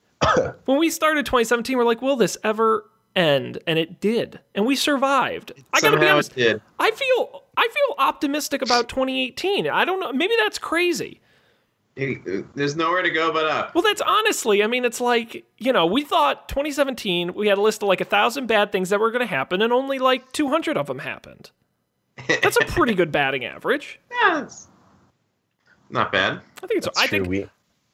when 0.64 0.78
we 0.78 0.90
started 0.90 1.26
2017, 1.26 1.76
we're 1.76 1.84
like, 1.84 2.02
will 2.02 2.16
this 2.16 2.36
ever 2.44 2.84
end? 3.18 3.58
And 3.66 3.78
it 3.78 4.00
did, 4.00 4.40
and 4.54 4.66
we 4.66 4.76
survived. 4.76 5.52
I 5.72 5.80
gotta 5.80 5.98
be 5.98 6.06
honest. 6.06 6.34
did. 6.34 6.60
I 6.78 6.90
feel 6.90 7.44
I 7.56 7.68
feel 7.68 7.94
optimistic 7.98 8.62
about 8.62 8.88
2018. 8.88 9.68
I 9.68 9.84
don't 9.84 10.00
know. 10.00 10.12
Maybe 10.12 10.34
that's 10.38 10.58
crazy. 10.58 11.20
There's 12.54 12.76
nowhere 12.76 13.02
to 13.02 13.10
go 13.10 13.32
but 13.32 13.46
up. 13.46 13.74
Well, 13.74 13.82
that's 13.82 14.00
honestly, 14.00 14.62
I 14.62 14.68
mean, 14.68 14.84
it's 14.84 15.00
like, 15.00 15.44
you 15.58 15.72
know, 15.72 15.84
we 15.84 16.04
thought 16.04 16.48
2017, 16.48 17.34
we 17.34 17.48
had 17.48 17.58
a 17.58 17.60
list 17.60 17.82
of 17.82 17.88
like 17.88 18.00
a 18.00 18.04
thousand 18.04 18.46
bad 18.46 18.70
things 18.70 18.90
that 18.90 19.00
were 19.00 19.10
going 19.10 19.18
to 19.20 19.26
happen, 19.26 19.60
and 19.62 19.72
only 19.72 19.98
like 19.98 20.30
200 20.30 20.76
of 20.76 20.86
them 20.86 21.00
happened. 21.00 21.50
That's 22.28 22.56
a 22.56 22.64
pretty 22.66 22.94
good 22.94 23.10
batting 23.12 23.44
average. 23.44 24.00
Yeah, 24.22 24.42
it's 24.42 24.66
not 25.90 26.10
bad. 26.10 26.40
I 26.62 26.66
think 26.66 26.78
it's, 26.78 26.86
That's 26.86 26.98
I 26.98 27.06
true. 27.06 27.18
think, 27.20 27.28
we 27.28 27.46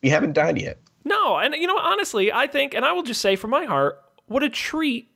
we 0.02 0.08
haven't 0.08 0.32
died 0.32 0.58
yet 0.58 0.78
no, 1.04 1.36
and 1.36 1.54
you 1.54 1.66
know, 1.66 1.78
honestly, 1.78 2.32
I 2.32 2.46
think, 2.46 2.74
and 2.74 2.84
I 2.84 2.92
will 2.92 3.02
just 3.02 3.20
say 3.20 3.36
from 3.36 3.50
my 3.50 3.64
heart, 3.64 4.00
what 4.26 4.42
a 4.42 4.48
treat 4.48 5.08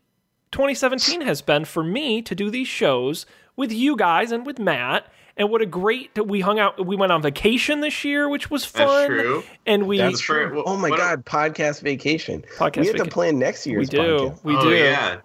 2017 0.53 1.21
has 1.23 1.43
been 1.43 1.65
for 1.65 1.83
me 1.83 2.23
to 2.23 2.35
do 2.35 2.51
these 2.51 2.69
shows 2.69 3.27
with 3.57 3.73
you 3.73 3.97
guys 3.97 4.33
and 4.33 4.47
with 4.47 4.59
Matt. 4.59 5.07
And 5.37 5.51
what 5.51 5.63
a 5.63 5.67
great 5.67 6.15
that 6.17 6.25
we 6.25 6.41
hung 6.41 6.59
out. 6.59 6.85
We 6.85 6.97
went 6.97 7.13
on 7.13 7.23
vacation 7.23 7.81
this 7.81 8.05
year, 8.05 8.29
which 8.29 8.51
was 8.51 8.65
fun. 8.65 8.87
That's 8.87 9.07
true. 9.23 9.45
And 9.67 9.87
we 9.87 9.99
That's 9.99 10.19
true. 10.21 10.65
oh 10.67 10.77
my 10.77 10.91
What- 10.91 10.99
god 10.99 11.25
podcast 11.25 11.81
vacation 11.83 12.43
Podcast 12.57 12.81
we 12.81 12.87
have 12.89 12.97
vaca- 12.97 13.05
to 13.05 13.11
plan 13.11 13.39
next 13.39 13.65
we 13.67 13.73
year's 13.73 13.89
do, 13.89 13.99
podcast. 13.99 14.45
we 14.45 14.57
oh, 14.57 14.63
do. 14.63 14.71
yeah. 14.75 15.21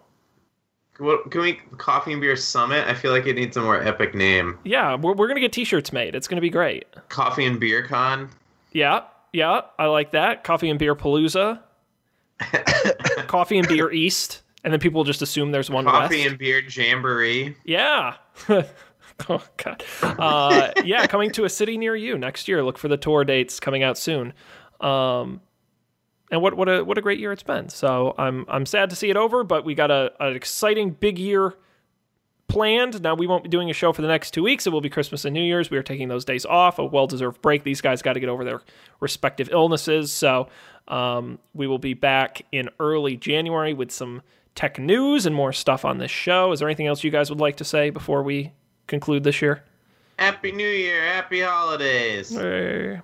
What, 0.99 1.31
can 1.31 1.41
we 1.41 1.53
coffee 1.77 2.11
and 2.11 2.21
beer 2.21 2.35
summit? 2.35 2.87
I 2.87 2.93
feel 2.93 3.11
like 3.11 3.25
it 3.25 3.33
needs 3.33 3.57
a 3.57 3.61
more 3.61 3.81
epic 3.81 4.13
name. 4.13 4.59
Yeah, 4.63 4.93
we're, 4.95 5.13
we're 5.13 5.27
gonna 5.27 5.39
get 5.39 5.51
T-shirts 5.51 5.91
made. 5.91 6.13
It's 6.13 6.27
gonna 6.27 6.41
be 6.41 6.51
great. 6.51 6.85
Coffee 7.09 7.45
and 7.45 7.59
beer 7.59 7.81
con. 7.83 8.29
Yeah, 8.71 9.01
yeah, 9.33 9.61
I 9.79 9.87
like 9.87 10.11
that. 10.11 10.43
Coffee 10.43 10.69
and 10.69 10.77
beer 10.77 10.95
palooza. 10.95 11.59
Coffee 13.27 13.57
and 13.57 13.67
beer 13.67 13.91
east, 13.91 14.41
and 14.63 14.71
then 14.73 14.79
people 14.79 15.03
just 15.03 15.21
assume 15.21 15.51
there's 15.51 15.69
one 15.69 15.85
Coffee 15.85 16.17
west. 16.17 16.29
and 16.29 16.37
beer 16.37 16.61
jamboree. 16.67 17.55
yeah. 17.65 18.15
oh 19.29 19.43
god. 19.57 19.83
Uh, 20.01 20.71
yeah, 20.83 21.05
coming 21.07 21.31
to 21.31 21.43
a 21.45 21.49
city 21.49 21.77
near 21.77 21.95
you 21.95 22.17
next 22.17 22.47
year. 22.47 22.63
Look 22.63 22.77
for 22.77 22.87
the 22.87 22.97
tour 22.97 23.23
dates 23.23 23.59
coming 23.59 23.83
out 23.83 23.97
soon. 23.97 24.33
Um, 24.81 25.41
and 26.31 26.41
what 26.41 26.55
what 26.55 26.67
a 26.69 26.83
what 26.83 26.97
a 26.97 27.01
great 27.01 27.19
year 27.19 27.31
it's 27.31 27.43
been. 27.43 27.69
So 27.69 28.15
I'm 28.17 28.45
I'm 28.47 28.65
sad 28.65 28.89
to 28.89 28.95
see 28.95 29.09
it 29.09 29.17
over, 29.17 29.43
but 29.43 29.65
we 29.65 29.75
got 29.75 29.91
a 29.91 30.11
an 30.19 30.35
exciting 30.35 30.91
big 30.91 31.19
year 31.19 31.53
planned. 32.47 33.01
Now 33.01 33.13
we 33.15 33.27
won't 33.27 33.43
be 33.43 33.49
doing 33.49 33.69
a 33.69 33.73
show 33.73 33.93
for 33.93 34.01
the 34.01 34.07
next 34.07 34.31
two 34.31 34.43
weeks. 34.43 34.65
It 34.65 34.71
will 34.71 34.81
be 34.81 34.89
Christmas 34.89 35.25
and 35.25 35.33
New 35.33 35.43
Year's. 35.43 35.69
We 35.69 35.77
are 35.77 35.83
taking 35.83 36.07
those 36.07 36.25
days 36.25 36.45
off, 36.45 36.79
a 36.79 36.85
well 36.85 37.07
deserved 37.07 37.41
break. 37.41 37.63
These 37.63 37.81
guys 37.81 38.01
got 38.01 38.13
to 38.13 38.19
get 38.19 38.29
over 38.29 38.43
their 38.43 38.61
respective 38.99 39.49
illnesses. 39.51 40.11
So 40.11 40.47
um, 40.87 41.39
we 41.53 41.67
will 41.67 41.77
be 41.79 41.93
back 41.93 42.41
in 42.51 42.69
early 42.79 43.15
January 43.15 43.73
with 43.73 43.91
some 43.91 44.21
tech 44.55 44.77
news 44.79 45.25
and 45.25 45.35
more 45.35 45.51
stuff 45.53 45.85
on 45.85 45.97
this 45.97 46.11
show. 46.11 46.51
Is 46.51 46.59
there 46.59 46.67
anything 46.67 46.87
else 46.87 47.03
you 47.03 47.11
guys 47.11 47.29
would 47.29 47.39
like 47.39 47.57
to 47.57 47.63
say 47.63 47.89
before 47.89 48.23
we 48.23 48.51
conclude 48.87 49.23
this 49.23 49.41
year? 49.41 49.63
Happy 50.19 50.51
New 50.51 50.67
Year. 50.67 51.03
Happy 51.03 51.41
holidays. 51.41 52.35
Eh, 52.35 52.99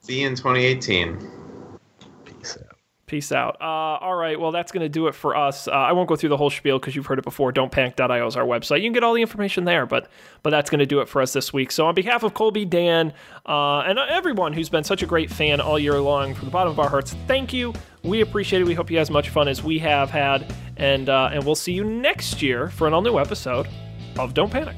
See 0.00 0.20
you 0.20 0.28
in 0.28 0.34
2018. 0.34 1.41
Peace 3.12 3.30
out. 3.30 3.60
Uh, 3.60 3.64
all 4.00 4.14
right. 4.14 4.40
Well, 4.40 4.52
that's 4.52 4.72
going 4.72 4.80
to 4.80 4.88
do 4.88 5.06
it 5.06 5.14
for 5.14 5.36
us. 5.36 5.68
Uh, 5.68 5.72
I 5.72 5.92
won't 5.92 6.08
go 6.08 6.16
through 6.16 6.30
the 6.30 6.38
whole 6.38 6.48
spiel 6.48 6.78
because 6.78 6.96
you've 6.96 7.04
heard 7.04 7.18
it 7.18 7.26
before. 7.26 7.52
Don'tPanic.io 7.52 8.26
is 8.26 8.36
our 8.36 8.46
website. 8.46 8.78
You 8.78 8.84
can 8.84 8.94
get 8.94 9.04
all 9.04 9.12
the 9.12 9.20
information 9.20 9.66
there, 9.66 9.84
but 9.84 10.08
but 10.42 10.48
that's 10.48 10.70
going 10.70 10.78
to 10.78 10.86
do 10.86 11.00
it 11.00 11.10
for 11.10 11.20
us 11.20 11.34
this 11.34 11.52
week. 11.52 11.72
So, 11.72 11.84
on 11.84 11.94
behalf 11.94 12.22
of 12.22 12.32
Colby, 12.32 12.64
Dan, 12.64 13.12
uh, 13.44 13.80
and 13.80 13.98
everyone 13.98 14.54
who's 14.54 14.70
been 14.70 14.82
such 14.82 15.02
a 15.02 15.06
great 15.06 15.30
fan 15.30 15.60
all 15.60 15.78
year 15.78 16.00
long, 16.00 16.32
from 16.34 16.46
the 16.46 16.50
bottom 16.50 16.72
of 16.72 16.80
our 16.80 16.88
hearts, 16.88 17.14
thank 17.26 17.52
you. 17.52 17.74
We 18.02 18.22
appreciate 18.22 18.62
it. 18.62 18.64
We 18.64 18.72
hope 18.72 18.90
you 18.90 18.96
have 18.96 19.02
as 19.02 19.10
much 19.10 19.28
fun 19.28 19.46
as 19.46 19.62
we 19.62 19.78
have 19.80 20.08
had, 20.08 20.50
and 20.78 21.10
uh, 21.10 21.28
and 21.34 21.44
we'll 21.44 21.54
see 21.54 21.74
you 21.74 21.84
next 21.84 22.40
year 22.40 22.70
for 22.70 22.86
an 22.86 22.94
all 22.94 23.02
new 23.02 23.18
episode 23.18 23.68
of 24.18 24.32
Don't 24.32 24.50
Panic. 24.50 24.76